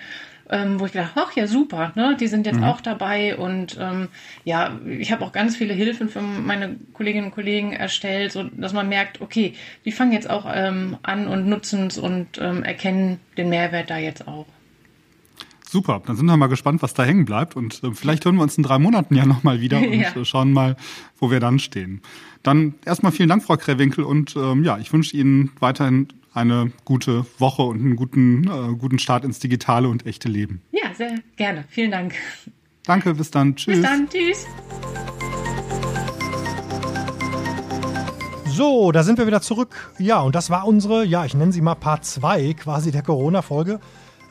ähm, 0.49 0.79
wo 0.79 0.85
ich 0.85 0.91
gedacht, 0.91 1.13
ach 1.15 1.35
ja, 1.35 1.47
super, 1.47 1.91
ne? 1.95 2.15
die 2.19 2.27
sind 2.27 2.45
jetzt 2.45 2.57
mhm. 2.57 2.65
auch 2.65 2.81
dabei 2.81 3.35
und 3.37 3.77
ähm, 3.79 4.09
ja, 4.43 4.79
ich 4.85 5.11
habe 5.11 5.25
auch 5.25 5.31
ganz 5.31 5.55
viele 5.55 5.73
Hilfen 5.73 6.09
für 6.09 6.21
meine 6.21 6.77
Kolleginnen 6.93 7.27
und 7.27 7.33
Kollegen 7.33 7.73
erstellt, 7.73 8.31
so 8.31 8.43
dass 8.43 8.73
man 8.73 8.89
merkt, 8.89 9.21
okay, 9.21 9.53
die 9.85 9.91
fangen 9.91 10.11
jetzt 10.11 10.29
auch 10.29 10.45
ähm, 10.51 10.97
an 11.03 11.27
und 11.27 11.47
nutzen 11.47 11.87
es 11.87 11.97
und 11.97 12.37
ähm, 12.39 12.63
erkennen 12.63 13.19
den 13.37 13.49
Mehrwert 13.49 13.89
da 13.89 13.97
jetzt 13.97 14.27
auch. 14.27 14.45
Super, 15.67 16.01
dann 16.05 16.15
sind 16.15 16.27
wir 16.27 16.37
mal 16.37 16.47
gespannt, 16.47 16.81
was 16.83 16.93
da 16.93 17.03
hängen 17.03 17.25
bleibt. 17.25 17.55
Und 17.55 17.83
äh, 17.83 17.91
vielleicht 17.91 18.23
hören 18.23 18.35
wir 18.35 18.43
uns 18.43 18.57
in 18.57 18.63
drei 18.63 18.79
Monaten 18.79 19.15
ja 19.15 19.25
nochmal 19.25 19.61
wieder 19.61 19.79
und 19.81 19.93
ja. 19.93 20.15
Äh, 20.15 20.25
schauen 20.25 20.53
mal, 20.53 20.77
wo 21.19 21.31
wir 21.31 21.39
dann 21.39 21.59
stehen. 21.59 22.01
Dann 22.43 22.75
erstmal 22.85 23.11
vielen 23.11 23.29
Dank, 23.29 23.43
Frau 23.43 23.57
Krewinkel. 23.57 24.03
Und 24.03 24.35
ähm, 24.35 24.63
ja, 24.63 24.77
ich 24.77 24.93
wünsche 24.93 25.17
Ihnen 25.17 25.51
weiterhin 25.59 26.07
eine 26.35 26.71
gute 26.83 27.25
Woche 27.39 27.63
und 27.63 27.79
einen 27.79 27.95
guten, 27.95 28.43
äh, 28.47 28.75
guten 28.75 28.99
Start 28.99 29.23
ins 29.23 29.39
digitale 29.39 29.87
und 29.87 30.05
echte 30.05 30.27
Leben. 30.27 30.61
Ja, 30.71 30.93
sehr 30.93 31.19
gerne. 31.37 31.63
Vielen 31.69 31.91
Dank. 31.91 32.13
Danke, 32.85 33.15
bis 33.15 33.31
dann. 33.31 33.55
Tschüss. 33.55 33.75
Bis 33.75 33.83
dann, 33.83 34.09
tschüss. 34.09 34.45
So, 38.47 38.91
da 38.91 39.03
sind 39.03 39.17
wir 39.17 39.27
wieder 39.27 39.41
zurück. 39.41 39.93
Ja, 39.97 40.21
und 40.21 40.35
das 40.35 40.49
war 40.49 40.67
unsere, 40.67 41.03
ja, 41.05 41.25
ich 41.25 41.33
nenne 41.33 41.51
sie 41.51 41.61
mal 41.61 41.75
Part 41.75 42.05
2 42.05 42.53
quasi 42.53 42.91
der 42.91 43.01
Corona-Folge. 43.01 43.79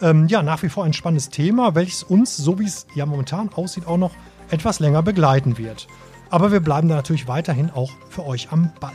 Ähm, 0.01 0.29
ja, 0.29 0.43
nach 0.43 0.63
wie 0.63 0.69
vor 0.69 0.85
ein 0.85 0.93
spannendes 0.93 1.31
Thema, 1.31 1.75
welches 1.75 2.03
uns, 2.03 2.37
so 2.37 2.59
wie 2.59 2.65
es 2.65 2.87
ja 2.95 3.07
momentan 3.07 3.51
aussieht, 3.51 3.87
auch 3.87 3.99
noch 3.99 4.13
etwas 4.51 4.81
länger 4.81 5.03
begleiten 5.03 5.59
wird. 5.59 5.89
Aber 6.31 6.53
wir 6.53 6.61
bleiben 6.61 6.89
da 6.89 6.97
natürlich 6.97 7.29
weiterhin 7.29 7.71
auch 7.71 7.93
für 8.09 8.25
euch 8.25 8.51
am 8.51 8.71
Ball. 8.81 8.93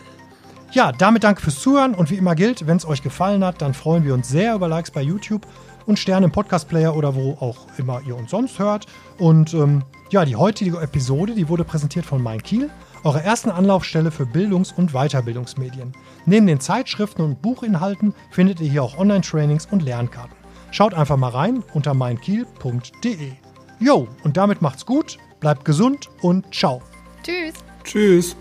Ja, 0.71 0.91
damit 0.91 1.23
danke 1.23 1.41
fürs 1.41 1.59
Zuhören 1.59 1.95
und 1.95 2.11
wie 2.11 2.15
immer 2.15 2.35
gilt, 2.35 2.67
wenn 2.67 2.77
es 2.77 2.85
euch 2.85 3.01
gefallen 3.01 3.43
hat, 3.43 3.61
dann 3.61 3.73
freuen 3.73 4.03
wir 4.03 4.13
uns 4.13 4.29
sehr 4.29 4.53
über 4.53 4.67
Likes 4.67 4.91
bei 4.91 5.01
YouTube 5.01 5.47
und 5.87 5.97
Sterne 5.97 6.27
im 6.27 6.31
Podcast-Player 6.31 6.95
oder 6.95 7.15
wo 7.15 7.31
auch 7.39 7.65
immer 7.77 8.01
ihr 8.05 8.15
uns 8.15 8.29
sonst 8.29 8.59
hört. 8.59 8.85
Und 9.17 9.53
ähm, 9.55 9.83
ja, 10.11 10.25
die 10.25 10.35
heutige 10.35 10.79
Episode, 10.79 11.33
die 11.33 11.49
wurde 11.49 11.63
präsentiert 11.63 12.05
von 12.05 12.21
Mein 12.21 12.43
Kiel, 12.43 12.69
eurer 13.03 13.23
ersten 13.23 13.49
Anlaufstelle 13.49 14.11
für 14.11 14.25
Bildungs- 14.25 14.71
und 14.71 14.91
Weiterbildungsmedien. 14.91 15.93
Neben 16.27 16.45
den 16.45 16.59
Zeitschriften 16.59 17.23
und 17.23 17.41
Buchinhalten 17.41 18.13
findet 18.29 18.59
ihr 18.59 18.69
hier 18.69 18.83
auch 18.83 18.97
Online-Trainings 18.97 19.67
und 19.71 19.81
Lernkarten. 19.81 20.35
Schaut 20.69 20.93
einfach 20.93 21.17
mal 21.17 21.29
rein 21.29 21.63
unter 21.73 21.95
meinkiel.de. 21.95 23.31
Jo, 23.79 24.07
und 24.23 24.37
damit 24.37 24.61
macht's 24.61 24.85
gut, 24.85 25.17
bleibt 25.39 25.65
gesund 25.65 26.09
und 26.21 26.53
ciao. 26.53 26.81
Tschüss. 27.23 27.53
Tschüss. 27.83 28.35